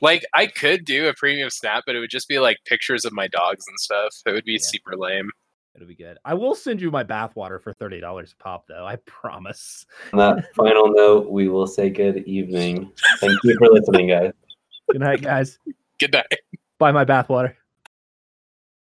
Like 0.02 0.24
I 0.34 0.48
could 0.48 0.84
do 0.84 1.08
a 1.08 1.14
premium 1.14 1.48
snap, 1.48 1.84
but 1.86 1.94
it 1.96 2.00
would 2.00 2.10
just 2.10 2.28
be 2.28 2.38
like 2.38 2.58
pictures 2.66 3.06
of 3.06 3.14
my 3.14 3.26
dogs 3.28 3.64
and 3.68 3.78
stuff. 3.80 4.14
It 4.26 4.32
would 4.32 4.44
be 4.44 4.54
Yeah. 4.54 4.58
super 4.60 4.96
lame. 4.96 5.30
It'll 5.74 5.88
be 5.88 5.94
good. 5.94 6.18
I 6.26 6.34
will 6.34 6.54
send 6.54 6.82
you 6.82 6.90
my 6.90 7.04
bathwater 7.04 7.62
for 7.62 7.72
thirty 7.72 8.00
dollars 8.00 8.34
a 8.38 8.42
pop, 8.42 8.66
though. 8.66 8.84
I 8.84 8.96
promise. 9.06 9.86
On 10.12 10.18
that 10.18 10.54
final 10.54 10.88
note, 10.88 11.30
we 11.30 11.48
will 11.48 11.66
say 11.66 11.88
good 11.88 12.18
evening. 12.26 12.92
Thank 13.20 13.38
you 13.44 13.56
for 13.56 13.68
listening, 13.68 14.08
guys. 14.08 14.32
Good 14.90 15.00
night, 15.00 15.22
guys. 15.22 15.58
Good 15.98 16.12
night. 16.12 16.26
Buy 16.78 16.92
my 16.92 17.06
bathwater. 17.06 17.54